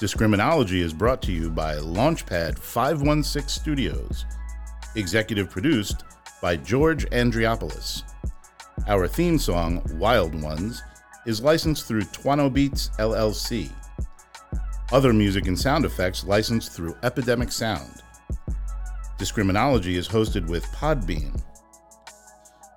Discriminology 0.00 0.80
is 0.80 0.92
brought 0.92 1.22
to 1.22 1.32
you 1.32 1.50
by 1.50 1.76
Launchpad 1.76 2.58
516 2.58 3.48
Studios. 3.48 4.24
Executive 4.96 5.50
produced 5.50 6.04
by 6.40 6.56
George 6.56 7.08
Andriopoulos. 7.10 8.02
Our 8.88 9.06
theme 9.06 9.38
song, 9.38 9.82
Wild 9.94 10.34
Ones, 10.42 10.82
is 11.26 11.42
licensed 11.42 11.86
through 11.86 12.02
Twano 12.02 12.52
Beats 12.52 12.90
LLC. 12.98 13.70
Other 14.90 15.12
music 15.12 15.46
and 15.46 15.58
sound 15.58 15.84
effects 15.84 16.24
licensed 16.24 16.72
through 16.72 16.96
Epidemic 17.02 17.52
Sound. 17.52 18.01
Discriminology 19.18 19.94
is 19.94 20.08
hosted 20.08 20.48
with 20.48 20.64
Podbean. 20.66 21.40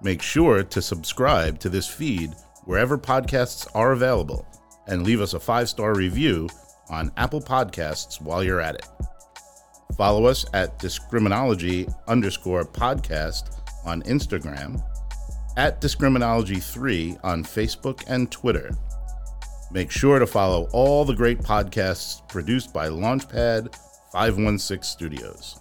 Make 0.01 0.21
sure 0.21 0.63
to 0.63 0.81
subscribe 0.81 1.59
to 1.59 1.69
this 1.69 1.87
feed 1.87 2.33
wherever 2.65 2.97
podcasts 2.97 3.67
are 3.73 3.93
available 3.93 4.45
and 4.87 5.03
leave 5.03 5.21
us 5.21 5.33
a 5.33 5.39
five 5.39 5.69
star 5.69 5.95
review 5.95 6.49
on 6.89 7.11
Apple 7.17 7.41
Podcasts 7.41 8.21
while 8.21 8.43
you're 8.43 8.61
at 8.61 8.75
it. 8.75 8.87
Follow 9.97 10.25
us 10.25 10.45
at 10.53 10.77
discriminology 10.77 11.91
underscore 12.07 12.65
podcast 12.65 13.61
on 13.85 14.03
Instagram, 14.03 14.83
at 15.57 15.79
discriminology3 15.79 17.19
on 17.23 17.43
Facebook 17.43 18.03
and 18.07 18.29
Twitter. 18.31 18.71
Make 19.71 19.89
sure 19.89 20.19
to 20.19 20.27
follow 20.27 20.67
all 20.73 21.05
the 21.05 21.15
great 21.15 21.39
podcasts 21.39 22.27
produced 22.27 22.73
by 22.73 22.89
Launchpad 22.89 23.73
516 24.11 24.83
Studios. 24.83 25.59